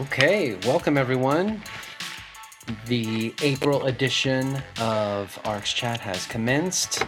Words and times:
Okay, 0.00 0.56
welcome 0.66 0.96
everyone. 0.96 1.62
The 2.86 3.34
April 3.42 3.84
edition 3.84 4.62
of 4.80 5.38
ARCS 5.44 5.74
Chat 5.74 6.00
has 6.00 6.24
commenced. 6.24 7.04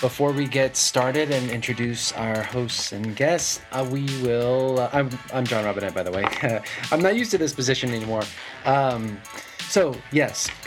Before 0.00 0.32
we 0.32 0.48
get 0.48 0.76
started 0.76 1.30
and 1.30 1.48
introduce 1.52 2.10
our 2.14 2.42
hosts 2.42 2.90
and 2.90 3.14
guests, 3.14 3.60
uh, 3.70 3.88
we 3.88 4.06
will. 4.22 4.80
Uh, 4.80 4.90
I'm, 4.92 5.10
I'm 5.32 5.46
John 5.46 5.64
Robinette, 5.64 5.94
by 5.94 6.02
the 6.02 6.10
way. 6.10 6.24
I'm 6.90 7.00
not 7.00 7.14
used 7.14 7.30
to 7.30 7.38
this 7.38 7.52
position 7.52 7.90
anymore. 7.94 8.24
Um, 8.64 9.20
so, 9.68 9.94
yes, 10.10 10.50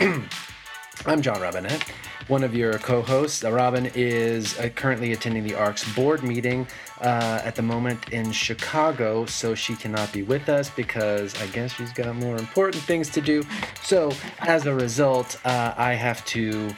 I'm 1.04 1.20
John 1.20 1.42
Robinette, 1.42 1.92
one 2.28 2.42
of 2.42 2.54
your 2.54 2.78
co 2.78 3.02
hosts. 3.02 3.44
Uh, 3.44 3.52
Robin 3.52 3.90
is 3.94 4.58
uh, 4.58 4.68
currently 4.74 5.12
attending 5.12 5.44
the 5.44 5.54
ARCS 5.54 5.94
board 5.94 6.22
meeting 6.22 6.66
uh, 7.00 7.40
at 7.44 7.54
the 7.54 7.62
moment 7.62 8.08
in 8.10 8.32
Chicago, 8.32 9.26
so 9.26 9.54
she 9.54 9.76
cannot 9.76 10.12
be 10.12 10.22
with 10.22 10.48
us 10.48 10.70
because 10.70 11.40
I 11.40 11.46
guess 11.48 11.72
she's 11.72 11.92
got 11.92 12.14
more 12.16 12.36
important 12.36 12.82
things 12.82 13.10
to 13.10 13.20
do. 13.20 13.44
So, 13.82 14.12
as 14.40 14.66
a 14.66 14.74
result, 14.74 15.38
uh, 15.44 15.74
I 15.76 15.92
have 15.92 16.24
to 16.26 16.70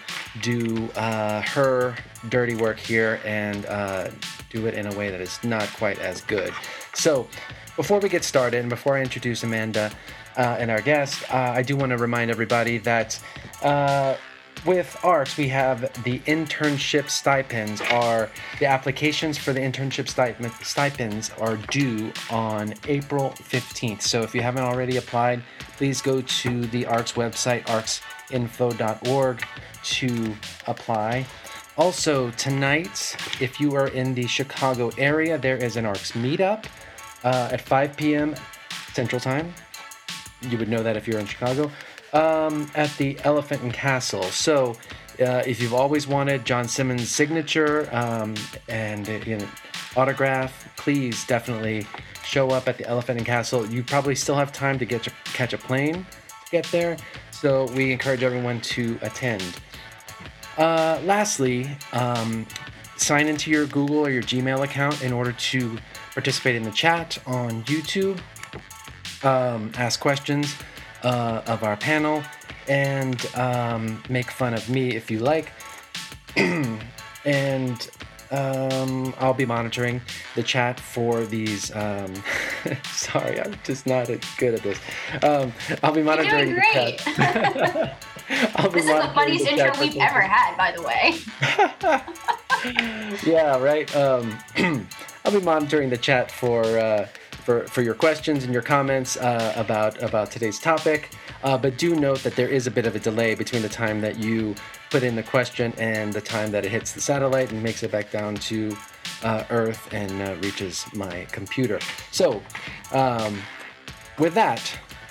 do 0.43 0.89
uh, 0.97 1.41
her 1.43 1.97
dirty 2.29 2.55
work 2.55 2.79
here 2.79 3.21
and 3.25 3.65
uh, 3.67 4.11
do 4.51 4.67
it 4.67 4.75
in 4.75 4.87
a 4.87 4.95
way 4.97 5.11
that 5.11 5.21
is 5.21 5.43
not 5.45 5.69
quite 5.75 5.99
as 5.99 6.21
good. 6.23 6.53
So, 6.95 7.27
before 7.77 8.01
we 8.01 8.09
get 8.09 8.25
started 8.25 8.61
and 8.61 8.69
before 8.69 8.97
I 8.97 9.03
introduce 9.03 9.45
Amanda 9.45 9.93
and 10.37 10.71
our 10.71 10.81
guest, 10.81 11.33
I 11.33 11.63
do 11.63 11.77
want 11.77 11.91
to 11.91 11.99
remind 11.99 12.31
everybody 12.31 12.79
that 12.79 13.21
with 14.65 14.97
ARCS, 15.05 15.37
we 15.37 15.49
have 15.49 15.81
the 16.05 16.19
internship 16.21 17.11
stipends. 17.11 17.81
Are 17.91 18.31
the 18.59 18.67
applications 18.67 19.39
for 19.39 19.53
the 19.53 19.61
internship 19.61 20.09
stipends 20.65 21.31
are 21.39 21.57
due 21.71 22.13
on 22.31 22.75
April 22.87 23.31
15th. 23.31 24.03
So 24.03 24.23
if 24.23 24.35
you 24.35 24.41
haven't 24.43 24.65
already 24.65 24.97
applied, 24.97 25.43
please 25.77 26.01
go 26.01 26.21
to 26.21 26.67
the 26.67 26.87
ARCS 26.87 27.13
website, 27.13 27.65
arcsinfo.org, 27.65 29.45
to 29.83 30.37
apply. 30.67 31.27
Also, 31.77 32.31
tonight, 32.33 33.17
if 33.41 33.61
you 33.61 33.75
are 33.75 33.89
in 33.89 34.15
the 34.15 34.27
Chicago 34.27 34.91
area, 34.99 35.39
there 35.39 35.57
is 35.57 35.77
an 35.77 35.87
ARCS 35.87 36.13
meetup 36.13 36.65
uh, 37.25 37.49
at 37.53 37.61
5 37.61 37.97
p.m. 37.97 38.35
Central 38.93 39.21
Time. 39.21 39.55
You 40.43 40.59
would 40.59 40.69
know 40.69 40.83
that 40.83 40.97
if 40.97 41.07
you're 41.07 41.21
in 41.21 41.27
Chicago 41.27 41.71
um, 42.13 42.71
at 42.75 42.95
the 42.97 43.19
Elephant 43.25 43.63
and 43.63 43.73
Castle. 43.73 44.25
So, 44.25 44.77
uh, 45.21 45.43
if 45.47 45.61
you've 45.61 45.75
always 45.75 46.07
wanted 46.07 46.45
John 46.45 46.69
Simmons' 46.69 47.11
signature 47.11 47.89
um, 47.93 48.35
and 48.69 49.09
uh, 49.09 49.13
you 49.27 49.39
know, 49.39 49.49
autograph, 49.97 50.69
please 50.77 51.27
definitely 51.27 51.87
show 52.25 52.51
up 52.51 52.69
at 52.69 52.79
the 52.79 52.87
Elephant 52.87 53.19
and 53.19 53.27
Castle. 53.27 53.67
You 53.67 53.83
probably 53.83 54.15
still 54.15 54.37
have 54.37 54.53
time 54.53 54.79
to 54.79 54.85
get 54.85 55.07
your, 55.07 55.15
catch 55.25 55.53
a 55.53 55.59
plane 55.59 55.95
to 55.95 56.51
get 56.51 56.65
there, 56.67 56.97
so 57.31 57.67
we 57.73 57.91
encourage 57.91 58.23
everyone 58.23 58.61
to 58.61 58.99
attend. 59.03 59.43
Uh, 60.57 61.01
lastly, 61.05 61.69
um, 61.93 62.47
sign 62.97 63.29
into 63.29 63.51
your 63.51 63.67
Google 63.67 63.99
or 63.99 64.11
your 64.11 64.23
Gmail 64.23 64.65
account 64.65 65.03
in 65.03 65.13
order 65.13 65.33
to 65.33 65.79
participate 66.13 66.57
in 66.57 66.63
the 66.63 66.71
chat 66.71 67.19
on 67.27 67.63
YouTube. 67.65 68.21
Um, 69.25 69.73
ask 69.77 69.99
questions 69.99 70.55
uh, 71.09 71.43
of 71.47 71.65
our 71.65 71.77
panel 71.77 72.23
and 72.69 73.35
um, 73.35 74.03
make 74.11 74.31
fun 74.31 74.53
of 74.53 74.69
me 74.69 74.95
if 74.95 75.11
you 75.11 75.21
like. 75.21 75.53
and 77.25 77.91
um, 78.31 79.15
I'll 79.19 79.33
be 79.33 79.47
monitoring 79.47 80.03
the 80.35 80.43
chat 80.43 80.79
for 80.79 81.25
these. 81.25 81.75
Um, 81.75 82.13
sorry, 82.85 83.41
I'm 83.41 83.55
just 83.65 83.87
not 83.87 84.09
good 84.37 84.55
at 84.55 84.63
this. 84.63 84.79
Um, 85.23 85.53
I'll 85.83 85.95
be 85.95 86.03
monitoring 86.03 86.51
You're 86.51 86.61
doing 86.61 86.73
great. 86.75 86.99
the 86.99 87.13
chat. 87.13 88.05
I'll 88.57 88.69
be 88.69 88.83
this 88.83 88.91
is 88.91 89.03
the 89.03 89.11
funniest 89.15 89.45
the 89.47 89.53
intro 89.53 89.81
we've 89.81 89.97
ever 89.97 90.21
had, 90.21 90.57
by 90.59 90.73
the 90.73 90.83
way. 90.83 91.15
yeah, 93.33 93.57
right. 93.59 93.97
Um, 93.97 94.39
I'll 95.25 95.33
be 95.33 95.41
monitoring 95.41 95.89
the 95.89 95.97
chat 95.97 96.31
for 96.31 96.63
uh, 96.65 97.09
for 97.49 97.67
for 97.69 97.81
your 97.81 97.95
questions 97.95 98.45
and 98.45 98.53
your 98.53 98.61
comments 98.61 99.17
uh, 99.17 99.55
about 99.57 100.03
about 100.03 100.31
today's 100.31 100.59
topic. 100.59 101.09
Uh, 101.43 101.57
but 101.57 101.79
do 101.79 101.97
note 101.97 102.19
that 102.19 102.37
there 102.37 102.49
is 102.49 102.67
a 102.67 102.71
bit 102.71 102.85
of 102.85 102.95
a 102.95 102.99
delay 102.99 103.35
between 103.35 103.63
the 103.63 103.71
time 103.71 104.03
that 104.03 104.19
you 104.19 104.55
put 104.91 105.03
in 105.03 105.17
the 105.17 105.23
question 105.23 105.73
and 105.79 106.13
the 106.13 106.21
time 106.21 106.51
that 106.51 106.67
it 106.67 106.71
hits 106.71 106.93
the 106.93 107.01
satellite 107.01 107.51
and 107.51 107.63
makes 107.63 107.83
it 107.83 107.91
back 107.91 108.11
down 108.11 108.35
to 108.35 108.77
uh, 109.23 109.45
Earth 109.49 109.89
and 109.95 110.13
uh, 110.21 110.35
reaches 110.43 110.85
my 110.93 111.27
computer. 111.33 111.79
So, 112.11 112.43
um, 112.93 113.41
with 114.19 114.35
that, 114.35 114.61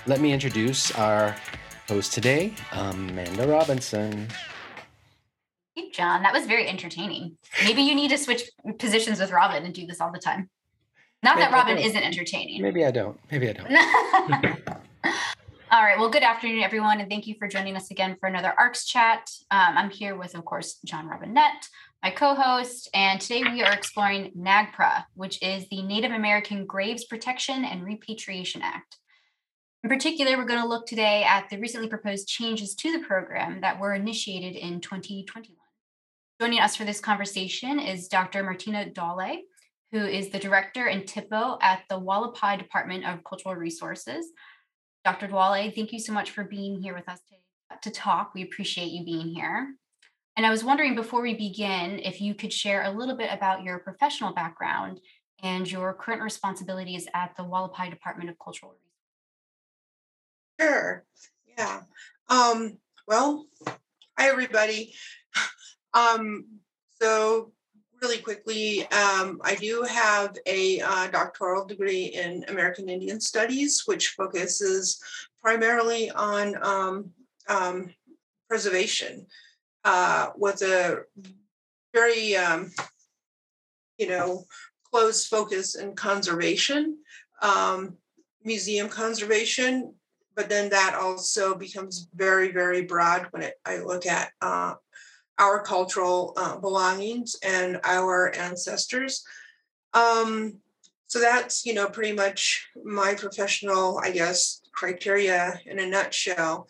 let 0.06 0.20
me 0.20 0.32
introduce 0.32 0.92
our 0.92 1.34
host 1.88 2.12
today, 2.12 2.54
Amanda 2.70 3.48
Robinson. 3.48 4.28
Hey, 5.74 5.90
John, 5.90 6.22
that 6.22 6.32
was 6.32 6.46
very 6.46 6.68
entertaining. 6.68 7.36
Maybe 7.64 7.82
you 7.82 7.96
need 7.96 8.10
to 8.10 8.18
switch 8.18 8.42
positions 8.78 9.18
with 9.18 9.32
Robin 9.32 9.64
and 9.64 9.74
do 9.74 9.86
this 9.86 10.00
all 10.00 10.12
the 10.12 10.20
time. 10.20 10.48
Not 11.22 11.36
that 11.38 11.50
Maybe 11.50 11.54
I 11.54 11.58
Robin 11.58 11.78
isn't 11.78 12.02
entertaining. 12.02 12.62
Maybe 12.62 12.84
I 12.84 12.92
don't. 12.92 13.18
Maybe 13.30 13.48
I 13.48 13.52
don't. 13.52 13.70
All 15.70 15.82
right. 15.82 15.98
Well, 15.98 16.08
good 16.08 16.22
afternoon, 16.22 16.62
everyone, 16.62 17.00
and 17.00 17.10
thank 17.10 17.26
you 17.26 17.34
for 17.38 17.48
joining 17.48 17.76
us 17.76 17.90
again 17.90 18.16
for 18.20 18.28
another 18.28 18.54
ARCS 18.56 18.86
chat. 18.86 19.28
Um, 19.50 19.76
I'm 19.76 19.90
here 19.90 20.16
with, 20.16 20.36
of 20.36 20.44
course, 20.44 20.78
John 20.84 21.08
Robinette, 21.08 21.68
my 22.04 22.10
co-host, 22.10 22.88
and 22.94 23.20
today 23.20 23.42
we 23.42 23.62
are 23.62 23.72
exploring 23.72 24.32
NAGPRA, 24.38 25.04
which 25.14 25.42
is 25.42 25.68
the 25.68 25.82
Native 25.82 26.12
American 26.12 26.64
Graves 26.64 27.04
Protection 27.04 27.64
and 27.64 27.84
Repatriation 27.84 28.62
Act. 28.62 28.96
In 29.82 29.90
particular, 29.90 30.36
we're 30.36 30.44
going 30.44 30.62
to 30.62 30.68
look 30.68 30.86
today 30.86 31.24
at 31.24 31.50
the 31.50 31.58
recently 31.58 31.88
proposed 31.88 32.28
changes 32.28 32.74
to 32.76 32.92
the 32.92 33.04
program 33.04 33.60
that 33.60 33.80
were 33.80 33.92
initiated 33.92 34.54
in 34.54 34.80
2021. 34.80 35.56
Joining 36.40 36.60
us 36.60 36.76
for 36.76 36.84
this 36.84 37.00
conversation 37.00 37.80
is 37.80 38.06
Dr. 38.06 38.44
Martina 38.44 38.88
Dawley, 38.88 39.44
who 39.92 40.04
is 40.04 40.28
the 40.28 40.38
director 40.38 40.86
and 40.86 41.02
TIPO 41.04 41.58
at 41.62 41.82
the 41.88 41.98
Hualapai 41.98 42.58
Department 42.58 43.06
of 43.06 43.24
Cultural 43.24 43.54
Resources. 43.54 44.26
Dr. 45.04 45.28
Dawley, 45.28 45.70
thank 45.70 45.92
you 45.92 45.98
so 45.98 46.12
much 46.12 46.30
for 46.30 46.44
being 46.44 46.80
here 46.80 46.94
with 46.94 47.08
us 47.08 47.20
today 47.28 47.40
to 47.82 47.90
talk. 47.90 48.32
We 48.34 48.42
appreciate 48.42 48.90
you 48.90 49.04
being 49.04 49.28
here. 49.28 49.74
And 50.36 50.46
I 50.46 50.50
was 50.50 50.62
wondering 50.62 50.94
before 50.94 51.22
we 51.22 51.34
begin 51.34 51.98
if 51.98 52.20
you 52.20 52.34
could 52.34 52.52
share 52.52 52.84
a 52.84 52.90
little 52.90 53.16
bit 53.16 53.30
about 53.32 53.62
your 53.62 53.78
professional 53.78 54.32
background 54.32 55.00
and 55.42 55.70
your 55.70 55.94
current 55.94 56.22
responsibilities 56.22 57.08
at 57.14 57.34
the 57.36 57.42
Hualapai 57.42 57.90
Department 57.90 58.30
of 58.30 58.38
Cultural 58.38 58.72
Resources. 58.72 58.84
Sure. 60.60 61.04
Yeah. 61.56 61.80
Um, 62.28 62.78
well, 63.06 63.46
hi 64.18 64.28
everybody. 64.28 64.94
Um, 65.94 66.44
so 67.00 67.52
really 68.02 68.18
quickly, 68.18 68.82
um, 68.92 69.40
I 69.42 69.54
do 69.54 69.82
have 69.82 70.36
a 70.46 70.80
uh, 70.80 71.08
doctoral 71.08 71.64
degree 71.64 72.06
in 72.06 72.44
American 72.48 72.88
Indian 72.88 73.20
Studies, 73.20 73.82
which 73.86 74.08
focuses 74.10 75.00
primarily 75.42 76.10
on 76.10 76.54
um, 76.62 77.10
um, 77.48 77.94
preservation 78.48 79.26
uh, 79.84 80.28
with 80.36 80.62
a 80.62 81.02
very, 81.94 82.36
um, 82.36 82.70
you 83.98 84.08
know, 84.08 84.44
close 84.90 85.26
focus 85.26 85.74
in 85.74 85.94
conservation, 85.94 86.98
um, 87.42 87.96
museum 88.44 88.88
conservation, 88.88 89.94
but 90.34 90.48
then 90.48 90.70
that 90.70 90.94
also 90.94 91.54
becomes 91.54 92.08
very, 92.14 92.52
very 92.52 92.82
broad 92.82 93.26
when 93.30 93.42
it, 93.42 93.54
I 93.64 93.78
look 93.78 94.06
at 94.06 94.30
uh, 94.40 94.74
our 95.38 95.62
cultural 95.62 96.34
uh, 96.36 96.56
belongings 96.58 97.36
and 97.42 97.80
our 97.84 98.34
ancestors. 98.34 99.24
Um, 99.94 100.58
so 101.06 101.20
that's, 101.20 101.64
you 101.64 101.74
know, 101.74 101.88
pretty 101.88 102.12
much 102.12 102.68
my 102.84 103.14
professional, 103.14 103.98
I 103.98 104.10
guess, 104.10 104.60
criteria 104.72 105.60
in 105.66 105.78
a 105.78 105.86
nutshell. 105.86 106.68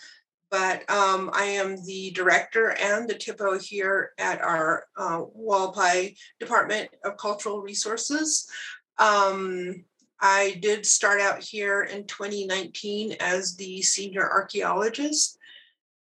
But 0.51 0.89
um, 0.91 1.31
I 1.35 1.45
am 1.45 1.85
the 1.85 2.11
director 2.13 2.71
and 2.71 3.09
the 3.09 3.15
TIPO 3.15 3.63
here 3.63 4.13
at 4.17 4.41
our 4.41 4.85
uh, 4.97 5.23
Hualapai 5.37 6.17
Department 6.41 6.89
of 7.05 7.19
Cultural 7.19 7.61
Resources. 7.61 8.49
Um, 8.97 9.85
I 10.21 10.59
did 10.61 10.87
start 10.87 11.21
out 11.21 11.43
here 11.43 11.83
in 11.83 12.07
2019 12.07 13.17
as 13.21 13.57
the 13.57 13.83
senior 13.83 14.29
archaeologist 14.29 15.38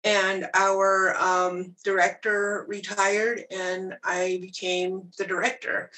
and 0.04 0.48
our 0.54 1.16
um, 1.16 1.74
director 1.84 2.64
retired 2.68 3.44
and 3.50 3.94
i 4.04 4.38
became 4.40 5.10
the 5.18 5.24
director. 5.24 5.90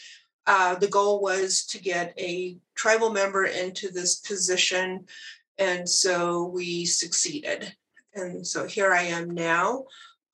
Uh, 0.46 0.74
the 0.74 0.88
goal 0.88 1.22
was 1.22 1.64
to 1.64 1.80
get 1.80 2.12
a 2.18 2.58
tribal 2.74 3.10
member 3.10 3.46
into 3.46 3.90
this 3.90 4.16
position 4.16 5.06
and 5.56 5.88
so 5.88 6.44
we 6.46 6.84
succeeded. 6.84 7.74
And 8.14 8.46
so 8.46 8.66
here 8.66 8.92
i 8.92 9.02
am 9.02 9.30
now. 9.30 9.84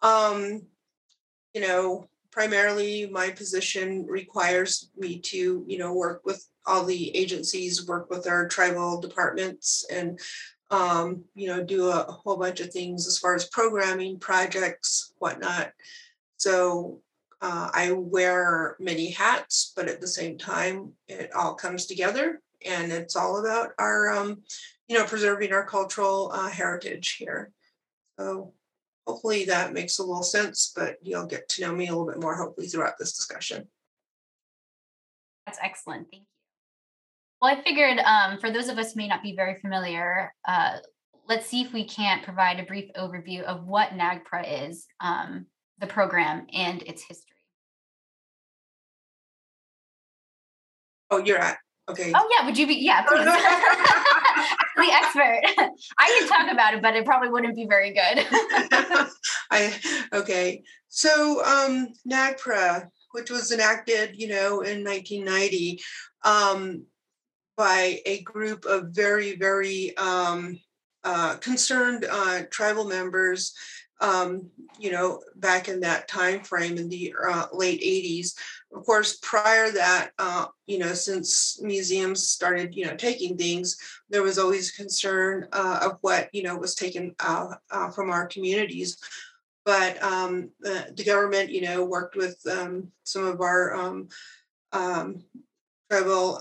Um, 0.02 0.62
you 1.54 1.60
know 1.60 2.08
primarily 2.30 3.08
my 3.10 3.30
position 3.30 4.06
requires 4.06 4.90
me 4.96 5.18
to 5.18 5.64
you 5.66 5.78
know 5.78 5.92
work 5.92 6.22
with 6.24 6.46
all 6.66 6.84
the 6.84 7.16
agencies 7.16 7.86
work 7.86 8.08
with 8.10 8.26
our 8.26 8.46
tribal 8.46 9.00
departments 9.00 9.84
and 9.90 10.20
um, 10.70 11.24
you 11.34 11.48
know, 11.48 11.62
do 11.62 11.88
a, 11.88 12.02
whole 12.02 12.36
bunch 12.36 12.60
of 12.60 12.72
things 12.72 13.06
as 13.06 13.18
far 13.18 13.34
as 13.34 13.46
programming, 13.46 14.18
projects, 14.18 15.12
whatnot. 15.18 15.72
So 16.36 17.00
uh, 17.42 17.70
I 17.72 17.92
wear 17.92 18.76
many 18.78 19.10
hats, 19.10 19.72
but 19.74 19.88
at 19.88 20.00
the 20.00 20.06
same 20.06 20.38
time, 20.38 20.92
it 21.08 21.32
all 21.34 21.54
comes 21.54 21.86
together, 21.86 22.40
and 22.64 22.92
it's 22.92 23.16
all 23.16 23.44
about 23.44 23.70
our, 23.78 24.10
um, 24.10 24.42
you 24.88 24.96
know, 24.96 25.04
preserving 25.04 25.52
our 25.52 25.64
cultural 25.64 26.30
uh, 26.32 26.48
heritage 26.48 27.16
here. 27.16 27.50
So 28.18 28.52
hopefully 29.06 29.46
that 29.46 29.72
makes 29.72 29.98
a 29.98 30.04
little 30.04 30.22
sense, 30.22 30.72
but 30.74 30.96
you'll 31.02 31.26
get 31.26 31.48
to 31.50 31.62
know 31.62 31.72
me 31.72 31.88
a 31.88 31.90
little 31.90 32.06
bit 32.06 32.20
more 32.20 32.36
hopefully 32.36 32.68
throughout 32.68 32.98
this 32.98 33.16
discussion. 33.16 33.66
That's 35.46 35.58
excellent. 35.62 36.08
Thank. 36.12 36.24
Well, 37.40 37.56
I 37.56 37.62
figured 37.62 37.98
um, 38.00 38.38
for 38.38 38.50
those 38.50 38.68
of 38.68 38.76
us 38.78 38.92
who 38.92 38.98
may 38.98 39.08
not 39.08 39.22
be 39.22 39.34
very 39.34 39.58
familiar, 39.60 40.32
uh, 40.46 40.76
let's 41.26 41.46
see 41.46 41.62
if 41.62 41.72
we 41.72 41.84
can't 41.84 42.22
provide 42.22 42.60
a 42.60 42.64
brief 42.64 42.90
overview 42.98 43.42
of 43.42 43.66
what 43.66 43.90
NAGPRA 43.90 44.68
is, 44.68 44.86
um, 45.00 45.46
the 45.78 45.86
program, 45.86 46.46
and 46.52 46.82
its 46.82 47.02
history. 47.02 47.26
Oh, 51.10 51.18
you're 51.18 51.38
at 51.38 51.56
okay. 51.88 52.12
Oh 52.14 52.28
yeah, 52.30 52.44
would 52.44 52.58
you 52.58 52.66
be? 52.66 52.74
Yeah, 52.74 53.02
please. 53.02 53.24
the 54.76 54.92
expert. 54.92 55.40
I 55.98 56.18
can 56.18 56.28
talk 56.28 56.52
about 56.52 56.74
it, 56.74 56.82
but 56.82 56.94
it 56.94 57.06
probably 57.06 57.30
wouldn't 57.30 57.56
be 57.56 57.66
very 57.66 57.92
good. 57.92 58.26
I 59.50 59.74
okay. 60.12 60.62
So 60.88 61.42
um, 61.44 61.88
NAGPRA, 62.06 62.86
which 63.12 63.30
was 63.30 63.50
enacted, 63.50 64.20
you 64.20 64.28
know, 64.28 64.60
in 64.60 64.84
1990, 64.84 65.80
um, 66.24 66.84
by 67.60 68.00
a 68.06 68.22
group 68.22 68.64
of 68.64 68.88
very, 68.88 69.36
very 69.36 69.94
um, 69.98 70.58
uh, 71.04 71.36
concerned 71.36 72.06
uh, 72.10 72.40
tribal 72.50 72.86
members. 72.86 73.52
Um, 74.00 74.48
you 74.78 74.90
know, 74.90 75.20
back 75.36 75.68
in 75.68 75.80
that 75.80 76.08
time 76.08 76.42
frame 76.42 76.78
in 76.78 76.88
the 76.88 77.14
uh, 77.22 77.48
late 77.52 77.82
80s. 77.82 78.32
Of 78.74 78.86
course, 78.86 79.18
prior 79.20 79.70
that, 79.72 80.12
uh, 80.18 80.46
you 80.66 80.78
know, 80.78 80.94
since 80.94 81.60
museums 81.60 82.26
started, 82.26 82.74
you 82.74 82.86
know, 82.86 82.96
taking 82.96 83.36
things, 83.36 83.76
there 84.08 84.22
was 84.22 84.38
always 84.38 84.70
concern 84.70 85.46
uh, 85.52 85.80
of 85.82 85.98
what, 86.00 86.30
you 86.32 86.42
know, 86.42 86.56
was 86.56 86.74
taken 86.74 87.14
uh, 87.18 87.56
from 87.94 88.08
our 88.08 88.26
communities. 88.26 88.96
But 89.66 90.02
um, 90.02 90.48
the, 90.60 90.94
the, 90.96 91.04
government, 91.04 91.50
you 91.50 91.60
know, 91.60 91.84
worked 91.84 92.16
with 92.16 92.40
um, 92.50 92.90
some 93.04 93.26
of 93.26 93.42
our 93.42 93.74
um, 93.74 94.08
um 94.72 95.24
tribal 95.90 96.38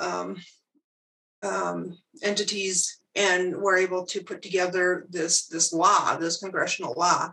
um, 1.43 1.53
um, 1.53 1.97
entities 2.23 2.99
and 3.15 3.55
were 3.55 3.77
able 3.77 4.05
to 4.05 4.23
put 4.23 4.41
together 4.41 5.07
this 5.09 5.47
this 5.47 5.73
law, 5.73 6.15
this 6.17 6.37
congressional 6.37 6.93
law. 6.97 7.31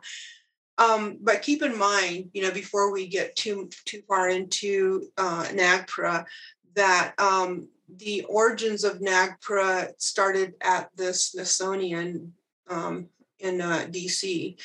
Um, 0.79 1.19
but 1.23 1.43
keep 1.43 1.63
in 1.63 1.79
mind, 1.79 2.31
you 2.35 2.43
know, 2.43 2.51
before 2.51 2.93
we 2.93 3.07
get 3.07 3.37
too 3.37 3.71
too 3.85 4.03
far 4.09 4.29
into 4.29 5.09
uh, 5.17 5.45
NAGPRA, 5.51 6.27
that 6.75 7.15
um, 7.19 7.69
the 7.97 8.25
origins 8.29 8.85
of 8.85 9.01
NAGPRA 9.01 9.93
started 9.99 10.55
at 10.61 10.91
the 10.97 11.15
Smithsonian 11.15 12.33
um, 12.69 13.09
in 13.39 13.61
uh, 13.61 13.87
DC, 13.89 14.59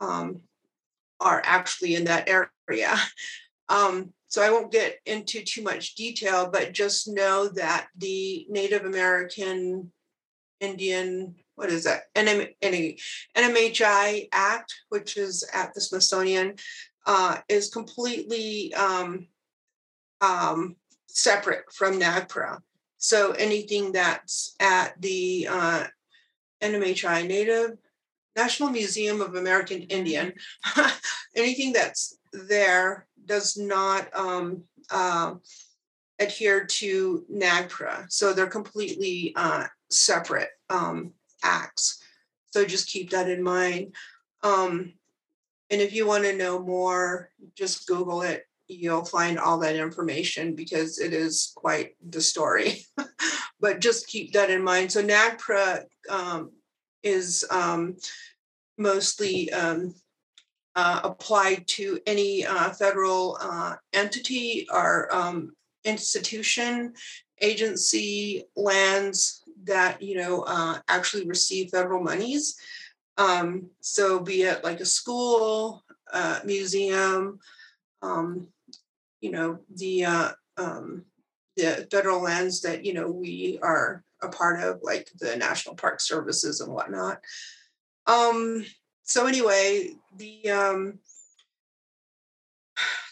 um, 0.00 0.40
are 1.20 1.42
actually 1.44 1.94
in 1.94 2.04
that 2.04 2.28
area. 2.28 2.96
So 4.28 4.42
I 4.42 4.50
won't 4.50 4.70
get 4.70 4.98
into 5.06 5.42
too 5.42 5.62
much 5.62 5.94
detail, 5.94 6.50
but 6.52 6.72
just 6.72 7.08
know 7.08 7.48
that 7.48 7.88
the 7.96 8.46
Native 8.50 8.84
American 8.84 9.90
Indian, 10.60 11.34
what 11.54 11.70
is 11.70 11.84
that? 11.84 12.02
NM, 12.14 12.52
NMAI 13.36 14.28
Act, 14.32 14.74
which 14.90 15.16
is 15.16 15.48
at 15.54 15.72
the 15.74 15.80
Smithsonian, 15.80 16.56
uh, 17.06 17.38
is 17.48 17.70
completely 17.70 18.74
um, 18.74 19.28
um, 20.20 20.76
separate 21.06 21.72
from 21.72 21.98
NAGPRA. 21.98 22.60
So 22.98 23.32
anything 23.32 23.92
that's 23.92 24.54
at 24.60 25.00
the 25.00 25.48
uh, 25.50 25.86
NMAI 26.60 27.26
Native 27.26 27.78
National 28.38 28.70
Museum 28.70 29.20
of 29.20 29.34
American 29.34 29.82
Indian, 29.82 30.32
anything 31.36 31.72
that's 31.72 32.18
there 32.32 33.08
does 33.26 33.56
not 33.56 34.08
um, 34.14 34.62
uh, 34.92 35.34
adhere 36.20 36.64
to 36.64 37.24
NAGPRA. 37.32 38.06
So 38.08 38.32
they're 38.32 38.46
completely 38.46 39.32
uh, 39.34 39.64
separate 39.90 40.50
um, 40.70 41.12
acts. 41.42 42.00
So 42.50 42.64
just 42.64 42.88
keep 42.88 43.10
that 43.10 43.28
in 43.28 43.42
mind. 43.42 43.96
Um, 44.44 44.94
and 45.70 45.80
if 45.80 45.92
you 45.92 46.06
want 46.06 46.22
to 46.24 46.36
know 46.36 46.60
more, 46.60 47.30
just 47.56 47.88
Google 47.88 48.22
it. 48.22 48.44
You'll 48.68 49.04
find 49.04 49.38
all 49.38 49.58
that 49.58 49.74
information 49.74 50.54
because 50.54 51.00
it 51.00 51.12
is 51.12 51.52
quite 51.56 51.96
the 52.08 52.20
story. 52.20 52.84
but 53.60 53.80
just 53.80 54.06
keep 54.06 54.32
that 54.32 54.50
in 54.50 54.62
mind. 54.62 54.92
So 54.92 55.02
NAGPRA 55.02 55.84
um, 56.08 56.52
is 57.02 57.44
um, 57.50 57.96
mostly 58.78 59.52
um, 59.52 59.94
uh, 60.74 61.00
applied 61.04 61.66
to 61.66 61.98
any 62.06 62.46
uh, 62.46 62.70
federal 62.70 63.36
uh, 63.40 63.74
entity 63.92 64.66
or 64.72 65.14
um, 65.14 65.52
institution, 65.84 66.92
agency, 67.40 68.44
lands 68.56 69.42
that 69.64 70.00
you 70.00 70.16
know 70.16 70.42
uh, 70.42 70.78
actually 70.88 71.26
receive 71.26 71.70
federal 71.70 72.02
monies. 72.02 72.56
Um, 73.16 73.70
so, 73.80 74.20
be 74.20 74.42
it 74.42 74.62
like 74.62 74.80
a 74.80 74.86
school, 74.86 75.82
museum, 76.44 77.40
um, 78.02 78.46
you 79.20 79.30
know, 79.30 79.58
the 79.74 80.04
uh, 80.04 80.30
um, 80.56 81.04
the 81.56 81.88
federal 81.90 82.22
lands 82.22 82.60
that 82.62 82.84
you 82.84 82.94
know 82.94 83.10
we 83.10 83.58
are 83.62 84.04
a 84.22 84.28
part 84.28 84.60
of, 84.62 84.80
like 84.82 85.10
the 85.18 85.36
National 85.36 85.74
Park 85.74 86.00
Services 86.00 86.60
and 86.60 86.72
whatnot. 86.72 87.20
Um, 88.08 88.64
so 89.04 89.26
anyway, 89.26 89.90
the 90.16 90.50
um, 90.50 90.98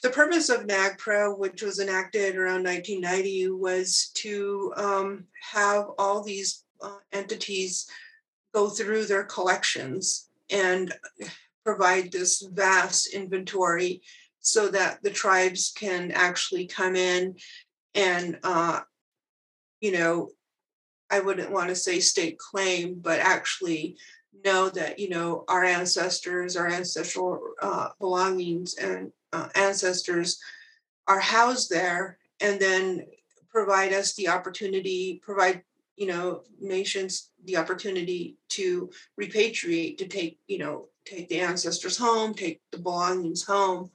the 0.02 0.10
purpose 0.10 0.48
of 0.48 0.66
NAGPRA, 0.66 1.38
which 1.38 1.62
was 1.62 1.78
enacted 1.78 2.37
around 2.37 2.64
1990, 2.64 3.50
was 3.50 4.10
to 4.14 4.72
um, 4.76 5.25
have 5.52 5.87
all 5.99 6.23
these 6.23 6.64
uh, 6.80 6.99
entities 7.12 7.88
go 8.54 8.68
through 8.68 9.04
their 9.04 9.25
collections 9.25 10.28
and 10.50 10.94
provide 11.64 12.11
this 12.11 12.42
vast 12.52 13.12
inventory 13.12 14.00
so 14.40 14.68
that 14.68 15.02
the 15.02 15.11
tribes 15.11 15.73
can 15.76 16.12
actually 16.12 16.66
come 16.66 16.94
in 16.94 17.35
and, 17.94 18.38
uh, 18.44 18.80
you 19.80 19.92
know, 19.92 20.30
I 21.11 21.21
wouldn't 21.21 21.50
want 21.50 21.68
to 21.71 21.75
say 21.75 22.00
state 22.00 22.38
claim, 22.38 23.00
but 23.00 23.18
actually 23.18 23.97
know 24.45 24.69
that 24.69 24.99
you 24.99 25.09
know 25.09 25.45
our 25.49 25.64
ancestors 25.64 26.57
our 26.57 26.69
ancestral 26.69 27.40
uh, 27.61 27.88
belongings 27.99 28.75
and 28.75 29.12
uh, 29.33 29.49
ancestors 29.55 30.38
are 31.07 31.21
housed 31.21 31.71
there 31.71 32.19
and 32.40 32.61
then 32.61 33.07
provide 33.49 33.93
us 33.93 34.14
the 34.14 34.28
opportunity 34.28 35.21
provide 35.23 35.62
you 35.97 36.07
know 36.07 36.43
nations 36.61 37.31
the 37.45 37.57
opportunity 37.57 38.37
to 38.49 38.90
repatriate 39.21 39.97
to 39.99 40.07
take 40.07 40.38
you 40.47 40.59
know 40.59 40.88
take 41.05 41.28
the 41.28 41.40
ancestors 41.40 41.97
home 41.97 42.35
take 42.35 42.61
the 42.73 42.78
belongings 42.78 43.45
home. 43.45 43.90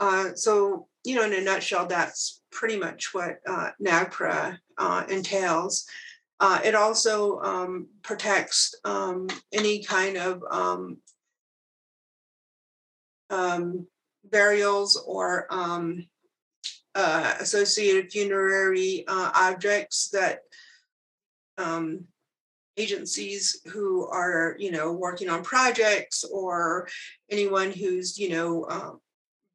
Uh, 0.00 0.34
so 0.34 0.86
you 1.04 1.14
know 1.14 1.24
in 1.24 1.32
a 1.32 1.40
nutshell 1.40 1.86
that's 1.86 2.42
pretty 2.50 2.76
much 2.76 3.12
what 3.12 3.38
uh, 3.48 3.70
nagpra 3.82 4.58
uh, 4.78 5.04
entails 5.08 5.86
uh, 6.40 6.60
it 6.64 6.74
also 6.74 7.40
um, 7.40 7.88
protects 8.02 8.74
um, 8.84 9.28
any 9.52 9.82
kind 9.82 10.16
of 10.16 10.42
um, 10.50 10.98
um 13.30 13.86
burials 14.30 15.02
or 15.06 15.46
um, 15.50 16.06
uh, 16.94 17.34
associated 17.40 18.10
funerary 18.10 19.04
uh, 19.08 19.30
objects 19.34 20.10
that 20.10 20.40
agencies 22.76 23.60
who 23.72 24.06
are, 24.08 24.56
you 24.58 24.72
know, 24.72 24.92
working 24.92 25.28
on 25.28 25.44
projects 25.44 26.24
or 26.24 26.88
anyone 27.30 27.70
who's, 27.70 28.18
you 28.18 28.28
know, 28.30 28.98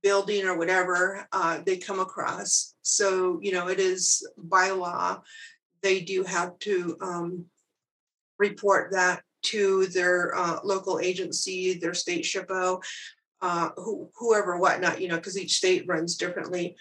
building 0.02 0.46
or 0.46 0.58
whatever 0.58 1.28
uh, 1.32 1.60
they 1.66 1.78
come 1.78 2.00
across. 2.00 2.76
So, 2.82 3.40
you 3.42 3.52
know, 3.52 3.68
it 3.68 3.80
is 3.80 4.28
by 4.38 4.70
law 4.70 5.22
they 5.82 6.02
do 6.02 6.24
have 6.24 6.58
to 6.60 6.98
um, 7.02 7.46
report 8.38 8.92
that 8.92 9.24
to 9.42 9.88
their 9.88 10.36
uh, 10.36 10.60
local 10.64 11.00
agency, 11.00 11.74
their 11.74 11.94
state 11.94 12.26
SHPO, 12.26 12.82
uh, 13.42 13.70
who, 13.78 14.10
whoever, 14.18 14.58
whatnot, 14.58 15.02
you 15.02 15.08
know, 15.08 15.16
because 15.16 15.38
each 15.38 15.56
state 15.56 15.86
runs 15.88 16.18
differently. 16.18 16.76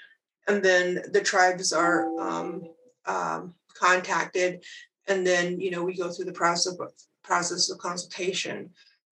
And 0.48 0.62
then 0.62 1.02
the 1.12 1.20
tribes 1.20 1.72
are 1.72 2.08
um, 2.18 2.62
um, 3.06 3.54
contacted, 3.74 4.64
and 5.06 5.26
then 5.26 5.60
you 5.60 5.70
know 5.70 5.84
we 5.84 5.96
go 5.96 6.10
through 6.10 6.26
the 6.26 6.32
process 6.32 6.72
of 6.78 6.92
process 7.22 7.70
of 7.70 7.78
consultation. 7.78 8.70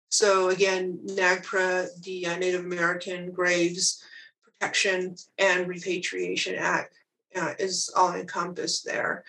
So 0.08 0.50
again, 0.50 0.98
NAGPRA, 1.06 1.88
the 2.02 2.26
uh, 2.26 2.38
Native 2.38 2.64
American 2.64 3.32
Graves 3.32 4.02
Protection 4.42 5.16
and 5.36 5.68
Repatriation 5.68 6.54
Act, 6.54 6.94
uh, 7.34 7.54
is 7.58 7.92
all 7.94 8.14
encompassed 8.14 8.84
there. 8.84 9.24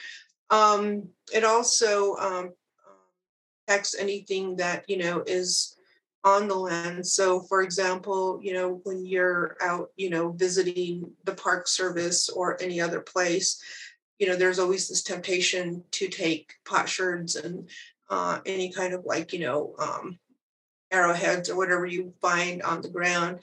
Um, 0.50 1.10
it 1.34 1.44
also 1.44 2.16
um, 2.16 2.54
protects 3.66 3.96
anything 3.96 4.56
that 4.58 4.86
you 4.88 4.98
know 4.98 5.24
is 5.25 5.75
on 6.24 6.48
the 6.48 6.56
land. 6.56 7.06
So, 7.06 7.42
for 7.42 7.62
example, 7.62 8.39
you 8.42 8.54
know 8.54 8.82
when 8.84 9.06
you're 9.06 9.58
out, 9.62 9.89
you 9.96 10.10
know, 10.10 10.32
visiting 10.32 11.12
the 11.25 11.34
Park 11.34 11.68
Service 11.68 12.30
or 12.30 12.62
any 12.62 12.82
other 12.82 13.01
place, 13.01 13.62
you 14.20 14.27
know, 14.27 14.36
there's 14.36 14.60
always 14.60 14.88
this 14.88 15.04
temptation 15.04 15.84
to 15.92 16.08
take 16.08 16.54
potsherds 16.66 17.36
and 17.36 17.70
uh, 18.10 18.39
any 18.46 18.72
kind 18.72 18.94
of 18.94 19.06
like 19.06 19.34
you 19.34 19.39
know 19.39 19.75
um, 19.80 20.18
arrowheads 20.92 21.50
or 21.50 21.58
whatever 21.58 21.86
you 21.86 22.13
find 22.22 22.62
on 22.62 22.82
the 22.82 22.89
ground. 22.89 23.39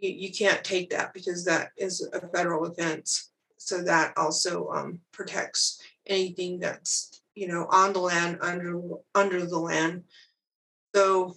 You, 0.00 0.10
you 0.10 0.32
can't 0.32 0.64
take 0.64 0.90
that 0.90 1.12
because 1.14 1.44
that 1.44 1.70
is 1.76 2.06
a 2.12 2.26
federal 2.28 2.66
offense. 2.66 3.30
So 3.58 3.82
that 3.82 4.12
also 4.16 4.68
um, 4.68 5.00
protects 5.12 5.80
anything 6.06 6.58
that's 6.60 7.22
you 7.34 7.48
know 7.48 7.66
on 7.70 7.92
the 7.92 8.00
land 8.00 8.38
under 8.40 8.80
under 9.14 9.46
the 9.46 9.58
land. 9.58 10.04
So 10.94 11.34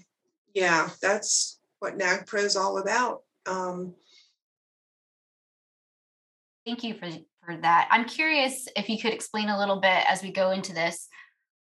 yeah 0.54 0.90
that's 1.02 1.60
what 1.80 1.98
nagpra 1.98 2.40
is 2.40 2.56
all 2.56 2.80
about 2.80 3.22
um, 3.46 3.96
thank 6.66 6.84
you 6.84 6.94
for 6.94 7.10
for 7.44 7.58
that. 7.58 7.88
I'm 7.90 8.06
curious 8.06 8.68
if 8.76 8.90
you 8.90 9.00
could 9.00 9.14
explain 9.14 9.50
a 9.50 9.58
little 9.58 9.80
bit 9.80 10.04
as 10.08 10.22
we 10.22 10.32
go 10.32 10.52
into 10.52 10.74
this 10.74 11.08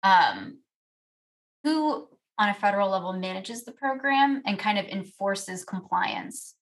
um, 0.03 0.59
who 1.63 2.07
on 2.37 2.49
a 2.49 2.53
federal 2.53 2.89
level 2.89 3.13
manages 3.13 3.63
the 3.63 3.71
program 3.71 4.41
and 4.45 4.57
kind 4.59 4.77
of 4.77 4.85
enforces 4.87 5.63
compliance 5.63 6.55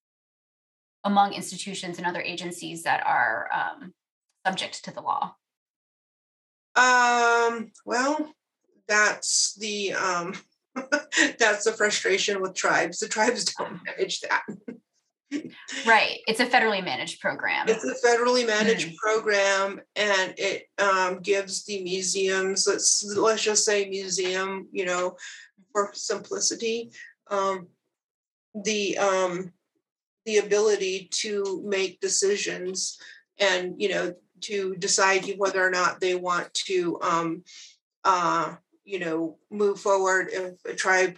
among 1.03 1.33
institutions 1.33 1.97
and 1.97 2.05
other 2.05 2.21
agencies 2.21 2.83
that 2.83 3.03
are 3.05 3.49
um, 3.53 3.93
subject 4.45 4.83
to 4.83 4.93
the 4.93 5.01
law 5.01 5.33
um, 6.77 7.71
well, 7.85 8.33
that's 8.87 9.55
the 9.59 9.93
um, 9.93 10.33
that's 11.39 11.65
the 11.65 11.73
frustration 11.75 12.41
with 12.41 12.55
tribes. 12.55 12.99
The 12.99 13.07
tribes 13.07 13.45
don't 13.45 13.79
manage 13.85 14.21
that. 14.21 14.43
right. 15.85 16.19
It's 16.27 16.39
a 16.39 16.45
federally 16.45 16.83
managed 16.83 17.19
program. 17.19 17.67
It's 17.67 17.83
a 17.83 18.07
federally 18.07 18.45
managed 18.45 18.89
mm 18.89 18.95
program, 18.95 19.81
and 19.95 20.33
it 20.37 20.63
um, 20.77 21.19
gives 21.21 21.65
the 21.65 21.83
museums. 21.83 22.65
Let's 22.67 23.03
let's 23.17 23.43
just 23.43 23.65
say 23.65 23.89
museum. 23.89 24.67
You 24.71 24.85
know, 24.85 25.17
for 25.71 25.89
simplicity, 25.93 26.91
um, 27.29 27.67
the 28.63 28.97
um, 28.99 29.51
the 30.25 30.37
ability 30.37 31.09
to 31.11 31.63
make 31.65 31.99
decisions 32.01 32.99
and 33.39 33.75
you 33.81 33.89
know 33.89 34.13
to 34.41 34.75
decide 34.75 35.25
whether 35.37 35.65
or 35.65 35.69
not 35.69 35.99
they 35.99 36.15
want 36.15 36.53
to, 36.53 36.99
um, 37.01 37.43
uh, 38.03 38.55
you 38.85 38.99
know, 38.99 39.37
move 39.51 39.79
forward. 39.79 40.29
If 40.31 40.53
a 40.65 40.75
tribe, 40.75 41.17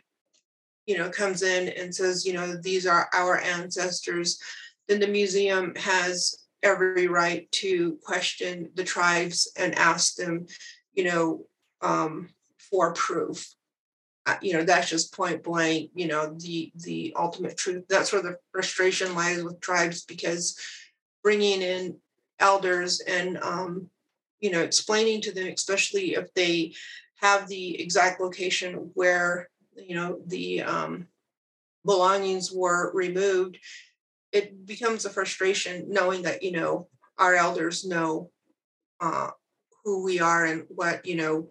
you 0.86 0.98
know, 0.98 1.10
comes 1.10 1.44
in 1.44 1.70
and 1.70 1.94
says, 1.94 2.26
you 2.26 2.34
know, 2.34 2.56
these 2.56 2.88
are 2.88 3.10
our 3.14 3.40
ancestors, 3.40 4.40
then 4.88 5.00
the 5.00 5.08
museum 5.08 5.76
has 5.76 6.36
every 6.64 7.08
right 7.08 7.50
to 7.52 7.98
question 8.04 8.70
the 8.76 8.84
tribes 8.84 9.52
and 9.58 9.76
ask 9.76 10.16
them, 10.16 10.46
you 10.94 11.04
know, 11.04 11.46
um, 11.82 12.30
for 12.58 12.94
proof. 12.94 13.54
Uh, 14.26 14.36
you 14.42 14.54
know, 14.54 14.64
that's 14.64 14.90
just 14.90 15.16
point 15.16 15.44
blank. 15.44 15.92
You 15.96 16.08
know, 16.08 16.36
the 16.38 16.72
the 16.76 17.14
ultimate 17.18 17.58
truth. 17.58 17.86
That's 17.90 18.12
where 18.12 18.22
the 18.22 18.36
frustration 18.52 19.16
lies 19.16 19.44
with 19.44 19.62
tribes 19.62 20.04
because 20.04 20.60
bringing 21.24 21.62
in 21.62 21.98
elders 22.40 23.02
and 23.02 23.38
um, 23.38 23.90
you 24.40 24.52
know 24.52 24.62
explaining 24.62 25.22
to 25.22 25.32
them 25.32 25.48
especially 25.48 26.16
if 26.16 26.34
they 26.34 26.74
have 27.16 27.48
the 27.48 27.82
exact 27.82 28.22
location 28.22 28.92
where 28.94 29.50
you 29.76 29.96
know 29.96 30.20
the 30.28 30.62
um, 30.62 31.08
belongings 31.86 32.52
were 32.52 32.92
removed 32.94 33.58
it 34.32 34.66
becomes 34.66 35.06
a 35.06 35.10
frustration 35.10 35.86
knowing 35.90 36.22
that 36.22 36.44
you 36.44 36.52
know 36.52 36.88
our 37.18 37.36
elders 37.36 37.86
know 37.86 38.30
uh, 39.02 39.30
who 39.84 40.04
we 40.04 40.20
are 40.20 40.46
and 40.46 40.66
what 40.70 41.06
you 41.06 41.16
know 41.16 41.48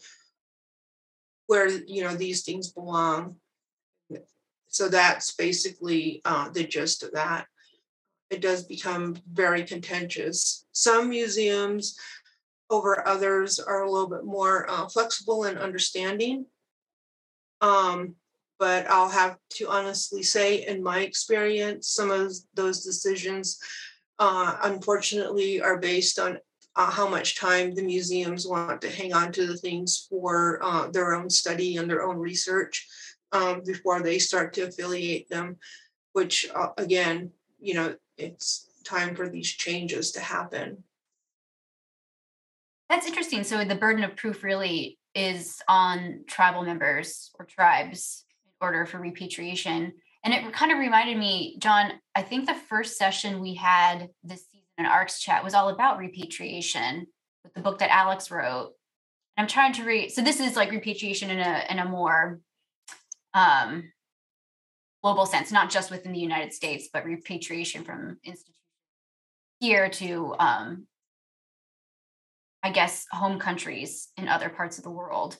where 1.47 1.69
you 1.69 2.03
know 2.03 2.15
these 2.15 2.43
things 2.43 2.71
belong. 2.71 3.37
So 4.69 4.89
that's 4.89 5.33
basically 5.33 6.21
uh, 6.25 6.51
the 6.51 6.65
gist 6.65 7.03
of 7.03 7.13
that 7.13 7.47
it 8.31 8.41
does 8.41 8.65
become 8.65 9.17
very 9.33 9.65
contentious. 9.65 10.67
Some 10.73 11.11
museums 11.11 11.99
over 12.71 13.07
others 13.07 13.59
are 13.59 13.85
a 13.85 13.91
little 13.91 14.09
bit 14.09 14.25
more 14.25 14.71
uh, 14.71 14.87
flexible 14.89 15.45
and 15.45 15.59
understanding. 15.59 16.47
Um, 17.61 18.15
but 18.59 18.87
I'll 18.91 19.09
have 19.09 19.37
to 19.55 19.69
honestly 19.69 20.23
say, 20.23 20.67
in 20.67 20.83
my 20.83 21.01
experience, 21.01 21.89
some 21.89 22.11
of 22.11 22.33
those 22.55 22.85
decisions, 22.85 23.59
uh, 24.19 24.57
unfortunately, 24.65 25.61
are 25.61 25.79
based 25.79 26.19
on 26.19 26.39
uh, 26.77 26.91
how 26.91 27.09
much 27.09 27.39
time 27.39 27.75
the 27.75 27.83
museums 27.83 28.47
want 28.47 28.81
to 28.81 28.91
hang 28.91 29.13
on 29.13 29.33
to 29.33 29.47
the 29.47 29.57
things 29.57 30.07
for 30.11 30.61
uh, 30.63 30.89
their 30.91 31.15
own 31.15 31.31
study 31.31 31.77
and 31.77 31.89
their 31.89 32.05
own 32.05 32.19
research 32.19 32.87
um, 33.33 33.63
before 33.65 34.03
they 34.03 34.19
start 34.19 34.53
to 34.53 34.63
affiliate 34.63 35.29
them, 35.29 35.57
which, 36.13 36.47
uh, 36.55 36.69
again, 36.77 37.31
you 37.61 37.75
know, 37.75 37.95
it's 38.19 38.69
time 38.85 39.15
for 39.15 39.29
these 39.29 39.49
changes 39.49 40.13
to 40.13 40.21
happen. 40.21 40.85
That's 42.89 43.07
interesting. 43.07 43.45
So 43.45 43.65
the 43.65 43.75
burden 43.75 44.05
of 44.05 44.17
proof 44.17 44.43
really 44.43 44.99
is 45.15 45.61
on 45.69 46.25
tribal 46.27 46.63
members 46.63 47.31
or 47.39 47.45
tribes 47.45 48.25
in 48.45 48.67
order 48.67 48.87
for 48.87 48.99
repatriation. 48.99 49.93
And 50.25 50.35
it 50.35 50.53
kind 50.53 50.73
of 50.73 50.79
reminded 50.79 51.17
me, 51.19 51.57
John, 51.59 51.93
I 52.15 52.23
think 52.23 52.47
the 52.47 52.55
first 52.55 52.97
session 52.97 53.41
we 53.41 53.55
had 53.55 54.09
this 54.25 54.47
season 54.51 54.67
in 54.79 54.87
ARCS 54.87 55.21
chat 55.21 55.45
was 55.45 55.55
all 55.55 55.69
about 55.69 55.99
repatriation 55.99 57.07
with 57.45 57.55
the 57.55 57.61
book 57.61 57.79
that 57.79 57.91
Alex 57.91 58.31
wrote. 58.31 58.73
And 59.37 59.45
I'm 59.45 59.49
trying 59.49 59.73
to 59.75 59.85
read, 59.85 60.11
so 60.11 60.23
this 60.23 60.41
is 60.41 60.57
like 60.57 60.71
repatriation 60.71 61.31
in 61.31 61.39
a 61.39 61.65
in 61.71 61.79
a 61.79 61.85
more 61.85 62.41
um 63.35 63.93
global 65.03 65.27
sense, 65.27 65.53
not 65.53 65.71
just 65.71 65.91
within 65.91 66.13
the 66.13 66.19
United 66.19 66.53
States, 66.53 66.89
but 66.93 67.05
repatriation 67.05 67.85
from 67.85 68.19
institutions 68.25 68.55
here 69.61 69.89
to, 69.89 70.35
um, 70.39 70.87
I 72.63 72.71
guess, 72.71 73.07
home 73.11 73.39
countries 73.39 74.09
in 74.17 74.29
other 74.29 74.49
parts 74.49 74.79
of 74.79 74.85
the 74.85 74.91
world. 74.91 75.37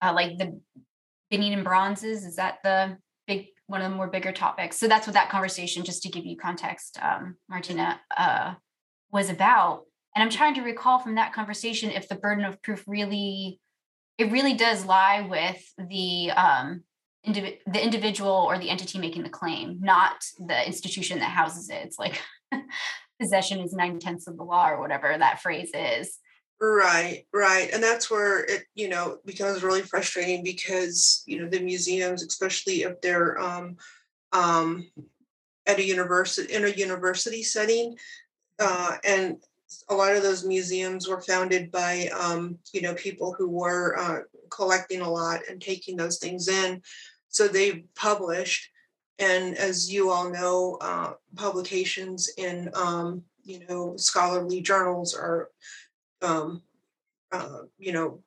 Uh, 0.00 0.12
like 0.12 0.38
the 0.38 0.60
Benin 1.30 1.62
bronzes, 1.62 2.24
is 2.24 2.36
that 2.36 2.58
the 2.62 2.96
big 3.26 3.46
one 3.66 3.80
of 3.80 3.90
the 3.90 3.96
more 3.96 4.08
bigger 4.08 4.32
topics? 4.32 4.76
So 4.76 4.88
that's 4.88 5.06
what 5.06 5.14
that 5.14 5.30
conversation, 5.30 5.84
just 5.84 6.02
to 6.02 6.08
give 6.08 6.26
you 6.26 6.36
context, 6.36 6.98
um, 7.00 7.36
Martina, 7.48 8.00
uh, 8.16 8.54
was 9.10 9.30
about. 9.30 9.82
And 10.14 10.22
I'm 10.22 10.30
trying 10.30 10.54
to 10.54 10.62
recall 10.62 10.98
from 10.98 11.14
that 11.14 11.32
conversation 11.32 11.90
if 11.90 12.08
the 12.08 12.16
burden 12.16 12.44
of 12.44 12.60
proof 12.62 12.84
really, 12.86 13.60
it 14.18 14.30
really 14.30 14.54
does 14.54 14.84
lie 14.84 15.26
with 15.28 15.62
the 15.78 16.32
um, 16.32 16.82
indiv- 17.26 17.58
the 17.66 17.82
individual 17.82 18.30
or 18.30 18.58
the 18.58 18.70
entity 18.70 18.98
making 18.98 19.22
the 19.22 19.28
claim, 19.28 19.78
not 19.80 20.24
the 20.38 20.66
institution 20.66 21.18
that 21.20 21.30
houses 21.30 21.70
it. 21.70 21.82
It's 21.84 21.98
like 21.98 22.20
possession 23.20 23.60
is 23.60 23.72
nine 23.72 23.98
tenths 23.98 24.26
of 24.26 24.36
the 24.36 24.44
law 24.44 24.68
or 24.68 24.80
whatever 24.80 25.16
that 25.16 25.40
phrase 25.40 25.70
is. 25.74 26.18
Right, 26.60 27.24
right. 27.32 27.70
And 27.72 27.82
that's 27.82 28.08
where 28.08 28.44
it, 28.44 28.64
you 28.74 28.88
know, 28.88 29.18
becomes 29.24 29.64
really 29.64 29.82
frustrating 29.82 30.44
because, 30.44 31.24
you 31.26 31.40
know, 31.40 31.48
the 31.48 31.58
museums, 31.58 32.22
especially 32.22 32.82
if 32.82 33.00
they're 33.00 33.36
um, 33.40 33.76
um, 34.32 34.88
at 35.66 35.78
a 35.78 35.84
university 35.84 36.52
in 36.52 36.64
a 36.64 36.68
university 36.68 37.42
setting, 37.42 37.96
uh, 38.60 38.96
and 39.04 39.38
a 39.88 39.94
lot 39.94 40.14
of 40.14 40.22
those 40.22 40.44
museums 40.44 41.08
were 41.08 41.20
founded 41.20 41.70
by 41.70 42.08
um, 42.08 42.58
you 42.72 42.82
know 42.82 42.94
people 42.94 43.32
who 43.32 43.48
were 43.48 43.98
uh, 43.98 44.18
collecting 44.50 45.00
a 45.00 45.10
lot 45.10 45.40
and 45.48 45.60
taking 45.60 45.96
those 45.96 46.18
things 46.18 46.48
in 46.48 46.82
so 47.32 47.48
they've 47.48 47.82
published, 47.96 48.70
and 49.18 49.56
as 49.56 49.92
you 49.92 50.10
all 50.10 50.30
know, 50.30 50.78
uh, 50.80 51.14
publications 51.34 52.30
in 52.36 52.70
um, 52.74 53.22
you 53.42 53.66
know 53.68 53.96
scholarly 53.96 54.60
journals 54.60 55.14
are, 55.14 55.48
um, 56.20 56.62
uh, 57.32 57.62
you 57.78 57.92
know, 57.92 58.22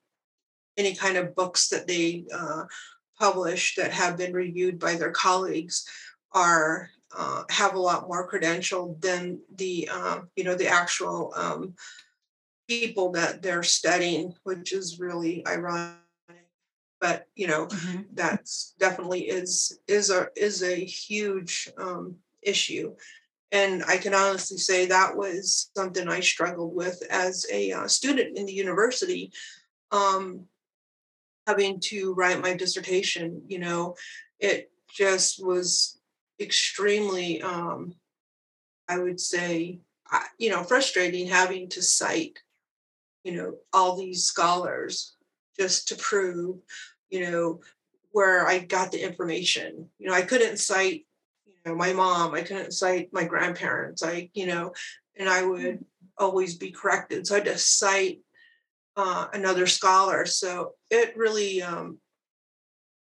any 0.75 0.95
kind 0.95 1.17
of 1.17 1.35
books 1.35 1.69
that 1.69 1.87
they 1.87 2.25
uh, 2.33 2.63
publish 3.19 3.75
that 3.75 3.91
have 3.91 4.17
been 4.17 4.33
reviewed 4.33 4.79
by 4.79 4.95
their 4.95 5.11
colleagues 5.11 5.87
are 6.33 6.89
uh, 7.15 7.43
have 7.49 7.75
a 7.75 7.79
lot 7.79 8.07
more 8.07 8.27
credential 8.27 8.97
than 8.99 9.39
the 9.55 9.87
uh, 9.91 10.19
you 10.35 10.43
know 10.43 10.55
the 10.55 10.67
actual 10.67 11.31
um, 11.35 11.75
people 12.67 13.11
that 13.11 13.43
they're 13.43 13.63
studying, 13.63 14.33
which 14.43 14.73
is 14.73 14.99
really 14.99 15.45
ironic 15.45 15.99
but 16.99 17.27
you 17.35 17.47
know 17.47 17.67
mm-hmm. 17.67 18.01
that's 18.13 18.73
definitely 18.79 19.21
is 19.21 19.79
is 19.87 20.09
a 20.09 20.27
is 20.35 20.63
a 20.63 20.75
huge 20.75 21.69
um, 21.77 22.15
issue 22.41 22.93
and 23.51 23.83
i 23.87 23.97
can 23.97 24.13
honestly 24.13 24.57
say 24.57 24.85
that 24.85 25.15
was 25.15 25.69
something 25.75 26.07
i 26.07 26.19
struggled 26.19 26.75
with 26.75 27.01
as 27.09 27.45
a 27.51 27.71
uh, 27.71 27.87
student 27.87 28.37
in 28.37 28.45
the 28.45 28.53
university 28.53 29.31
um, 29.91 30.45
having 31.47 31.79
to 31.79 32.13
write 32.13 32.41
my 32.41 32.53
dissertation 32.53 33.41
you 33.47 33.59
know 33.59 33.95
it 34.39 34.71
just 34.89 35.43
was 35.45 35.99
extremely 36.39 37.41
um, 37.41 37.93
i 38.87 38.97
would 38.97 39.19
say 39.19 39.79
you 40.37 40.49
know 40.49 40.63
frustrating 40.63 41.27
having 41.27 41.67
to 41.67 41.81
cite 41.81 42.39
you 43.23 43.31
know 43.31 43.55
all 43.73 43.97
these 43.97 44.23
scholars 44.23 45.14
just 45.59 45.87
to 45.89 45.95
prove 45.95 46.57
you 47.09 47.21
know 47.21 47.59
where 48.11 48.47
i 48.47 48.59
got 48.59 48.91
the 48.91 49.01
information. 49.01 49.89
You 49.99 50.07
know 50.07 50.13
i 50.13 50.21
couldn't 50.21 50.57
cite 50.57 51.05
you 51.45 51.53
know 51.65 51.75
my 51.75 51.93
mom 51.93 52.33
i 52.33 52.41
couldn't 52.41 52.73
cite 52.73 53.09
my 53.11 53.23
grandparents 53.23 54.03
i 54.03 54.29
you 54.33 54.47
know 54.47 54.73
and 55.17 55.29
i 55.29 55.43
would 55.43 55.83
always 56.17 56.57
be 56.57 56.71
corrected. 56.71 57.27
So 57.27 57.35
i 57.35 57.39
had 57.39 57.45
to 57.45 57.57
cite 57.57 58.19
uh, 58.97 59.27
another 59.33 59.67
scholar. 59.67 60.25
So 60.25 60.71
it 60.89 61.17
really 61.17 61.61
um, 61.61 61.99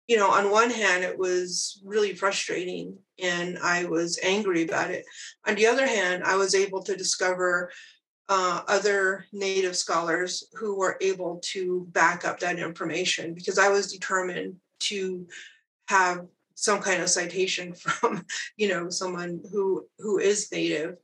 you 0.10 0.18
know, 0.18 0.32
on 0.32 0.50
one 0.50 0.72
hand, 0.72 1.04
it 1.04 1.20
was 1.20 1.80
really 1.86 2.16
frustrating 2.16 2.98
and 3.22 3.60
I 3.60 3.86
was 3.86 4.20
angry 4.24 4.64
about 4.64 4.90
it. 4.90 5.06
On 5.48 5.54
the 5.54 5.68
other 5.68 5.86
hand, 5.86 6.24
I 6.24 6.36
was 6.36 6.56
able 6.56 6.82
to 6.84 6.96
discover 6.96 7.72
uh, 8.30 8.62
other 8.68 9.26
Native 9.34 9.76
scholars 9.76 10.46
who 10.54 10.76
were 10.76 10.98
able 11.02 11.40
to 11.46 11.88
back 11.90 12.26
up 12.26 12.40
that 12.40 12.60
information 12.60 13.34
because 13.34 13.58
I 13.58 13.70
was 13.70 13.92
determined 13.92 14.58
to 14.82 15.28
have 15.88 16.28
some 16.54 16.80
kind 16.80 17.02
of 17.02 17.10
citation 17.10 17.74
from, 17.76 18.26
you 18.56 18.70
know, 18.70 18.90
someone 18.90 19.42
who 19.52 19.88
who 19.98 20.20
is 20.20 20.52
Native 20.52 20.98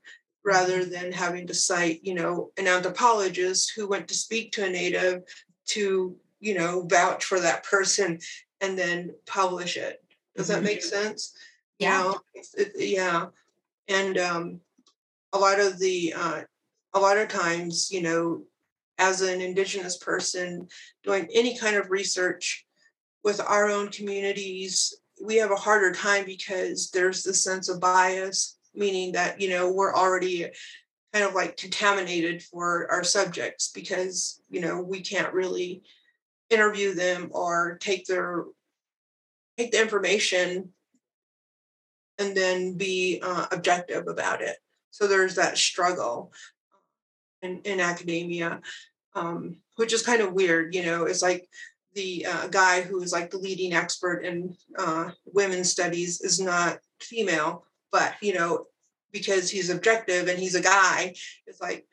rather 0.46 0.82
mm-hmm. 0.82 0.92
than 0.92 1.12
having 1.12 1.48
to 1.48 1.54
cite, 1.56 2.00
you 2.04 2.14
know, 2.14 2.52
an 2.58 2.68
anthropologist 2.68 3.74
who 3.76 3.88
went 3.88 4.08
to 4.08 4.14
speak 4.14 4.52
to 4.52 4.66
a 4.66 4.70
Native 4.70 5.24
to 5.68 6.16
you 6.40 6.54
know 6.54 6.86
vouch 6.88 7.26
for 7.26 7.40
that 7.40 7.64
person 7.64 8.20
and 8.62 8.78
then 8.78 9.16
publish 9.26 9.78
it. 9.78 10.04
Does 10.36 10.48
that 10.50 10.58
mm-hmm. 10.58 10.66
make 10.66 10.84
sense? 10.84 11.36
Yeah. 11.80 11.98
You 11.98 12.10
know, 12.10 12.20
it, 12.54 12.72
yeah. 12.76 13.26
And 13.88 14.18
um, 14.18 14.62
a 15.34 15.38
lot 15.38 15.60
of 15.60 15.80
the, 15.80 16.14
uh, 16.16 16.42
a 16.96 17.00
lot 17.00 17.18
of 17.18 17.28
times, 17.28 17.92
you 17.92 18.02
know, 18.02 18.42
as 18.98 19.22
an 19.22 19.42
Indigenous 19.42 19.98
person 19.98 20.68
doing 21.04 21.28
any 21.34 21.58
kind 21.58 21.76
of 21.76 21.92
research 21.92 22.66
with 23.24 23.42
our 23.42 23.70
own 23.70 23.90
communities, 23.90 24.96
we 25.24 25.36
have 25.36 25.52
a 25.52 25.58
harder 25.58 25.94
time 25.94 26.26
because 26.26 26.90
there's 26.92 27.22
this 27.24 27.44
sense 27.44 27.68
of 27.68 27.82
bias, 27.82 28.58
meaning 28.74 29.12
that, 29.12 29.42
you 29.42 29.50
know, 29.50 29.72
we're 29.72 29.94
already 29.94 30.48
kind 31.14 31.26
of 31.26 31.34
like 31.34 31.58
contaminated 31.58 32.42
for 32.42 32.90
our 32.90 33.04
subjects 33.04 33.72
because, 33.74 34.42
you 34.50 34.62
know, 34.62 34.82
we 34.82 35.02
can't 35.02 35.34
really 35.34 35.84
interview 36.50 36.94
them 36.94 37.30
or 37.32 37.78
take 37.82 38.06
their 38.06 38.46
take 39.58 39.72
the 39.72 39.82
information 39.82 40.70
and 42.18 42.36
then 42.36 42.78
be 42.78 43.20
uh, 43.22 43.48
objective 43.52 44.08
about 44.08 44.42
it. 44.42 44.58
So 44.92 45.08
there's 45.08 45.36
that 45.36 45.58
struggle 45.58 46.32
in, 47.46 47.62
in 47.62 47.80
academia 47.80 48.60
um, 49.16 49.58
which 49.76 49.94
is 49.94 50.02
kind 50.02 50.22
of 50.22 50.34
weird 50.34 50.74
you 50.76 50.84
know 50.86 51.06
it's 51.06 51.22
like 51.22 51.48
the 51.94 52.26
uh, 52.26 52.48
guy 52.48 52.82
who 52.82 53.02
is 53.02 53.14
like 53.14 53.32
the 53.32 53.38
leading 53.38 53.74
expert 53.74 54.26
in 54.26 54.56
uh, 54.78 55.12
women's 55.26 55.72
studies 55.72 56.22
is 56.22 56.40
not 56.40 56.80
female 57.00 57.66
but 57.92 58.16
you 58.22 58.34
know 58.34 58.66
because 59.12 59.50
he's 59.50 59.70
objective 59.70 60.28
and 60.28 60.38
he's 60.38 60.56
a 60.56 60.62
guy 60.62 61.14
it's 61.48 61.62
like 61.62 61.86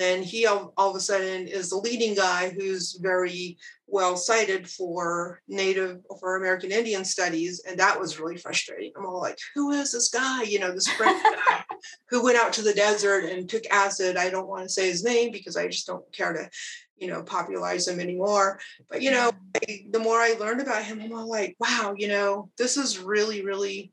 then 0.00 0.22
he 0.22 0.46
all, 0.46 0.72
all 0.76 0.90
of 0.90 0.96
a 0.96 1.00
sudden 1.00 1.46
is 1.46 1.70
the 1.70 1.76
leading 1.76 2.14
guy 2.14 2.48
who's 2.48 2.98
very 3.00 3.58
well 3.86 4.16
cited 4.16 4.68
for 4.68 5.42
Native 5.46 6.00
for 6.18 6.36
American 6.36 6.72
Indian 6.72 7.04
studies, 7.04 7.62
and 7.68 7.78
that 7.78 8.00
was 8.00 8.18
really 8.18 8.38
frustrating. 8.38 8.92
I'm 8.96 9.04
all 9.04 9.20
like, 9.20 9.38
who 9.54 9.72
is 9.72 9.92
this 9.92 10.08
guy? 10.08 10.44
You 10.44 10.58
know, 10.58 10.72
this 10.72 10.88
French 10.88 11.22
guy 11.48 11.64
who 12.08 12.24
went 12.24 12.38
out 12.38 12.52
to 12.54 12.62
the 12.62 12.72
desert 12.72 13.24
and 13.24 13.48
took 13.48 13.64
acid. 13.70 14.16
I 14.16 14.30
don't 14.30 14.48
want 14.48 14.62
to 14.62 14.68
say 14.70 14.88
his 14.88 15.04
name 15.04 15.32
because 15.32 15.56
I 15.56 15.66
just 15.66 15.86
don't 15.86 16.10
care 16.12 16.32
to, 16.32 16.48
you 16.96 17.08
know, 17.08 17.22
popularize 17.22 17.86
him 17.86 18.00
anymore. 18.00 18.58
But 18.88 19.02
you 19.02 19.10
know, 19.10 19.32
I, 19.56 19.84
the 19.90 19.98
more 19.98 20.18
I 20.18 20.36
learned 20.40 20.62
about 20.62 20.84
him, 20.84 21.00
I'm 21.02 21.12
all 21.12 21.28
like, 21.28 21.56
wow, 21.60 21.94
you 21.96 22.08
know, 22.08 22.50
this 22.56 22.76
is 22.76 22.98
really, 22.98 23.44
really 23.44 23.92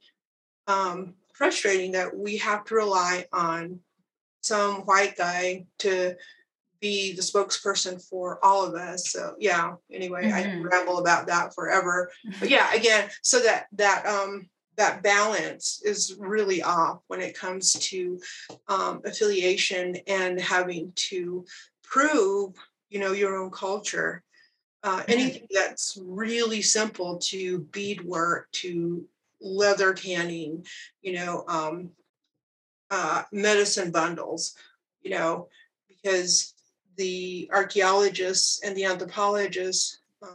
um, 0.67 1.15
frustrating 1.33 1.93
that 1.93 2.15
we 2.15 2.37
have 2.37 2.63
to 2.65 2.75
rely 2.75 3.25
on 3.33 3.79
some 4.47 4.81
white 4.81 5.17
guy 5.17 5.65
to 5.79 6.15
be 6.79 7.13
the 7.13 7.21
spokesperson 7.21 8.01
for 8.07 8.43
all 8.43 8.65
of 8.65 8.75
us. 8.75 9.11
So 9.11 9.35
yeah, 9.39 9.73
anyway, 9.91 10.25
mm-hmm. 10.25 10.61
I 10.61 10.63
ramble 10.63 10.99
about 10.99 11.27
that 11.27 11.53
forever. 11.53 12.11
But 12.39 12.49
yeah, 12.49 12.73
again, 12.73 13.09
so 13.21 13.39
that 13.39 13.67
that 13.73 14.05
um 14.05 14.49
that 14.77 15.01
balance 15.01 15.81
is 15.83 16.15
really 16.19 16.61
off 16.61 16.99
when 17.07 17.19
it 17.19 17.35
comes 17.35 17.73
to 17.73 18.19
um, 18.67 19.01
affiliation 19.05 19.97
and 20.05 20.39
having 20.39 20.93
to 20.95 21.43
prove, 21.83 22.53
you 22.89 22.99
know, 22.99 23.11
your 23.11 23.35
own 23.37 23.49
culture. 23.49 24.23
Uh, 24.83 24.99
mm-hmm. 24.99 25.11
anything 25.11 25.47
that's 25.49 25.97
really 26.05 26.61
simple 26.61 27.17
to 27.17 27.61
beadwork, 27.71 28.49
to 28.51 29.03
leather 29.41 29.93
tanning, 29.93 30.65
you 31.01 31.13
know, 31.13 31.43
um, 31.47 31.89
uh, 32.91 33.23
medicine 33.31 33.91
bundles, 33.91 34.55
you 35.01 35.11
know, 35.11 35.47
because 35.87 36.53
the 36.95 37.49
archaeologists 37.53 38.63
and 38.63 38.75
the 38.75 38.85
anthropologists 38.85 39.99
uh, 40.23 40.27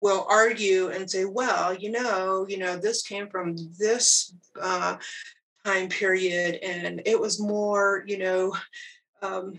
will 0.00 0.26
argue 0.28 0.88
and 0.88 1.10
say, 1.10 1.24
well, 1.24 1.74
you 1.74 1.90
know, 1.90 2.46
you 2.48 2.58
know, 2.58 2.76
this 2.76 3.02
came 3.02 3.28
from 3.28 3.56
this 3.78 4.34
uh, 4.60 4.96
time 5.64 5.88
period, 5.88 6.56
and 6.62 7.02
it 7.06 7.18
was 7.18 7.40
more, 7.40 8.04
you 8.06 8.18
know, 8.18 8.54
um, 9.22 9.58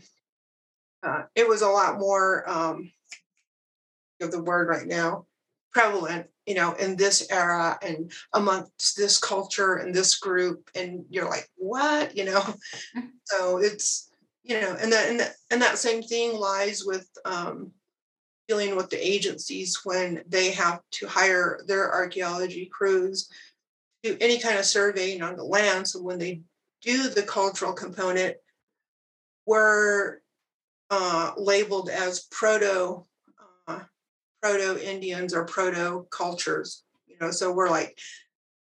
uh, 1.04 1.24
it 1.36 1.48
was 1.48 1.62
a 1.62 1.68
lot 1.68 2.00
more. 2.00 2.50
Um, 2.50 2.92
of 4.22 4.32
the 4.32 4.42
word 4.42 4.68
right 4.68 4.88
now 4.88 5.26
prevalent 5.72 6.28
you 6.50 6.56
know 6.56 6.74
in 6.74 6.96
this 6.96 7.28
era 7.32 7.78
and 7.82 8.12
amongst 8.34 8.98
this 8.98 9.20
culture 9.20 9.76
and 9.76 9.94
this 9.94 10.18
group 10.18 10.70
and 10.76 11.06
you're 11.10 11.30
like 11.30 11.48
what? 11.56 12.18
You 12.18 12.26
know? 12.26 12.44
So 13.26 13.58
it's 13.58 14.10
you 14.42 14.60
know 14.60 14.76
and 14.82 14.92
that 14.92 15.08
and 15.08 15.20
that, 15.20 15.34
and 15.52 15.62
that 15.62 15.78
same 15.78 16.02
thing 16.02 16.36
lies 16.36 16.84
with 16.84 17.08
um, 17.26 17.70
dealing 18.48 18.76
with 18.76 18.90
the 18.90 18.98
agencies 18.98 19.82
when 19.84 20.24
they 20.28 20.50
have 20.50 20.80
to 20.94 21.08
hire 21.08 21.60
their 21.68 21.94
archaeology 21.94 22.68
crews 22.74 23.30
to 24.04 24.14
do 24.14 24.18
any 24.20 24.40
kind 24.40 24.58
of 24.58 24.66
surveying 24.66 25.22
on 25.22 25.36
the 25.36 25.44
land. 25.44 25.88
So 25.88 26.02
when 26.02 26.18
they 26.18 26.42
do 26.82 27.10
the 27.10 27.22
cultural 27.22 27.74
component 27.74 28.36
we're 29.50 30.20
uh, 30.92 31.32
labeled 31.36 31.90
as 31.90 32.28
proto 32.30 33.06
proto 34.42 34.80
Indians 34.84 35.34
or 35.34 35.46
proto 35.46 36.08
cultures, 36.12 36.84
you 37.08 37.16
know, 37.20 37.32
so 37.32 37.52
we're 37.52 37.70
like 37.70 37.98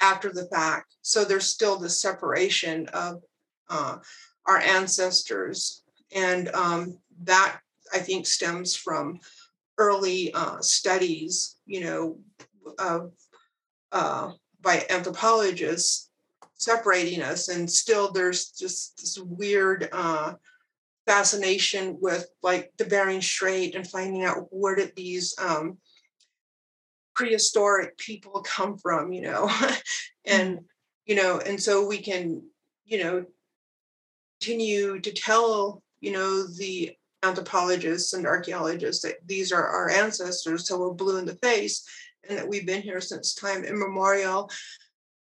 after 0.01 0.33
the 0.33 0.47
fact. 0.47 0.97
So 1.03 1.25
there's 1.25 1.47
still 1.47 1.79
the 1.79 1.89
separation 1.89 2.89
of 2.89 3.23
uh, 3.71 3.99
our 4.47 4.59
ancestors. 4.59 5.83
And 6.15 6.49
um, 6.49 6.99
that 7.25 7.61
I 7.93 7.99
think 7.99 8.27
stems 8.27 8.77
from 8.77 9.21
early 9.79 10.33
uh, 10.35 10.61
studies, 10.61 11.57
you 11.67 11.81
know, 11.85 12.19
of, 12.79 13.13
uh, 13.93 14.33
by 14.61 14.85
anthropologists 14.91 16.11
separating 16.55 17.23
us. 17.23 17.49
And 17.49 17.71
still 17.71 18.13
there's 18.13 18.51
just 18.51 18.99
this 18.99 19.19
weird 19.19 19.89
uh, 19.93 20.35
fascination 21.07 21.99
with 22.01 22.27
like 22.43 22.73
the 22.79 22.85
Bering 22.85 23.21
Strait 23.21 23.75
and 23.75 23.87
finding 23.87 24.25
out 24.25 24.47
where 24.51 24.75
did 24.75 24.93
these 24.95 25.35
um, 25.39 25.79
prehistoric 27.15 27.97
people 27.99 28.43
come 28.43 28.79
from, 28.79 29.13
you 29.13 29.23
know, 29.23 29.51
and 30.25 30.57
mm-hmm. 30.57 30.65
you 31.07 31.17
know, 31.17 31.41
and 31.45 31.61
so 31.61 31.87
we 31.87 31.99
can, 31.99 32.43
you 32.85 33.03
know, 33.03 33.25
continue 34.41 35.01
to 35.01 35.13
tell, 35.13 35.83
you 36.01 36.13
know, 36.13 36.47
the 36.47 36.97
anthropologists 37.23 38.13
and 38.13 38.27
archaeologists 38.27 39.03
that 39.03 39.17
these 39.27 39.53
are 39.53 39.67
our 39.67 39.91
ancestors 39.91 40.65
till 40.65 40.81
we're 40.81 40.93
blue 40.93 41.19
in 41.19 41.25
the 41.25 41.37
face 41.37 41.85
and 42.29 42.37
that 42.37 42.49
we've 42.49 42.67
been 42.67 42.83
here 42.83 43.01
since 43.01 43.35
time 43.35 43.65
immemorial. 43.65 44.51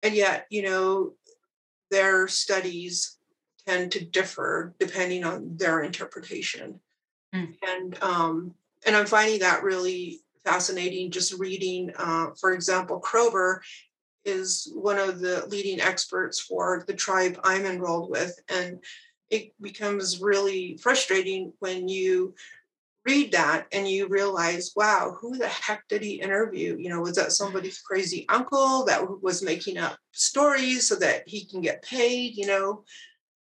And 0.04 0.16
yet, 0.16 0.46
you 0.50 0.62
know, 0.62 1.14
their 1.92 2.28
studies 2.28 3.19
tend 3.70 3.92
to 3.92 4.06
differ 4.06 4.74
depending 4.80 5.24
on 5.24 5.56
their 5.58 5.82
interpretation. 5.82 6.80
Mm. 7.36 7.56
And 7.62 8.04
um, 8.04 8.56
and 8.86 8.96
I'm 8.96 9.06
finding 9.06 9.40
that 9.40 9.64
really 9.64 10.22
fascinating 10.44 11.12
just 11.12 11.34
reading. 11.34 11.92
Uh, 11.98 12.28
for 12.40 12.54
example, 12.54 13.00
Kroeber 13.02 13.60
is 14.26 14.72
one 14.74 14.98
of 14.98 15.20
the 15.20 15.46
leading 15.48 15.82
experts 15.82 16.40
for 16.40 16.84
the 16.88 16.94
tribe 16.94 17.40
I'm 17.44 17.66
enrolled 17.66 18.10
with. 18.10 18.38
And 18.50 18.80
it 19.30 19.54
becomes 19.62 20.22
really 20.22 20.78
frustrating 20.82 21.54
when 21.60 21.88
you 21.88 22.34
read 23.06 23.32
that 23.32 23.68
and 23.72 23.88
you 23.88 24.08
realize, 24.08 24.72
wow, 24.76 25.16
who 25.20 25.38
the 25.38 25.48
heck 25.48 25.88
did 25.88 26.04
he 26.04 26.22
interview? 26.22 26.78
You 26.78 26.90
know, 26.90 27.02
was 27.02 27.16
that 27.16 27.32
somebody's 27.32 27.80
crazy 27.80 28.26
uncle 28.30 28.86
that 28.86 29.22
was 29.22 29.42
making 29.42 29.78
up 29.78 29.98
stories 30.12 30.88
so 30.88 30.96
that 30.96 31.28
he 31.28 31.46
can 31.46 31.62
get 31.62 31.82
paid? 31.84 32.36
You 32.36 32.48
know, 32.48 32.84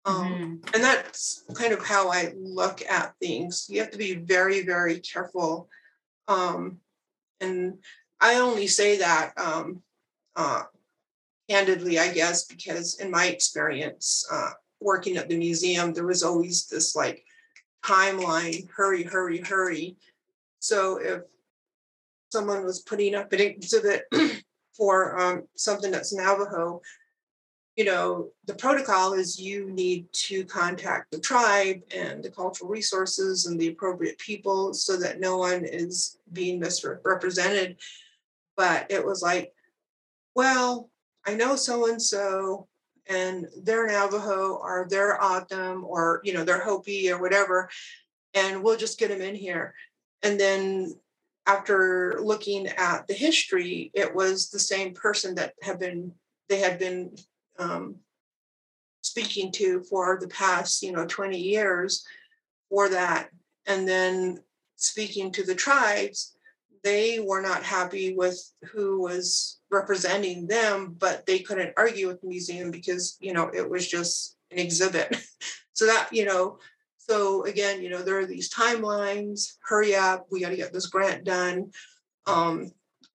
um, 0.05 0.23
mm-hmm. 0.25 0.73
and 0.73 0.83
that's 0.83 1.43
kind 1.53 1.73
of 1.73 1.85
how 1.85 2.09
I 2.11 2.33
look 2.35 2.81
at 2.89 3.15
things. 3.19 3.67
You 3.69 3.81
have 3.81 3.91
to 3.91 3.97
be 3.97 4.15
very, 4.15 4.63
very 4.63 4.99
careful. 4.99 5.69
Um, 6.27 6.79
and 7.39 7.79
I 8.19 8.35
only 8.35 8.67
say 8.67 8.97
that 8.97 9.33
um, 9.37 9.81
uh, 10.35 10.63
candidly, 11.49 11.99
I 11.99 12.13
guess, 12.13 12.45
because 12.45 12.99
in 12.99 13.11
my 13.11 13.27
experience 13.27 14.25
uh, 14.31 14.51
working 14.79 15.17
at 15.17 15.29
the 15.29 15.37
museum, 15.37 15.93
there 15.93 16.05
was 16.05 16.23
always 16.23 16.67
this 16.67 16.95
like 16.95 17.23
timeline 17.83 18.69
hurry, 18.71 19.03
hurry, 19.03 19.39
hurry. 19.39 19.97
So 20.59 20.97
if 20.97 21.21
someone 22.31 22.63
was 22.63 22.81
putting 22.81 23.13
up 23.13 23.33
an 23.33 23.41
exhibit 23.41 24.03
for 24.77 25.19
um, 25.19 25.43
something 25.55 25.91
that's 25.91 26.13
Navajo, 26.13 26.81
you 27.75 27.85
know, 27.85 28.29
the 28.45 28.53
protocol 28.53 29.13
is 29.13 29.39
you 29.39 29.71
need 29.71 30.11
to 30.11 30.43
contact 30.45 31.11
the 31.11 31.19
tribe 31.19 31.81
and 31.95 32.21
the 32.21 32.29
cultural 32.29 32.69
resources 32.69 33.45
and 33.45 33.59
the 33.59 33.69
appropriate 33.69 34.17
people 34.17 34.73
so 34.73 34.97
that 34.97 35.19
no 35.19 35.37
one 35.37 35.63
is 35.63 36.17
being 36.33 36.59
misrepresented. 36.59 37.77
But 38.57 38.91
it 38.91 39.05
was 39.05 39.21
like, 39.21 39.53
well, 40.35 40.89
I 41.25 41.35
know 41.35 41.55
so 41.55 41.89
and 41.89 42.01
so, 42.01 42.67
and 43.07 43.47
they're 43.63 43.87
Navajo 43.87 44.55
or 44.55 44.87
they're 44.89 45.21
O'odham 45.21 45.85
or 45.85 46.21
you 46.23 46.33
know 46.33 46.43
they're 46.43 46.63
Hopi 46.63 47.11
or 47.11 47.21
whatever, 47.21 47.69
and 48.33 48.63
we'll 48.63 48.77
just 48.77 48.99
get 48.99 49.09
them 49.09 49.21
in 49.21 49.35
here. 49.35 49.73
And 50.23 50.39
then 50.39 50.93
after 51.47 52.19
looking 52.21 52.67
at 52.67 53.07
the 53.07 53.13
history, 53.13 53.91
it 53.93 54.13
was 54.13 54.49
the 54.49 54.59
same 54.59 54.93
person 54.93 55.35
that 55.35 55.53
had 55.61 55.79
been 55.79 56.13
they 56.49 56.59
had 56.59 56.77
been 56.77 57.15
um, 57.61 57.95
speaking 59.01 59.51
to 59.53 59.83
for 59.83 60.17
the 60.19 60.27
past 60.27 60.83
you 60.83 60.91
know 60.91 61.05
20 61.05 61.37
years 61.37 62.05
for 62.69 62.89
that, 62.89 63.29
and 63.65 63.87
then 63.87 64.39
speaking 64.75 65.31
to 65.31 65.43
the 65.43 65.55
tribes, 65.55 66.35
they 66.83 67.19
were 67.19 67.41
not 67.41 67.63
happy 67.63 68.15
with 68.15 68.51
who 68.71 69.01
was 69.01 69.59
representing 69.69 70.47
them, 70.47 70.95
but 70.97 71.25
they 71.25 71.39
couldn't 71.39 71.73
argue 71.77 72.07
with 72.07 72.21
the 72.21 72.27
museum 72.27 72.71
because, 72.71 73.17
you 73.19 73.33
know, 73.33 73.49
it 73.53 73.69
was 73.69 73.87
just 73.87 74.37
an 74.49 74.57
exhibit. 74.57 75.15
so 75.73 75.85
that, 75.85 76.09
you 76.11 76.25
know, 76.25 76.57
so 76.97 77.45
again, 77.45 77.81
you 77.81 77.89
know, 77.89 78.01
there 78.01 78.19
are 78.19 78.25
these 78.25 78.51
timelines, 78.51 79.53
hurry 79.63 79.95
up, 79.95 80.27
we 80.31 80.41
got 80.41 80.49
to 80.49 80.55
get 80.55 80.73
this 80.73 80.87
grant 80.87 81.23
done. 81.23 81.71
Um, 82.25 82.71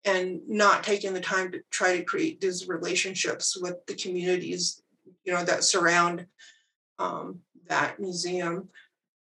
and 0.06 0.40
not 0.48 0.84
taking 0.84 1.12
the 1.12 1.20
time 1.20 1.52
to 1.52 1.60
try 1.70 1.96
to 1.96 2.04
create 2.04 2.40
these 2.40 2.68
relationships 2.68 3.58
with 3.60 3.84
the 3.86 3.94
communities, 3.94 4.82
you 5.24 5.32
know, 5.32 5.44
that 5.44 5.64
surround 5.64 6.26
um, 6.98 7.40
that 7.68 8.00
museum 8.00 8.68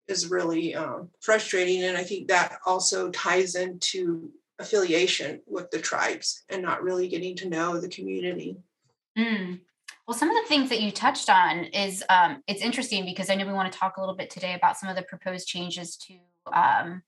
is 0.06 0.30
really 0.30 0.74
um, 0.74 1.08
frustrating. 1.20 1.82
And 1.82 1.96
I 1.96 2.04
think 2.04 2.28
that 2.28 2.58
also 2.66 3.10
ties 3.10 3.54
into 3.54 4.30
affiliation 4.58 5.40
with 5.46 5.70
the 5.70 5.78
tribes 5.78 6.44
and 6.50 6.62
not 6.62 6.82
really 6.82 7.08
getting 7.08 7.34
to 7.36 7.48
know 7.48 7.80
the 7.80 7.88
community. 7.88 8.56
Mm. 9.18 9.60
Well, 10.06 10.16
some 10.16 10.28
of 10.28 10.36
the 10.36 10.48
things 10.48 10.68
that 10.68 10.82
you 10.82 10.90
touched 10.90 11.30
on 11.30 11.64
is 11.64 12.04
um, 12.10 12.42
it's 12.46 12.60
interesting 12.60 13.06
because 13.06 13.30
I 13.30 13.36
know 13.36 13.46
we 13.46 13.54
want 13.54 13.72
to 13.72 13.78
talk 13.78 13.96
a 13.96 14.00
little 14.00 14.14
bit 14.14 14.28
today 14.28 14.54
about 14.54 14.76
some 14.76 14.90
of 14.90 14.96
the 14.96 15.02
proposed 15.02 15.48
changes 15.48 15.96
to 15.96 16.18
um, 16.52 17.02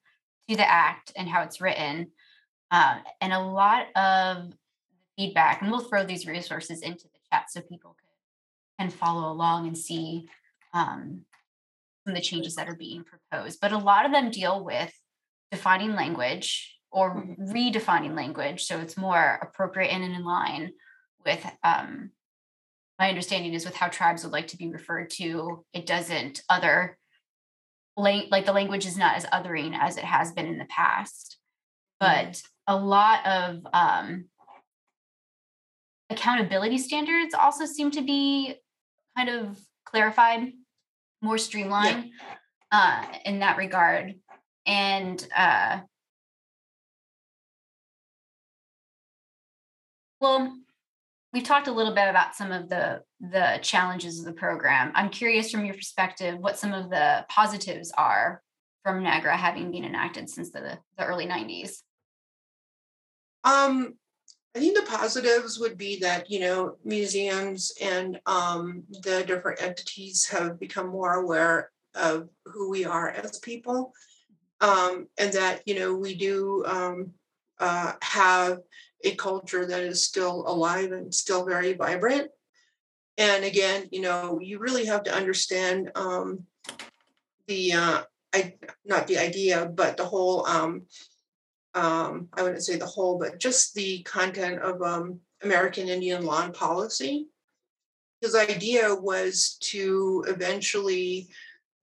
to 0.48 0.56
the 0.56 0.68
act 0.68 1.12
and 1.14 1.28
how 1.28 1.42
it's 1.42 1.60
written, 1.60 2.10
um, 2.70 2.98
and 3.20 3.32
a 3.32 3.40
lot 3.40 3.86
of 3.96 4.52
feedback. 5.16 5.62
And 5.62 5.70
we'll 5.70 5.80
throw 5.80 6.04
these 6.04 6.26
resources 6.26 6.82
into 6.82 7.04
the 7.04 7.18
chat 7.32 7.50
so 7.50 7.60
people 7.60 7.96
can, 8.78 8.88
can 8.88 8.96
follow 8.96 9.30
along 9.30 9.66
and 9.66 9.76
see 9.76 10.28
um, 10.72 11.22
some 12.04 12.14
of 12.14 12.14
the 12.14 12.20
changes 12.20 12.54
that 12.56 12.68
are 12.68 12.76
being 12.76 13.04
proposed. 13.04 13.58
But 13.60 13.72
a 13.72 13.78
lot 13.78 14.06
of 14.06 14.12
them 14.12 14.30
deal 14.30 14.64
with 14.64 14.92
defining 15.50 15.94
language 15.94 16.76
or 16.90 17.14
mm-hmm. 17.14 17.44
redefining 17.52 18.16
language 18.16 18.64
so 18.64 18.78
it's 18.78 18.96
more 18.96 19.38
appropriate 19.42 19.88
and 19.88 20.04
in 20.04 20.24
line 20.24 20.72
with 21.24 21.44
um, 21.62 22.10
my 22.98 23.08
understanding 23.08 23.54
is 23.54 23.64
with 23.64 23.74
how 23.74 23.88
tribes 23.88 24.24
would 24.24 24.32
like 24.32 24.48
to 24.48 24.56
be 24.56 24.68
referred 24.68 25.10
to 25.10 25.64
it 25.72 25.86
doesn't 25.86 26.42
other 26.48 26.98
like 27.96 28.44
the 28.44 28.52
language 28.52 28.86
is 28.86 28.98
not 28.98 29.16
as 29.16 29.24
othering 29.26 29.76
as 29.78 29.96
it 29.96 30.04
has 30.04 30.32
been 30.32 30.46
in 30.46 30.58
the 30.58 30.66
past 30.66 31.36
mm-hmm. 32.02 32.14
but 32.14 32.42
a 32.66 32.76
lot 32.76 33.26
of 33.26 33.66
um, 33.72 34.26
accountability 36.10 36.78
standards 36.78 37.34
also 37.34 37.64
seem 37.64 37.90
to 37.92 38.02
be 38.02 38.54
kind 39.16 39.28
of 39.28 39.58
clarified 39.84 40.52
more 41.22 41.38
streamlined 41.38 42.10
yeah. 42.72 43.04
uh, 43.12 43.18
in 43.24 43.40
that 43.40 43.56
regard 43.56 44.14
and 44.66 45.26
uh, 45.36 45.80
Well, 50.20 50.56
we've 51.32 51.44
talked 51.44 51.68
a 51.68 51.72
little 51.72 51.94
bit 51.94 52.08
about 52.08 52.34
some 52.34 52.50
of 52.50 52.68
the 52.68 53.02
the 53.20 53.58
challenges 53.62 54.18
of 54.18 54.24
the 54.24 54.32
program. 54.32 54.92
I'm 54.94 55.10
curious 55.10 55.50
from 55.50 55.64
your 55.64 55.74
perspective 55.74 56.38
what 56.38 56.58
some 56.58 56.72
of 56.72 56.90
the 56.90 57.24
positives 57.28 57.92
are 57.96 58.42
from 58.82 59.04
NAGPRA 59.04 59.36
having 59.36 59.70
been 59.70 59.84
enacted 59.84 60.28
since 60.28 60.50
the, 60.50 60.78
the 60.96 61.04
early 61.04 61.26
90s. 61.26 61.82
Um, 63.46 63.94
I 64.54 64.58
think 64.58 64.76
the 64.76 64.90
positives 64.90 65.58
would 65.58 65.78
be 65.78 66.00
that 66.00 66.30
you 66.30 66.40
know 66.40 66.76
museums 66.84 67.72
and 67.80 68.20
um, 68.26 68.82
the 69.02 69.22
different 69.24 69.62
entities 69.62 70.26
have 70.26 70.58
become 70.58 70.88
more 70.88 71.14
aware 71.14 71.70
of 71.94 72.28
who 72.44 72.68
we 72.70 72.84
are 72.84 73.10
as 73.10 73.38
people, 73.38 73.92
um, 74.60 75.06
and 75.16 75.32
that 75.32 75.62
you 75.64 75.78
know 75.78 75.94
we 75.94 76.14
do 76.16 76.64
um, 76.66 77.12
uh, 77.60 77.92
have 78.02 78.58
a 79.04 79.14
culture 79.14 79.64
that 79.66 79.82
is 79.82 80.04
still 80.04 80.44
alive 80.48 80.90
and 80.90 81.14
still 81.14 81.44
very 81.44 81.74
vibrant. 81.74 82.30
And 83.18 83.44
again, 83.44 83.88
you 83.92 84.00
know, 84.00 84.40
you 84.42 84.58
really 84.58 84.86
have 84.86 85.04
to 85.04 85.14
understand 85.14 85.90
um, 85.94 86.44
the, 87.46 87.72
uh, 87.72 88.02
I, 88.34 88.54
not 88.84 89.06
the 89.06 89.18
idea, 89.18 89.66
but 89.66 89.96
the 89.96 90.04
whole, 90.04 90.46
um, 91.76 92.28
I 92.32 92.42
wouldn't 92.42 92.64
say 92.64 92.76
the 92.76 92.86
whole, 92.86 93.18
but 93.18 93.38
just 93.38 93.74
the 93.74 94.02
content 94.02 94.60
of 94.62 94.80
um, 94.82 95.20
American 95.42 95.88
Indian 95.88 96.24
law 96.24 96.42
and 96.42 96.54
policy. 96.54 97.28
His 98.22 98.34
idea 98.34 98.94
was 98.94 99.58
to 99.60 100.24
eventually, 100.26 101.28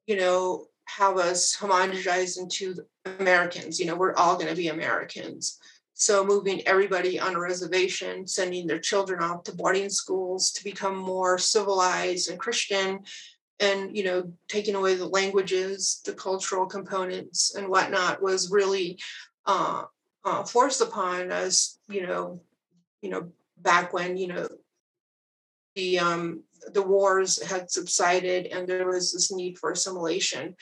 you 0.08 0.18
know, 0.18 0.66
have 0.86 1.18
us 1.18 1.56
homogenize 1.56 2.40
into 2.40 2.76
Americans. 3.20 3.80
You 3.80 3.86
know, 3.86 3.96
we're 3.96 4.16
all 4.16 4.36
going 4.36 4.50
to 4.50 4.56
be 4.56 4.70
Americans. 4.70 5.60
So 5.94 6.26
moving 6.26 6.68
everybody 6.68 7.20
on 7.20 7.36
a 7.36 7.40
reservation, 7.40 8.26
sending 8.26 8.66
their 8.66 8.80
children 8.80 9.24
off 9.24 9.44
to 9.44 9.56
boarding 9.56 9.90
schools 9.90 10.52
to 10.54 10.64
become 10.64 10.98
more 10.98 11.38
civilized 11.38 12.32
and 12.32 12.40
Christian, 12.40 13.02
and 13.60 13.96
you 13.96 14.04
know, 14.04 14.34
taking 14.48 14.74
away 14.74 14.96
the 14.96 15.08
languages, 15.08 16.02
the 16.04 16.14
cultural 16.14 16.66
components, 16.66 17.54
and 17.54 17.70
whatnot 17.70 18.24
was 18.24 18.50
really 18.50 18.98
uh, 19.46 19.84
uh, 20.26 20.44
forced 20.44 20.82
upon 20.82 21.32
us. 21.32 21.80
You 21.90 22.08
know, 22.08 22.42
you 23.02 23.10
know, 23.10 23.32
back 23.58 23.94
when 23.94 24.18
you 24.18 24.28
know 24.28 24.48
the 25.76 26.00
um, 26.00 26.44
the 26.74 26.82
wars 26.82 27.42
had 27.42 27.72
subsided 27.72 28.48
and 28.48 28.68
there 28.68 28.88
was 28.88 29.14
this 29.14 29.32
need 29.32 29.58
for 29.58 29.72
assimilation, 29.72 30.56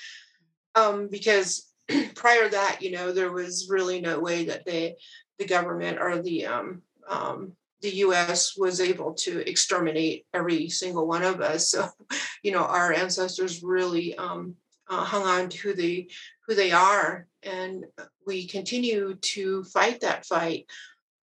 um, 0.76 1.08
because 1.10 1.72
prior 2.16 2.46
to 2.46 2.52
that, 2.52 2.80
you 2.82 2.92
know, 2.92 3.12
there 3.12 3.32
was 3.32 3.68
really 3.70 4.02
no 4.02 4.20
way 4.20 4.46
that 4.46 4.66
they, 4.66 4.96
the 5.40 5.46
government 5.46 6.00
or 6.00 6.22
the 6.22 6.46
um, 6.46 6.82
um, 7.08 7.54
the 7.82 7.96
U.S. 7.98 8.56
was 8.56 8.80
able 8.80 9.14
to 9.16 9.48
exterminate 9.50 10.26
every 10.34 10.70
single 10.70 11.08
one 11.08 11.24
of 11.24 11.42
us. 11.42 11.70
So, 11.70 11.90
you 12.44 12.52
know, 12.52 12.64
our 12.64 12.94
ancestors 12.94 13.64
really 13.64 14.16
um, 14.16 14.56
uh, 14.90 15.04
hung 15.04 15.24
on 15.24 15.50
to 15.50 15.74
they 15.74 16.08
who 16.52 16.56
they 16.56 16.74
are, 16.74 17.28
and 17.44 17.86
we 18.28 18.46
continue 18.46 19.16
to 19.22 19.64
fight 19.64 20.02
that 20.02 20.26
fight. 20.26 20.66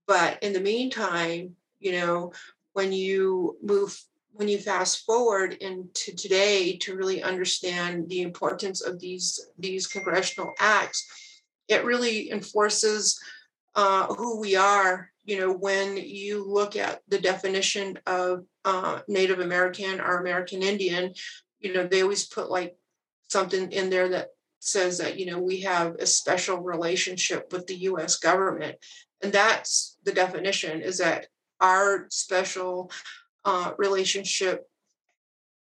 But 0.07 0.43
in 0.43 0.55
the 0.55 0.61
meantime, 0.61 1.55
you 1.81 1.93
know, 1.93 2.33
when 2.73 2.93
you 2.93 3.59
move 3.63 4.01
when 4.33 4.49
you 4.49 4.59
fast 4.59 5.05
forward 5.05 5.53
into 5.55 6.15
today 6.15 6.77
to 6.79 6.97
really 6.97 7.23
understand 7.23 8.09
the 8.09 8.23
importance 8.23 8.81
of 8.81 9.01
these 9.01 9.51
these 9.59 9.87
congressional 9.87 10.55
acts, 10.59 11.07
it 11.69 11.85
really 11.85 12.31
enforces 12.31 13.21
uh, 13.75 14.07
who 14.07 14.41
we 14.41 14.57
are. 14.57 15.11
You 15.27 15.41
know, 15.41 15.53
when 15.53 15.99
you 15.99 16.43
look 16.43 16.75
at 16.75 17.03
the 17.09 17.19
definition 17.19 17.99
of 18.07 18.47
uh, 18.65 19.01
Native 19.09 19.41
American 19.41 20.01
or 20.01 20.21
American 20.21 20.63
Indian, 20.63 21.13
you 21.61 21.75
know, 21.75 21.87
they 21.87 22.01
always 22.01 22.27
put 22.27 22.51
like 22.51 22.79
something 23.29 23.71
in 23.73 23.91
there 23.91 24.09
that 24.09 24.29
says 24.61 24.99
that, 24.99 25.19
you 25.19 25.27
know, 25.27 25.39
we 25.39 25.61
have 25.61 25.95
a 25.97 26.07
special 26.07 26.59
relationship 26.59 27.53
with 27.53 27.67
the 27.67 27.77
US 27.77 28.17
government. 28.17 28.77
And 29.23 29.33
that's 29.33 29.97
the 30.05 30.13
definition 30.13 30.81
is 30.81 30.99
that 30.99 31.27
our 31.61 32.07
special 32.11 32.91
uh, 33.45 33.73
relationship 33.79 34.69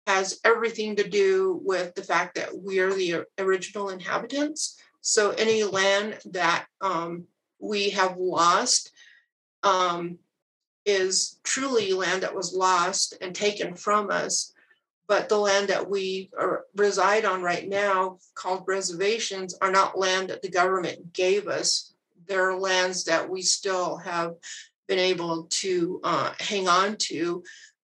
has 0.07 0.39
everything 0.45 0.95
to 0.95 1.07
do 1.07 1.59
with 1.63 1.93
the 1.95 2.03
fact 2.03 2.35
that 2.35 2.49
we're 2.53 2.93
the 2.93 3.25
original 3.37 3.89
inhabitants. 3.89 4.79
So 5.01 5.31
any 5.31 5.63
land 5.63 6.17
that 6.31 6.65
um, 6.81 7.25
we 7.59 7.89
have 7.91 8.17
lost 8.17 8.91
um, 9.63 10.17
is 10.85 11.39
truly 11.43 11.91
land 11.91 12.23
that 12.23 12.35
was 12.35 12.53
lost 12.53 13.15
and 13.21 13.35
taken 13.35 13.75
from 13.75 14.09
us. 14.09 14.53
But 15.07 15.29
the 15.29 15.37
land 15.37 15.69
that 15.69 15.89
we 15.89 16.29
are, 16.37 16.65
reside 16.75 17.23
on 17.23 17.41
right 17.41 17.67
now, 17.67 18.17
called 18.35 18.65
reservations, 18.67 19.55
are 19.61 19.71
not 19.71 19.97
land 19.97 20.29
that 20.29 20.41
the 20.41 20.49
government 20.49 21.13
gave 21.13 21.47
us. 21.47 21.93
They're 22.27 22.57
lands 22.57 23.05
that 23.05 23.29
we 23.29 23.41
still 23.41 23.97
have 23.97 24.33
been 24.87 24.99
able 24.99 25.47
to 25.49 26.01
uh, 26.03 26.33
hang 26.39 26.67
on 26.67 26.97
to 26.97 27.43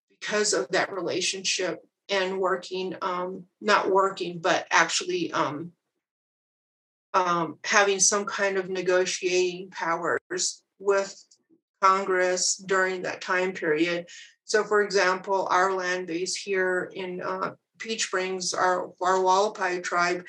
because 0.09 0.53
of 0.53 0.67
that 0.69 0.91
relationship 0.93 1.79
and 2.09 2.39
working, 2.39 2.95
um, 3.01 3.45
not 3.61 3.89
working, 3.89 4.39
but 4.39 4.67
actually 4.69 5.31
um, 5.31 5.71
um, 7.13 7.57
having 7.63 7.99
some 7.99 8.25
kind 8.25 8.57
of 8.57 8.69
negotiating 8.69 9.69
powers 9.69 10.61
with 10.79 11.23
Congress 11.81 12.57
during 12.57 13.03
that 13.03 13.21
time 13.21 13.53
period. 13.53 14.07
So, 14.45 14.63
for 14.63 14.83
example, 14.83 15.47
our 15.49 15.73
land 15.73 16.07
base 16.07 16.35
here 16.35 16.91
in 16.93 17.21
uh, 17.21 17.55
Peach 17.79 18.03
Springs, 18.03 18.53
our, 18.53 18.91
our 19.01 19.17
Hualapai 19.17 19.83
tribe, 19.83 20.25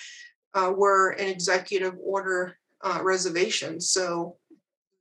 uh, 0.55 0.73
were 0.75 1.11
an 1.11 1.29
executive 1.29 1.95
order 2.03 2.57
uh, 2.83 3.01
reservation. 3.03 3.81
So, 3.81 4.37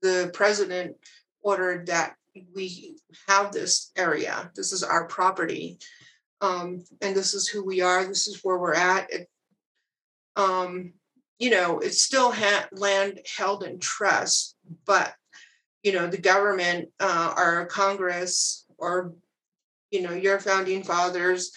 the 0.01 0.31
president 0.33 0.95
ordered 1.41 1.87
that 1.87 2.15
we 2.55 2.97
have 3.27 3.51
this 3.51 3.91
area. 3.95 4.51
This 4.55 4.73
is 4.73 4.83
our 4.83 5.07
property. 5.07 5.77
Um, 6.41 6.83
and 7.01 7.15
this 7.15 7.33
is 7.33 7.47
who 7.47 7.63
we 7.63 7.81
are. 7.81 8.05
This 8.05 8.27
is 8.27 8.41
where 8.43 8.57
we're 8.57 8.73
at. 8.73 9.09
It, 9.11 9.29
um, 10.35 10.93
you 11.39 11.51
know, 11.51 11.79
it's 11.79 12.01
still 12.01 12.31
ha- 12.31 12.67
land 12.73 13.19
held 13.37 13.63
in 13.63 13.79
trust, 13.79 14.55
but 14.85 15.13
you 15.83 15.91
know, 15.91 16.07
the 16.07 16.17
government, 16.17 16.89
uh, 16.99 17.33
our 17.35 17.65
Congress, 17.65 18.62
or 18.83 19.13
you 19.91 20.01
know, 20.01 20.11
your 20.11 20.39
founding 20.39 20.83
fathers 20.83 21.51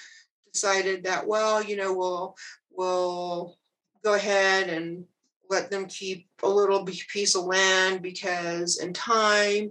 decided 0.53 1.05
that, 1.05 1.27
well, 1.27 1.62
you 1.62 1.77
know, 1.77 1.93
we'll 1.95 2.37
we'll 2.71 3.57
go 4.05 4.15
ahead 4.15 4.69
and 4.69 5.05
let 5.49 5.71
them 5.71 5.87
keep 5.87 6.29
a 6.43 6.49
little 6.49 6.85
piece 6.85 7.35
of 7.35 7.45
land 7.45 8.03
because 8.03 8.79
in 8.79 8.93
time 8.93 9.71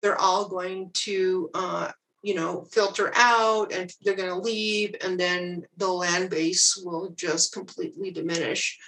they're 0.00 0.20
all 0.20 0.48
going 0.48 0.90
to 0.92 1.50
uh, 1.54 1.90
you 2.22 2.34
know 2.34 2.64
filter 2.70 3.10
out 3.16 3.72
and 3.72 3.92
they're 4.02 4.14
going 4.14 4.28
to 4.28 4.38
leave 4.38 4.94
and 5.02 5.18
then 5.18 5.64
the 5.76 5.88
land 5.88 6.30
base 6.30 6.80
will 6.84 7.10
just 7.10 7.52
completely 7.52 8.10
diminish. 8.12 8.78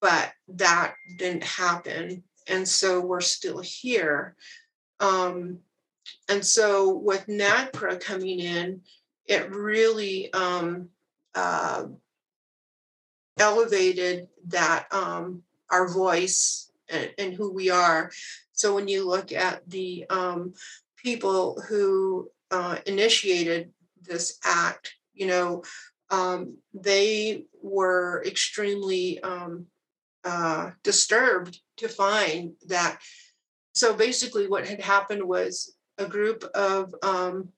But 0.00 0.32
that 0.48 0.94
didn't 1.18 1.44
happen 1.44 2.22
and 2.46 2.68
so 2.68 3.00
we're 3.00 3.20
still 3.20 3.60
here. 3.60 4.36
Um, 5.00 5.60
and 6.28 6.44
so 6.44 6.90
with 6.96 7.26
NAGPRA 7.26 8.00
coming 8.00 8.40
in 8.40 8.80
it 9.26 9.50
really 9.50 10.32
um, 10.32 10.88
uh, 11.34 11.84
elevated 13.38 14.28
that 14.48 14.86
um, 14.92 15.42
our 15.70 15.88
voice 15.88 16.70
and, 16.88 17.10
and, 17.18 17.34
who 17.34 17.52
we 17.52 17.70
are. 17.70 18.10
So 18.52 18.74
when 18.74 18.88
you 18.88 19.08
look 19.08 19.32
at 19.32 19.68
the 19.68 20.04
um, 20.10 20.52
people 20.96 21.60
who 21.68 22.30
uh, 22.50 22.78
initiated 22.86 23.72
this 24.02 24.38
act, 24.44 24.94
you 25.14 25.26
know, 25.26 25.62
um, 26.10 26.58
they 26.74 27.46
were 27.62 28.22
extremely 28.26 29.20
um, 29.22 29.66
uh, 30.24 30.70
disturbed 30.82 31.58
to 31.78 31.88
find 31.88 32.52
that. 32.66 33.00
So 33.72 33.94
basically, 33.94 34.46
what 34.46 34.68
had 34.68 34.80
happened 34.80 35.24
was 35.24 35.73
a 35.98 36.06
group 36.06 36.44
of 36.54 36.94
um, 37.02 37.48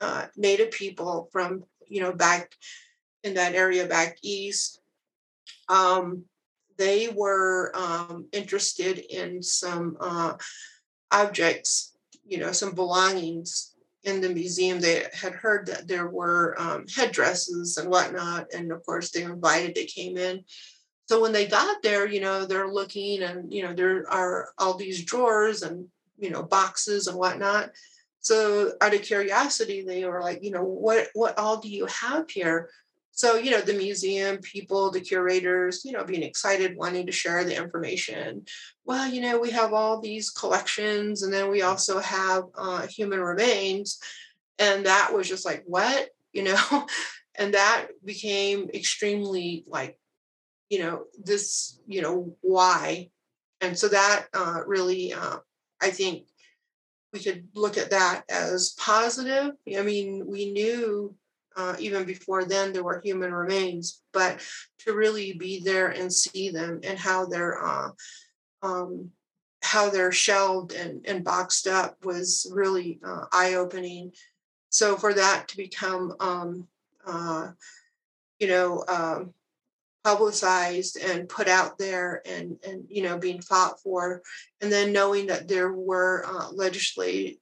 uh, 0.00 0.26
Native 0.36 0.70
people 0.70 1.28
from, 1.32 1.64
you 1.86 2.00
know, 2.00 2.12
back 2.12 2.54
in 3.22 3.34
that 3.34 3.54
area 3.54 3.86
back 3.86 4.16
east 4.22 4.82
um, 5.68 6.24
they 6.78 7.08
were 7.08 7.72
um, 7.74 8.26
interested 8.32 8.98
in 8.98 9.42
some 9.42 9.96
uh, 10.00 10.34
objects, 11.10 11.96
you 12.24 12.38
know, 12.38 12.52
some 12.52 12.74
belongings 12.74 13.74
in 14.04 14.20
the 14.20 14.28
museum. 14.28 14.80
They 14.80 15.06
had 15.12 15.34
heard 15.34 15.66
that 15.66 15.86
there 15.86 16.08
were 16.08 16.56
um, 16.58 16.86
headdresses 16.94 17.76
and 17.76 17.88
whatnot. 17.88 18.46
And 18.52 18.72
of 18.72 18.84
course, 18.84 19.10
they 19.10 19.24
were 19.24 19.34
invited, 19.34 19.74
they 19.74 19.84
came 19.84 20.16
in. 20.16 20.44
So 21.06 21.20
when 21.20 21.32
they 21.32 21.46
got 21.46 21.82
there, 21.82 22.06
you 22.06 22.20
know, 22.20 22.46
they're 22.46 22.68
looking 22.68 23.22
and, 23.22 23.52
you 23.52 23.62
know, 23.62 23.74
there 23.74 24.10
are 24.10 24.50
all 24.58 24.74
these 24.74 25.04
drawers 25.04 25.62
and, 25.62 25.86
you 26.22 26.30
know, 26.30 26.42
boxes 26.42 27.06
and 27.06 27.18
whatnot. 27.18 27.70
So 28.20 28.72
out 28.80 28.94
of 28.94 29.02
curiosity, 29.02 29.82
they 29.82 30.04
were 30.04 30.22
like, 30.22 30.42
you 30.42 30.52
know, 30.52 30.64
what 30.64 31.08
what 31.14 31.38
all 31.38 31.58
do 31.58 31.68
you 31.68 31.86
have 31.86 32.30
here? 32.30 32.70
so 33.12 33.36
you 33.36 33.50
know 33.50 33.60
the 33.60 33.74
museum 33.74 34.38
people 34.38 34.90
the 34.90 35.00
curators 35.00 35.84
you 35.84 35.92
know 35.92 36.02
being 36.02 36.22
excited 36.22 36.76
wanting 36.76 37.06
to 37.06 37.12
share 37.12 37.44
the 37.44 37.56
information. 37.56 38.44
Well 38.84 39.06
you 39.06 39.20
know 39.20 39.38
we 39.38 39.50
have 39.50 39.72
all 39.72 40.00
these 40.00 40.30
collections 40.30 41.22
and 41.22 41.32
then 41.32 41.50
we 41.50 41.62
also 41.62 42.00
have 42.00 42.44
uh, 42.56 42.86
human 42.88 43.20
remains. 43.20 44.00
And 44.58 44.86
that 44.86 45.12
was 45.14 45.28
just 45.28 45.44
like 45.44 45.62
what? 45.66 46.08
You 46.34 46.44
know? 46.44 46.86
And 47.34 47.52
that 47.52 47.88
became 48.02 48.70
extremely 48.72 49.64
like 49.66 49.98
you 50.70 50.78
know 50.78 51.04
this 51.22 51.78
you 51.86 52.00
know 52.00 52.34
why. 52.40 53.10
And 53.60 53.78
so 53.78 53.88
that 53.88 54.28
uh, 54.32 54.60
really 54.66 55.12
uh, 55.12 55.38
i 55.82 55.90
think 55.90 56.26
we 57.12 57.20
could 57.20 57.46
look 57.54 57.76
at 57.76 57.90
that 57.90 58.24
as 58.30 58.70
positive. 58.78 59.52
I 59.76 59.82
mean 59.82 60.24
we 60.26 60.50
knew 60.50 61.14
uh, 61.54 61.76
even 61.78 62.04
before 62.04 62.44
then 62.44 62.72
there 62.72 62.82
were 62.82 63.02
human 63.04 63.32
remains 63.32 64.00
but 64.12 64.40
to 64.78 64.94
really 64.94 65.34
be 65.34 65.60
there 65.62 65.88
and 65.88 66.10
see 66.10 66.48
them 66.48 66.80
and 66.82 66.98
how 66.98 67.26
they're 67.26 67.62
uh, 67.62 67.90
um, 68.62 69.10
how 69.62 69.90
they're 69.90 70.12
shelved 70.12 70.72
and, 70.72 71.04
and 71.06 71.24
boxed 71.24 71.66
up 71.66 72.04
was 72.04 72.50
really 72.52 72.98
uh, 73.06 73.26
eye-opening. 73.32 74.12
So 74.70 74.96
for 74.96 75.14
that 75.14 75.48
to 75.48 75.56
become 75.56 76.14
um, 76.18 76.66
uh, 77.06 77.50
you 78.38 78.48
know 78.48 78.84
um, 78.88 79.34
publicized 80.04 80.96
and 80.96 81.28
put 81.28 81.48
out 81.48 81.78
there 81.78 82.22
and 82.26 82.56
and 82.66 82.84
you 82.88 83.02
know 83.02 83.18
being 83.18 83.40
fought 83.40 83.80
for 83.80 84.20
and 84.60 84.72
then 84.72 84.92
knowing 84.92 85.28
that 85.28 85.46
there 85.46 85.72
were 85.72 86.24
uh, 86.26 86.50
legislate 86.50 87.40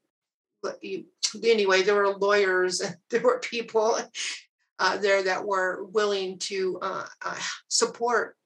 anyway, 1.44 1.82
there 1.82 1.94
were 1.94 2.16
lawyers 2.16 2.80
and 2.80 2.96
there 3.10 3.20
were 3.20 3.38
people 3.38 3.98
uh, 4.78 4.96
there 4.96 5.22
that 5.24 5.44
were 5.44 5.84
willing 5.84 6.38
to 6.38 6.78
uh, 6.80 7.06
uh, 7.24 7.38
support 7.68 8.36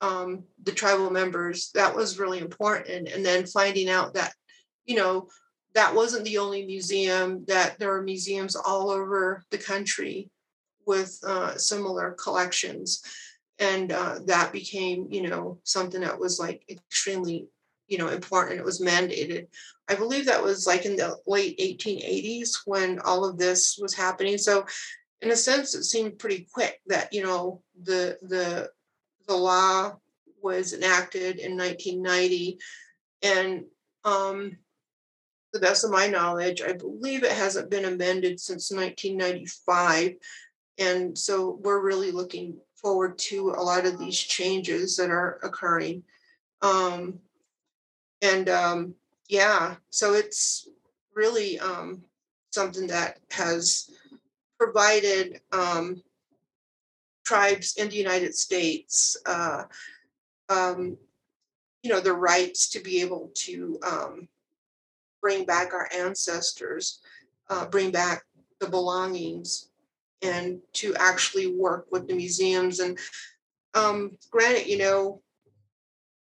um, 0.00 0.44
the 0.62 0.72
tribal 0.72 1.10
members. 1.10 1.70
That 1.74 1.94
was 1.94 2.18
really 2.18 2.40
important. 2.40 3.08
And 3.08 3.24
then 3.24 3.46
finding 3.46 3.88
out 3.88 4.14
that, 4.14 4.32
you 4.86 4.96
know, 4.96 5.28
that 5.74 5.94
wasn't 5.94 6.24
the 6.24 6.38
only 6.38 6.66
museum, 6.66 7.44
that 7.46 7.78
there 7.78 7.94
are 7.94 8.02
museums 8.02 8.56
all 8.56 8.90
over 8.90 9.44
the 9.50 9.58
country 9.58 10.30
with 10.86 11.18
uh, 11.24 11.56
similar 11.56 12.12
collections. 12.12 13.02
And 13.58 13.90
uh, 13.90 14.20
that 14.26 14.52
became, 14.52 15.08
you 15.10 15.28
know, 15.28 15.58
something 15.64 16.00
that 16.02 16.18
was 16.18 16.38
like 16.38 16.62
extremely 16.68 17.48
you 17.88 17.96
know 17.98 18.08
important 18.08 18.60
it 18.60 18.64
was 18.64 18.80
mandated. 18.80 19.48
I 19.88 19.94
believe 19.94 20.26
that 20.26 20.42
was 20.42 20.66
like 20.66 20.84
in 20.84 20.96
the 20.96 21.16
late 21.26 21.58
1880s 21.58 22.60
when 22.66 23.00
all 23.00 23.24
of 23.24 23.38
this 23.38 23.78
was 23.80 23.94
happening 23.94 24.38
so 24.38 24.66
in 25.22 25.30
a 25.30 25.36
sense 25.36 25.74
it 25.74 25.84
seemed 25.84 26.18
pretty 26.18 26.46
quick 26.52 26.80
that 26.86 27.12
you 27.12 27.22
know 27.22 27.62
the 27.82 28.18
the 28.22 28.70
the 29.26 29.34
law 29.34 29.96
was 30.42 30.72
enacted 30.72 31.38
in 31.38 31.56
1990 31.56 32.58
and 33.22 33.64
um 34.04 34.56
the 35.52 35.58
best 35.58 35.84
of 35.84 35.90
my 35.90 36.06
knowledge 36.06 36.62
i 36.62 36.72
believe 36.72 37.24
it 37.24 37.32
hasn't 37.32 37.70
been 37.70 37.86
amended 37.86 38.38
since 38.38 38.70
1995 38.70 40.12
and 40.78 41.18
so 41.18 41.58
we're 41.62 41.82
really 41.82 42.12
looking 42.12 42.56
forward 42.80 43.18
to 43.18 43.50
a 43.50 43.62
lot 43.62 43.86
of 43.86 43.98
these 43.98 44.18
changes 44.18 44.96
that 44.96 45.10
are 45.10 45.38
occurring. 45.42 46.02
Um, 46.62 47.18
and 48.22 48.48
um, 48.48 48.94
yeah, 49.28 49.76
so 49.90 50.14
it's 50.14 50.68
really 51.14 51.58
um, 51.58 52.02
something 52.50 52.86
that 52.88 53.18
has 53.30 53.90
provided 54.58 55.40
um, 55.52 56.02
tribes 57.24 57.76
in 57.76 57.88
the 57.88 57.96
United 57.96 58.34
States, 58.34 59.16
uh, 59.26 59.64
um, 60.48 60.96
you 61.82 61.90
know, 61.90 62.00
the 62.00 62.12
rights 62.12 62.70
to 62.70 62.80
be 62.80 63.00
able 63.00 63.30
to 63.34 63.78
um, 63.86 64.28
bring 65.20 65.44
back 65.44 65.72
our 65.72 65.88
ancestors, 65.94 67.00
uh, 67.50 67.66
bring 67.66 67.90
back 67.90 68.24
the 68.60 68.68
belongings, 68.68 69.67
and 70.22 70.60
to 70.74 70.94
actually 70.96 71.46
work 71.46 71.86
with 71.90 72.08
the 72.08 72.14
museums. 72.14 72.80
And 72.80 72.98
um, 73.74 74.16
granted, 74.30 74.66
you 74.66 74.78
know, 74.78 75.22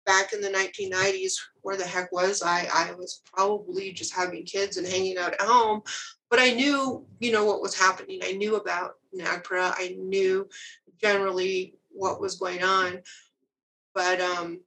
back 0.06 0.32
in 0.32 0.40
the 0.40 0.48
1990s, 0.48 1.34
where 1.62 1.76
the 1.76 1.86
heck 1.86 2.12
was 2.12 2.42
I? 2.42 2.68
I 2.72 2.92
was 2.92 3.22
probably 3.32 3.92
just 3.92 4.14
having 4.14 4.44
kids 4.44 4.76
and 4.76 4.86
hanging 4.86 5.16
out 5.16 5.32
at 5.32 5.40
home, 5.40 5.82
but 6.30 6.38
I 6.38 6.50
knew, 6.50 7.06
you 7.20 7.32
know, 7.32 7.44
what 7.44 7.62
was 7.62 7.78
happening. 7.78 8.20
I 8.22 8.32
knew 8.32 8.56
about 8.56 8.94
NAGPRA. 9.16 9.74
I 9.76 9.96
knew 9.98 10.48
generally 11.00 11.74
what 11.90 12.20
was 12.20 12.36
going 12.36 12.62
on. 12.62 13.00
But 13.94 14.20
um, 14.20 14.60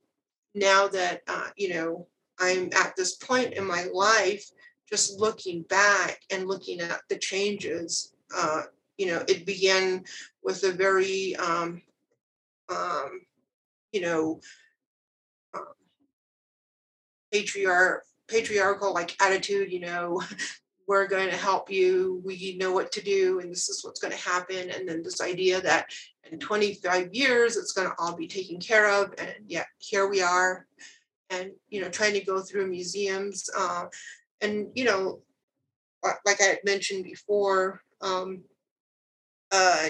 now 0.56 0.88
that, 0.88 1.22
uh, 1.28 1.50
you 1.56 1.74
know, 1.74 2.08
I'm 2.40 2.70
at 2.74 2.96
this 2.96 3.16
point 3.16 3.54
in 3.54 3.66
my 3.66 3.88
life, 3.94 4.50
just 4.90 5.20
looking 5.20 5.64
back 5.64 6.22
and 6.32 6.48
looking 6.48 6.80
at 6.80 7.02
the 7.10 7.18
changes, 7.18 8.14
uh, 8.36 8.64
you 8.98 9.08
know, 9.08 9.24
it 9.28 9.46
began 9.46 10.04
with 10.44 10.64
a 10.64 10.72
very, 10.72 11.36
um, 11.36 11.82
um, 12.70 13.22
you 13.92 14.02
know, 14.02 14.40
patriarch 17.32 18.04
patriarchal 18.30 18.94
like 18.94 19.22
attitude 19.22 19.70
you 19.70 19.82
know 19.82 20.22
we're 20.88 21.08
going 21.08 21.30
to 21.30 21.36
help 21.36 21.70
you. 21.70 22.22
We 22.24 22.56
know 22.58 22.72
what 22.72 22.92
to 22.94 23.02
do 23.02 23.40
and 23.42 23.52
this 23.52 23.68
is 23.70 23.84
what's 23.84 24.00
going 24.00 24.14
to 24.14 24.30
happen. 24.30 24.70
And 24.70 24.88
then 24.88 25.04
this 25.04 25.22
idea 25.22 25.60
that 25.62 25.92
in 26.32 26.40
25 26.40 27.14
years 27.14 27.58
it's 27.58 27.74
going 27.74 27.90
to 27.90 27.96
all 28.00 28.16
be 28.16 28.28
taken 28.28 28.60
care 28.60 28.90
of 28.90 29.14
and 29.18 29.34
yet 29.46 29.68
here 29.78 30.08
we 30.08 30.22
are 30.22 30.66
and 31.30 31.52
you 31.70 31.82
know 31.82 31.90
trying 31.90 32.14
to 32.14 32.24
go 32.24 32.42
through 32.42 32.68
museums 32.68 33.50
uh, 33.58 33.86
and 34.42 34.68
you 34.76 34.84
know 34.84 35.22
like 36.26 36.42
i 36.42 36.44
had 36.44 36.60
mentioned 36.66 37.04
before 37.04 37.82
um, 38.02 38.44
uh, 39.52 39.88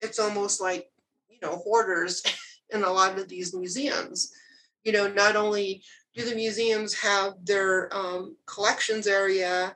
it's 0.00 0.18
almost 0.18 0.60
like 0.60 0.90
you 1.28 1.38
know 1.42 1.56
hoarders 1.56 2.22
in 2.70 2.84
a 2.84 2.90
lot 2.90 3.18
of 3.18 3.28
these 3.28 3.54
museums 3.54 4.32
you 4.84 4.92
know 4.92 5.06
not 5.06 5.36
only 5.36 5.82
do 6.14 6.24
the 6.24 6.34
museums 6.34 6.94
have 6.94 7.34
their 7.42 7.94
um, 7.94 8.36
collections 8.46 9.06
area? 9.06 9.74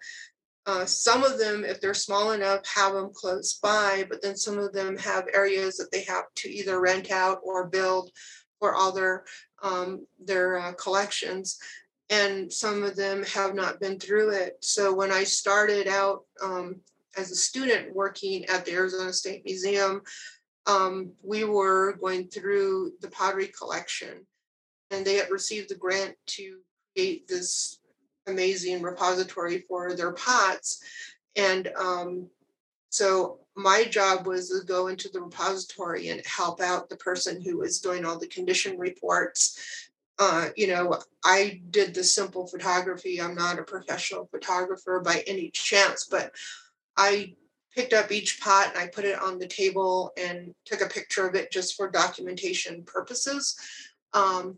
Uh, 0.67 0.85
some 0.85 1.23
of 1.23 1.39
them, 1.39 1.65
if 1.65 1.81
they're 1.81 1.95
small 1.95 2.33
enough, 2.33 2.61
have 2.67 2.93
them 2.93 3.11
close 3.15 3.55
by, 3.55 4.05
but 4.09 4.21
then 4.21 4.37
some 4.37 4.59
of 4.59 4.73
them 4.73 4.99
have 4.99 5.25
areas 5.33 5.77
that 5.77 5.91
they 5.93 6.03
have 6.03 6.25
to 6.35 6.49
either 6.49 6.81
rent 6.81 7.11
out 7.11 7.39
or 7.43 7.69
build 7.69 8.11
for 8.59 8.75
all 8.75 8.93
their 8.93 9.25
um, 9.63 10.07
their 10.23 10.59
uh, 10.59 10.73
collections. 10.75 11.59
And 12.11 12.53
some 12.53 12.83
of 12.83 12.97
them 12.97 13.25
have 13.25 13.55
not 13.55 13.81
been 13.81 13.99
through 13.99 14.31
it. 14.31 14.59
So 14.61 14.93
when 14.95 15.11
I 15.11 15.25
started 15.25 15.89
out 15.89 16.25
um, 16.43 16.81
as 17.17 17.31
a 17.31 17.37
student 17.37 17.95
working 17.95 18.45
at 18.47 18.65
the 18.65 18.73
Arizona 18.73 19.13
State 19.13 19.45
Museum, 19.45 20.03
um, 20.67 21.13
we 21.23 21.45
were 21.45 21.95
going 21.95 22.29
through 22.29 22.93
the 23.01 23.09
pottery 23.09 23.49
collection 23.49 24.27
and 24.91 25.05
they 25.05 25.15
had 25.15 25.31
received 25.31 25.69
the 25.69 25.75
grant 25.75 26.15
to 26.27 26.59
create 26.95 27.27
this 27.29 27.79
amazing 28.27 28.83
repository 28.83 29.65
for 29.69 29.95
their 29.95 30.13
pots. 30.13 30.83
And 31.37 31.69
um, 31.79 32.29
so 32.91 33.41
my 33.57 33.85
job 33.85 34.27
was 34.27 34.51
to 34.51 34.65
go 34.67 34.89
into 34.89 35.09
the 35.09 35.21
repository 35.21 36.09
and 36.09 36.25
help 36.27 36.61
out 36.61 36.89
the 36.89 36.97
person 36.97 37.41
who 37.41 37.59
was 37.59 37.81
doing 37.81 38.05
all 38.05 38.19
the 38.19 38.27
condition 38.27 38.79
reports. 38.79 39.91
Uh, 40.19 40.49
you 40.57 40.67
know, 40.67 40.99
I 41.25 41.61
did 41.71 41.95
the 41.95 42.03
simple 42.03 42.47
photography. 42.47 43.21
I'm 43.21 43.35
not 43.35 43.59
a 43.59 43.65
professional 43.65 44.27
photographer 44.31 45.01
by 45.01 45.23
any 45.27 45.51
chance, 45.51 46.07
but 46.11 46.33
I 46.97 47.35
picked 47.75 47.93
up 47.93 48.11
each 48.11 48.41
pot 48.41 48.69
and 48.71 48.79
I 48.79 48.87
put 48.87 49.05
it 49.05 49.21
on 49.21 49.39
the 49.39 49.47
table 49.47 50.13
and 50.17 50.55
took 50.65 50.81
a 50.81 50.89
picture 50.89 51.29
of 51.29 51.35
it 51.35 51.53
just 51.53 51.77
for 51.77 51.91
documentation 51.91 52.85
purposes. 52.85 53.57
Um, 54.15 54.57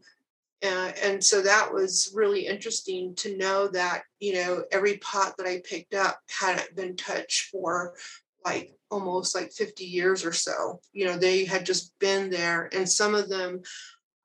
uh, 0.65 0.93
and 1.03 1.23
so 1.23 1.41
that 1.43 1.73
was 1.73 2.11
really 2.15 2.47
interesting 2.47 3.15
to 3.15 3.37
know 3.37 3.69
that 3.69 4.03
you 4.19 4.35
know 4.35 4.65
every 4.73 4.97
pot 4.99 5.37
that 5.37 5.47
i 5.47 5.63
picked 5.65 5.95
up 5.95 6.19
hadn't 6.29 6.75
been 6.75 6.97
touched 6.97 7.43
for 7.51 7.95
like 8.45 8.75
almost 8.91 9.37
like 9.37 9.53
50 9.53 9.85
years 9.85 10.25
or 10.25 10.33
so 10.33 10.81
you 10.93 11.05
know 11.05 11.17
they 11.17 11.45
had 11.45 11.65
just 11.65 11.97
been 12.01 12.29
there 12.29 12.69
and 12.73 12.89
some 12.89 13.15
of 13.15 13.29
them 13.29 13.63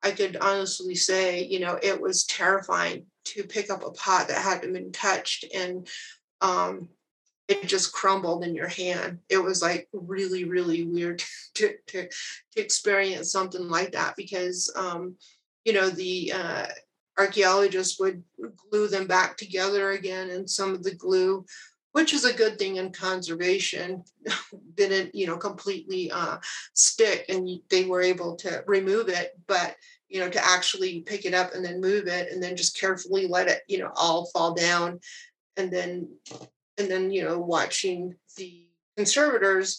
i 0.02 0.10
could 0.10 0.36
honestly 0.36 0.96
say 0.96 1.44
you 1.44 1.60
know 1.60 1.78
it 1.80 2.00
was 2.00 2.24
terrifying 2.24 3.06
to 3.26 3.44
pick 3.44 3.70
up 3.70 3.84
a 3.84 3.92
pot 3.92 4.26
that 4.26 4.42
hadn't 4.42 4.72
been 4.72 4.90
touched 4.90 5.44
and 5.54 5.88
um, 6.40 6.88
it 7.48 7.66
just 7.66 7.92
crumbled 7.92 8.44
in 8.44 8.54
your 8.54 8.68
hand. 8.68 9.18
It 9.28 9.38
was 9.38 9.60
like 9.60 9.88
really, 9.92 10.44
really 10.44 10.84
weird 10.84 11.22
to, 11.54 11.74
to, 11.88 12.08
to 12.08 12.60
experience 12.60 13.30
something 13.30 13.68
like 13.68 13.92
that 13.92 14.14
because 14.16 14.72
um, 14.76 15.16
you 15.64 15.72
know, 15.72 15.88
the 15.90 16.32
uh, 16.34 16.66
archaeologists 17.18 17.98
would 17.98 18.22
glue 18.70 18.88
them 18.88 19.06
back 19.06 19.36
together 19.36 19.90
again, 19.90 20.30
and 20.30 20.48
some 20.48 20.74
of 20.74 20.82
the 20.82 20.94
glue, 20.94 21.44
which 21.92 22.12
is 22.12 22.24
a 22.24 22.32
good 22.32 22.58
thing 22.58 22.76
in 22.76 22.92
conservation, 22.92 24.04
didn't, 24.74 25.14
you 25.14 25.26
know, 25.26 25.36
completely 25.36 26.10
uh, 26.10 26.38
stick, 26.74 27.24
and 27.28 27.48
they 27.70 27.84
were 27.86 28.02
able 28.02 28.36
to 28.36 28.62
remove 28.66 29.08
it. 29.08 29.38
But 29.46 29.76
you 30.08 30.20
know, 30.20 30.28
to 30.28 30.44
actually 30.44 31.00
pick 31.00 31.24
it 31.24 31.34
up 31.34 31.54
and 31.54 31.64
then 31.64 31.80
move 31.80 32.06
it, 32.06 32.30
and 32.30 32.42
then 32.42 32.56
just 32.56 32.78
carefully 32.78 33.26
let 33.26 33.48
it, 33.48 33.62
you 33.66 33.78
know, 33.78 33.90
all 33.96 34.26
fall 34.26 34.54
down, 34.54 35.00
and 35.56 35.72
then, 35.72 36.08
and 36.78 36.90
then, 36.90 37.10
you 37.10 37.24
know, 37.24 37.38
watching 37.38 38.14
the 38.36 38.66
conservators 38.96 39.78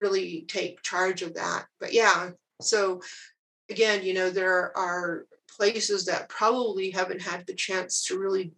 really 0.00 0.44
take 0.48 0.82
charge 0.82 1.22
of 1.22 1.34
that. 1.34 1.66
But 1.80 1.92
yeah, 1.92 2.30
so 2.60 3.00
again, 3.70 4.04
you 4.04 4.14
know, 4.14 4.30
there 4.30 4.76
are 4.76 5.26
places 5.56 6.04
that 6.06 6.28
probably 6.28 6.90
haven't 6.90 7.22
had 7.22 7.46
the 7.46 7.54
chance 7.54 8.02
to 8.04 8.18
really 8.18 8.52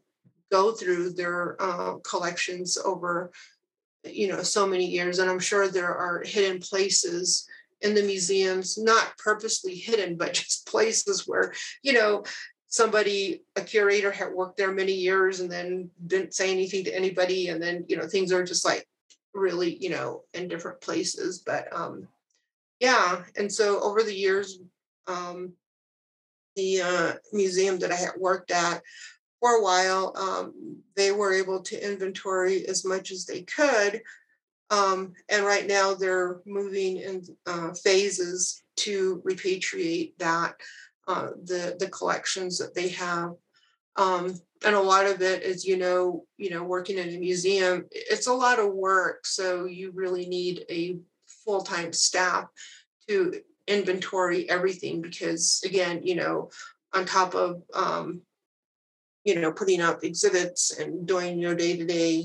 go 0.50 0.72
through 0.72 1.10
their 1.10 1.60
uh, 1.60 1.94
collections 1.98 2.78
over, 2.78 3.30
you 4.04 4.28
know, 4.28 4.42
so 4.42 4.66
many 4.66 4.86
years. 4.86 5.18
And 5.18 5.30
I'm 5.30 5.38
sure 5.38 5.68
there 5.68 5.94
are 5.94 6.22
hidden 6.24 6.60
places 6.60 7.46
in 7.80 7.94
the 7.94 8.02
museums, 8.02 8.76
not 8.76 9.16
purposely 9.18 9.74
hidden, 9.74 10.16
but 10.16 10.32
just 10.34 10.66
places 10.66 11.26
where, 11.26 11.52
you 11.82 11.92
know, 11.92 12.24
somebody, 12.68 13.42
a 13.56 13.60
curator 13.62 14.12
had 14.12 14.32
worked 14.32 14.56
there 14.56 14.72
many 14.72 14.92
years 14.92 15.40
and 15.40 15.50
then 15.50 15.90
didn't 16.06 16.34
say 16.34 16.50
anything 16.50 16.84
to 16.84 16.94
anybody. 16.94 17.48
And 17.48 17.62
then, 17.62 17.84
you 17.88 17.96
know, 17.96 18.06
things 18.06 18.32
are 18.32 18.44
just 18.44 18.64
like 18.64 18.86
really, 19.34 19.76
you 19.76 19.90
know, 19.90 20.22
in 20.34 20.48
different 20.48 20.80
places. 20.80 21.42
But 21.44 21.68
um, 21.72 22.08
yeah. 22.80 23.22
And 23.36 23.52
so 23.52 23.80
over 23.80 24.02
the 24.02 24.14
years, 24.14 24.60
um, 25.06 25.52
the 26.56 26.82
uh, 26.82 27.12
museum 27.32 27.78
that 27.78 27.92
I 27.92 27.96
had 27.96 28.12
worked 28.18 28.50
at 28.50 28.82
for 29.40 29.52
a 29.52 29.62
while, 29.62 30.12
um, 30.16 30.76
they 30.96 31.12
were 31.12 31.32
able 31.32 31.62
to 31.62 31.90
inventory 31.90 32.66
as 32.66 32.84
much 32.84 33.10
as 33.10 33.24
they 33.24 33.42
could. 33.42 34.02
Um, 34.70 35.14
and 35.30 35.46
right 35.46 35.66
now 35.66 35.94
they're 35.94 36.40
moving 36.44 36.98
in 36.98 37.22
uh, 37.46 37.72
phases 37.72 38.62
to 38.76 39.22
repatriate 39.24 40.12
that, 40.18 40.56
uh, 41.08 41.30
the, 41.44 41.76
the 41.78 41.88
collections 41.88 42.58
that 42.58 42.74
they 42.74 42.88
have. 42.88 43.32
Um, 43.96 44.40
and 44.64 44.76
a 44.76 44.80
lot 44.80 45.06
of 45.06 45.22
it 45.22 45.42
is, 45.42 45.64
you 45.64 45.76
know, 45.76 46.24
you 46.36 46.50
know, 46.50 46.62
working 46.62 46.98
in 46.98 47.08
a 47.08 47.18
museum, 47.18 47.86
it's 47.90 48.28
a 48.28 48.32
lot 48.32 48.60
of 48.60 48.72
work. 48.72 49.26
So 49.26 49.64
you 49.64 49.90
really 49.92 50.26
need 50.26 50.64
a 50.70 50.98
full-time 51.44 51.92
staff 51.92 52.44
to 53.08 53.40
inventory 53.68 54.48
everything 54.48 55.00
because 55.00 55.62
again 55.64 56.00
you 56.02 56.14
know 56.14 56.50
on 56.94 57.04
top 57.04 57.34
of 57.34 57.62
um, 57.74 58.22
you 59.24 59.38
know 59.38 59.52
putting 59.52 59.80
up 59.80 60.02
exhibits 60.02 60.76
and 60.78 61.06
doing 61.06 61.38
your 61.38 61.54
day-to-day 61.54 62.24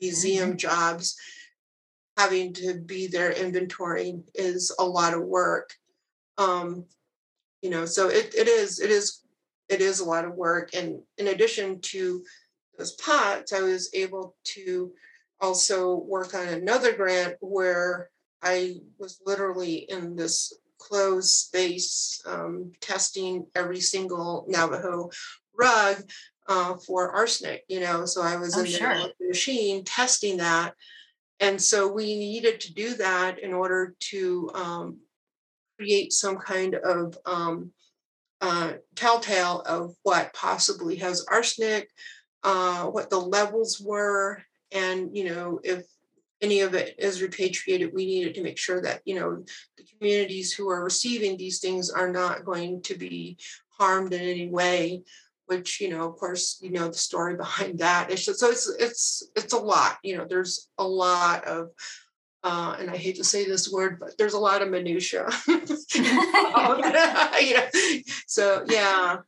museum 0.00 0.50
mm-hmm. 0.50 0.56
jobs 0.56 1.16
having 2.16 2.52
to 2.52 2.74
be 2.74 3.06
there 3.06 3.32
inventorying 3.32 4.22
is 4.34 4.74
a 4.78 4.84
lot 4.84 5.14
of 5.14 5.22
work 5.22 5.74
um, 6.38 6.84
you 7.62 7.70
know 7.70 7.84
so 7.84 8.08
it, 8.08 8.34
it 8.34 8.48
is 8.48 8.80
it 8.80 8.90
is 8.90 9.22
it 9.68 9.80
is 9.80 10.00
a 10.00 10.04
lot 10.04 10.24
of 10.24 10.34
work 10.34 10.70
and 10.74 11.00
in 11.18 11.28
addition 11.28 11.80
to 11.80 12.22
those 12.78 12.92
pots 12.92 13.52
i 13.52 13.60
was 13.60 13.90
able 13.94 14.36
to 14.44 14.92
also 15.40 15.96
work 15.96 16.34
on 16.34 16.48
another 16.48 16.94
grant 16.94 17.34
where 17.40 18.10
i 18.42 18.76
was 18.98 19.20
literally 19.26 19.76
in 19.88 20.16
this 20.16 20.52
closed 20.78 21.30
space 21.30 22.20
um, 22.24 22.72
testing 22.80 23.46
every 23.54 23.80
single 23.80 24.46
Navajo 24.48 25.10
rug 25.58 25.96
uh, 26.48 26.76
for 26.76 27.10
arsenic, 27.10 27.64
you 27.68 27.80
know. 27.80 28.06
So 28.06 28.22
I 28.22 28.36
was 28.36 28.56
Oh, 28.56 28.60
in 28.60 28.66
sure. 28.66 28.94
the 28.94 29.28
machine 29.28 29.84
testing 29.84 30.38
that. 30.38 30.74
And 31.40 31.60
so 31.60 31.92
we 31.92 32.16
needed 32.16 32.60
to 32.60 32.74
do 32.74 32.94
that 32.94 33.38
in 33.38 33.52
order 33.52 33.94
to 34.10 34.50
um, 34.54 34.98
create 35.78 36.12
some 36.12 36.36
kind 36.36 36.74
of 36.74 37.16
um, 37.24 37.72
uh, 38.40 38.72
telltale 38.94 39.60
of 39.60 39.94
what 40.02 40.32
possibly 40.34 40.96
has 40.96 41.24
arsenic, 41.30 41.88
uh, 42.42 42.84
what 42.86 43.10
the 43.10 43.18
levels 43.18 43.80
were, 43.80 44.42
and 44.72 45.16
you 45.16 45.24
know 45.24 45.60
if 45.62 45.84
any 46.40 46.60
of 46.60 46.74
it 46.74 46.94
is 46.98 47.22
repatriated, 47.22 47.92
we 47.92 48.06
needed 48.06 48.34
to 48.34 48.42
make 48.42 48.58
sure 48.58 48.80
that 48.82 49.02
you 49.04 49.18
know 49.18 49.44
the 49.76 49.84
communities 49.84 50.52
who 50.52 50.68
are 50.68 50.84
receiving 50.84 51.36
these 51.36 51.60
things 51.60 51.90
are 51.90 52.10
not 52.10 52.44
going 52.44 52.82
to 52.82 52.96
be 52.96 53.36
harmed 53.70 54.12
in 54.12 54.20
any 54.20 54.48
way. 54.48 55.02
Which 55.46 55.80
you 55.80 55.88
know, 55.88 56.08
of 56.08 56.16
course, 56.16 56.58
you 56.60 56.70
know 56.70 56.88
the 56.88 56.94
story 56.94 57.36
behind 57.44 57.78
that. 57.78 58.10
It's 58.10 58.24
just, 58.24 58.40
so 58.40 58.50
it's 58.50 58.68
it's 58.78 59.22
it's 59.36 59.52
a 59.52 59.58
lot. 59.58 59.98
You 60.02 60.18
know, 60.18 60.26
there's 60.28 60.68
a 60.78 60.86
lot 60.86 61.44
of 61.44 61.70
uh, 62.48 62.76
and 62.80 62.90
I 62.90 62.96
hate 62.96 63.16
to 63.16 63.24
say 63.24 63.44
this 63.44 63.70
word, 63.70 64.00
but 64.00 64.16
there's 64.16 64.32
a 64.32 64.38
lot 64.38 64.62
of 64.62 64.70
minutia. 64.70 65.28
you 65.46 66.02
know, 67.54 67.66
so 68.26 68.64
yeah, 68.66 69.18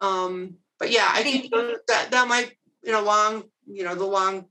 um, 0.00 0.54
but 0.78 0.92
yeah, 0.92 1.08
I 1.10 1.24
think 1.24 1.50
that 1.50 2.12
that 2.12 2.28
might 2.28 2.52
in 2.84 2.94
a 2.94 3.00
long, 3.00 3.42
you 3.66 3.82
know, 3.82 3.96
the 3.96 4.06
long 4.06 4.46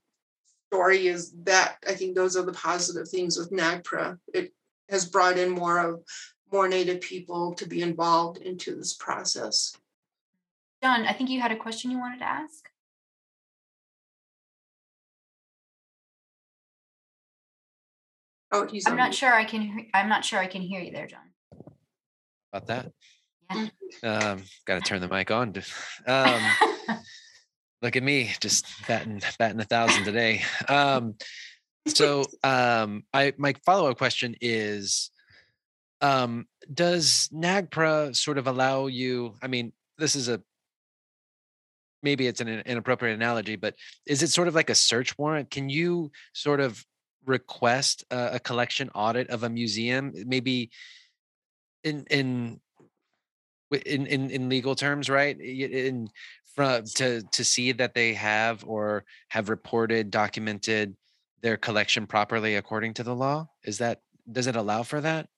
story 0.67 1.07
is 1.07 1.31
that 1.43 1.77
I 1.87 1.93
think 1.93 2.13
those 2.13 2.35
are 2.35 2.43
the 2.43 2.51
positive 2.51 3.07
things 3.07 3.37
with 3.37 3.51
NAGPRA. 3.51 4.19
It 4.33 4.51
has 4.89 5.05
brought 5.05 5.37
in 5.37 5.51
more 5.51 5.79
of 5.79 6.03
more 6.51 6.67
Native 6.67 6.99
people 6.99 7.53
to 7.53 7.67
be 7.67 7.81
involved 7.81 8.39
into 8.39 8.75
this 8.75 8.95
process. 8.95 9.77
John, 10.83 11.05
I 11.05 11.13
think 11.13 11.29
you 11.29 11.39
had 11.39 11.53
a 11.53 11.57
question 11.57 11.89
you 11.89 11.99
wanted 11.99 12.19
to 12.19 12.29
ask. 12.29 12.68
Oh, 18.51 18.67
he's. 18.67 18.87
I'm 18.87 18.95
not 18.95 19.09
mute. 19.09 19.15
sure 19.15 19.33
I 19.33 19.43
can. 19.45 19.87
I'm 19.93 20.09
not 20.09 20.25
sure 20.25 20.39
I 20.39 20.47
can 20.47 20.61
hear 20.61 20.81
you 20.81 20.91
there, 20.91 21.07
John. 21.07 21.21
About 22.53 22.67
that. 22.67 22.91
Yeah. 23.53 23.67
Um, 24.03 24.43
got 24.65 24.75
to 24.75 24.81
turn 24.81 25.01
the 25.01 25.07
mic 25.07 25.31
on. 25.31 25.53
to- 25.53 25.63
Um, 26.07 26.97
look 27.81 27.95
at 27.95 28.03
me, 28.03 28.31
just 28.39 28.65
batting 28.87 29.21
batting 29.37 29.59
a 29.59 29.65
thousand 29.65 30.03
today. 30.03 30.41
Um, 30.67 31.15
so 31.87 32.25
um, 32.43 33.03
I 33.13 33.33
my 33.37 33.53
follow 33.65 33.89
up 33.89 33.97
question 33.97 34.35
is, 34.41 35.11
um, 36.01 36.45
does 36.71 37.29
NAGPRA 37.33 38.15
sort 38.15 38.37
of 38.37 38.47
allow 38.47 38.87
you? 38.87 39.35
I 39.41 39.47
mean, 39.47 39.73
this 39.97 40.15
is 40.15 40.27
a 40.29 40.41
maybe 42.01 42.27
it's 42.27 42.41
an 42.41 42.47
inappropriate 42.47 43.15
analogy, 43.15 43.55
but 43.57 43.75
is 44.05 44.23
it 44.23 44.29
sort 44.29 44.47
of 44.47 44.55
like 44.55 44.69
a 44.69 44.75
search 44.75 45.17
warrant? 45.17 45.51
Can 45.51 45.69
you 45.69 46.11
sort 46.33 46.61
of 46.61 46.83
request 47.29 48.03
a, 48.11 48.31
a 48.33 48.39
collection 48.39 48.89
audit 48.93 49.29
of 49.29 49.43
a 49.43 49.49
museum, 49.49 50.13
maybe 50.25 50.71
in 51.83 52.05
in 52.09 52.59
in 53.71 54.07
in, 54.07 54.29
in 54.29 54.49
legal 54.49 54.75
terms, 54.75 55.09
right? 55.09 55.39
In 55.39 56.09
from 56.55 56.83
to 56.95 57.21
to 57.21 57.43
see 57.43 57.71
that 57.73 57.93
they 57.93 58.13
have 58.15 58.65
or 58.67 59.05
have 59.29 59.49
reported, 59.49 60.11
documented 60.11 60.97
their 61.41 61.57
collection 61.57 62.07
properly 62.07 62.55
according 62.55 62.95
to 62.95 63.03
the 63.03 63.15
law. 63.15 63.47
Is 63.63 63.77
that 63.77 64.01
does 64.29 64.47
it 64.47 64.55
allow 64.55 64.83
for 64.83 64.99
that? 65.01 65.29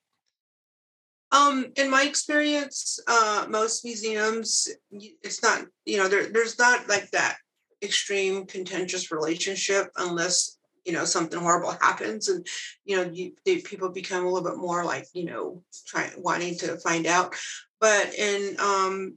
Um, 1.33 1.67
in 1.77 1.89
my 1.89 2.03
experience, 2.03 2.99
uh, 3.07 3.45
most 3.47 3.85
museums, 3.85 4.67
it's 4.91 5.41
not, 5.41 5.63
you 5.85 5.97
know, 5.97 6.09
there, 6.09 6.27
there's 6.27 6.59
not 6.59 6.89
like 6.89 7.09
that 7.11 7.37
extreme 7.81 8.45
contentious 8.45 9.11
relationship 9.11 9.87
unless, 9.95 10.57
you 10.85 10.93
know, 10.93 11.05
something 11.05 11.39
horrible 11.39 11.71
happens 11.81 12.27
and, 12.27 12.45
you 12.85 12.95
know, 12.95 13.09
you, 13.11 13.33
people 13.63 13.89
become 13.89 14.25
a 14.25 14.29
little 14.29 14.49
bit 14.49 14.57
more 14.57 14.83
like, 14.83 15.07
you 15.13 15.25
know, 15.25 15.63
trying, 15.85 16.11
wanting 16.17 16.57
to 16.57 16.77
find 16.77 17.05
out. 17.05 17.35
But 17.79 18.13
in 18.15 18.55
um, 18.59 19.15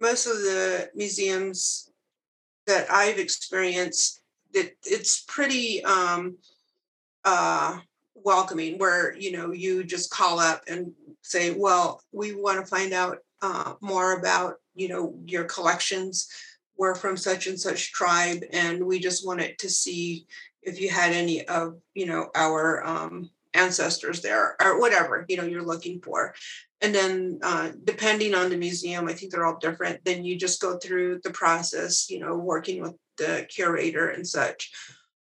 most 0.00 0.26
of 0.26 0.36
the 0.36 0.90
museums 0.94 1.90
that 2.66 2.90
I've 2.90 3.18
experienced, 3.18 4.22
that 4.54 4.72
it's 4.84 5.24
pretty 5.28 5.84
um, 5.84 6.36
uh, 7.24 7.78
welcoming 8.14 8.78
where, 8.78 9.16
you 9.16 9.32
know, 9.32 9.52
you 9.52 9.84
just 9.84 10.10
call 10.10 10.38
up 10.38 10.62
and 10.68 10.92
say, 11.22 11.52
well, 11.52 12.02
we 12.12 12.34
want 12.34 12.60
to 12.60 12.66
find 12.66 12.92
out 12.92 13.18
uh, 13.40 13.74
more 13.80 14.18
about, 14.18 14.56
you 14.74 14.88
know, 14.88 15.14
your 15.26 15.44
collections. 15.44 16.28
We're 16.76 16.94
from 16.94 17.16
such 17.16 17.46
and 17.46 17.60
such 17.60 17.92
tribe, 17.92 18.42
and 18.52 18.84
we 18.84 18.98
just 18.98 19.26
wanted 19.26 19.58
to 19.58 19.68
see 19.68 20.26
if 20.62 20.80
you 20.80 20.90
had 20.90 21.12
any 21.12 21.46
of, 21.48 21.76
you 21.94 22.06
know, 22.06 22.30
our 22.34 22.86
um, 22.86 23.30
ancestors 23.54 24.20
there 24.22 24.56
or 24.60 24.80
whatever, 24.80 25.24
you 25.28 25.36
know, 25.36 25.44
you're 25.44 25.62
looking 25.62 26.00
for. 26.00 26.34
And 26.80 26.94
then, 26.94 27.38
uh, 27.42 27.70
depending 27.84 28.34
on 28.34 28.50
the 28.50 28.56
museum, 28.56 29.08
I 29.08 29.12
think 29.12 29.30
they're 29.30 29.46
all 29.46 29.58
different. 29.58 30.04
Then 30.04 30.24
you 30.24 30.36
just 30.36 30.60
go 30.60 30.78
through 30.78 31.20
the 31.22 31.30
process, 31.30 32.10
you 32.10 32.18
know, 32.18 32.36
working 32.36 32.82
with 32.82 32.94
the 33.18 33.46
curator 33.48 34.08
and 34.08 34.26
such. 34.26 34.72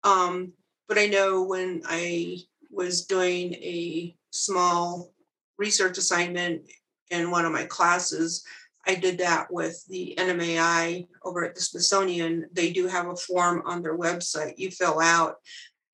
Um, 0.04 0.52
but 0.88 0.98
I 0.98 1.06
know 1.06 1.44
when 1.44 1.82
I 1.86 2.38
was 2.70 3.06
doing 3.06 3.54
a 3.54 4.14
small 4.30 5.12
research 5.58 5.98
assignment 5.98 6.62
in 7.10 7.30
one 7.30 7.44
of 7.44 7.52
my 7.52 7.64
classes, 7.64 8.44
I 8.88 8.94
did 8.94 9.18
that 9.18 9.52
with 9.52 9.84
the 9.88 10.14
NMAI 10.16 11.06
over 11.22 11.44
at 11.44 11.54
the 11.54 11.60
Smithsonian. 11.60 12.46
They 12.52 12.72
do 12.72 12.86
have 12.86 13.06
a 13.06 13.16
form 13.16 13.62
on 13.66 13.82
their 13.82 13.96
website 13.96 14.54
you 14.56 14.70
fill 14.70 14.98
out, 14.98 15.36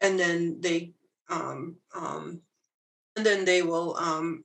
and 0.00 0.18
then 0.18 0.60
they 0.60 0.92
um, 1.28 1.76
um, 1.92 2.40
and 3.16 3.26
then 3.26 3.44
they 3.44 3.62
will 3.62 3.96
um, 3.96 4.44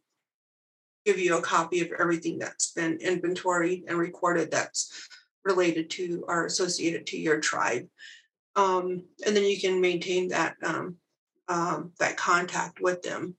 give 1.05 1.19
you 1.19 1.37
a 1.37 1.41
copy 1.41 1.81
of 1.81 1.91
everything 1.99 2.39
that's 2.39 2.71
been 2.71 2.97
inventoried 2.97 3.83
and 3.87 3.99
recorded 3.99 4.49
that's 4.49 5.07
related 5.45 5.91
to 5.91 6.25
or 6.27 6.45
associated 6.47 7.05
to 7.07 7.17
your 7.17 7.39
tribe. 7.39 7.87
Um, 8.55 9.03
and 9.25 9.35
then 9.35 9.43
you 9.43 9.59
can 9.61 9.79
maintain 9.79 10.29
that 10.29 10.55
um, 10.63 10.95
um, 11.47 11.91
that 11.99 12.17
contact 12.17 12.81
with 12.81 13.03
them. 13.03 13.35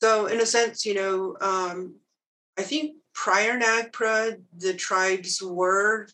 So 0.00 0.26
in 0.26 0.40
a 0.40 0.46
sense, 0.46 0.86
you 0.86 0.94
know, 0.94 1.36
I 2.58 2.62
think 2.62 2.97
prior 3.18 3.58
NAGPRA, 3.58 4.40
the 4.58 4.74
tribes 4.74 5.42
were 5.42 6.06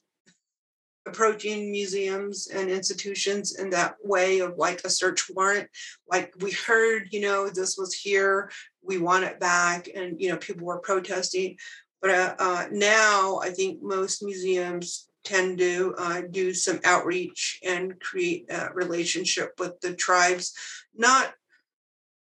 approaching 1.06 1.70
museums 1.70 2.48
and 2.48 2.70
institutions 2.70 3.56
in 3.56 3.68
that 3.68 3.96
way 4.02 4.38
of 4.38 4.56
like 4.56 4.80
a 4.84 4.88
search 4.88 5.28
warrant. 5.28 5.68
Like 6.10 6.32
we 6.40 6.52
heard, 6.52 7.08
you 7.10 7.20
know, 7.20 7.50
this 7.50 7.76
was 7.76 7.92
here, 7.92 8.50
we 8.82 8.96
want 8.96 9.24
it 9.24 9.38
back, 9.38 9.86
and 9.94 10.18
you 10.18 10.30
know, 10.30 10.38
people 10.38 10.66
were 10.66 10.78
protesting. 10.78 11.58
But 12.00 12.10
uh, 12.10 12.34
uh, 12.38 12.66
now 12.72 13.38
I 13.42 13.50
think 13.50 13.82
most 13.82 14.22
museums 14.22 15.10
tend 15.24 15.58
to 15.58 15.94
uh, 15.98 16.22
do 16.30 16.54
some 16.54 16.80
outreach 16.84 17.60
and 17.62 18.00
create 18.00 18.46
a 18.50 18.70
relationship 18.72 19.52
with 19.58 19.78
the 19.82 19.94
tribes. 19.94 20.54
Not, 20.96 21.34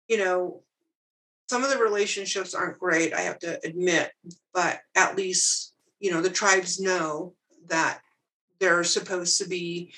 you 0.07 0.19
know, 0.19 0.61
some 1.49 1.63
of 1.63 1.71
the 1.71 1.79
relationships 1.79 2.53
aren't 2.53 2.77
great, 2.77 3.11
I 3.11 3.21
have 3.21 3.39
to 3.39 3.59
admit, 3.65 4.11
but 4.53 4.81
at 4.95 5.17
least, 5.17 5.73
you 5.99 6.11
know, 6.11 6.21
the 6.21 6.29
tribes 6.29 6.79
know 6.79 7.33
that 7.69 8.01
there's 8.59 8.93
supposed 8.93 9.39
to 9.39 9.49
be 9.49 9.91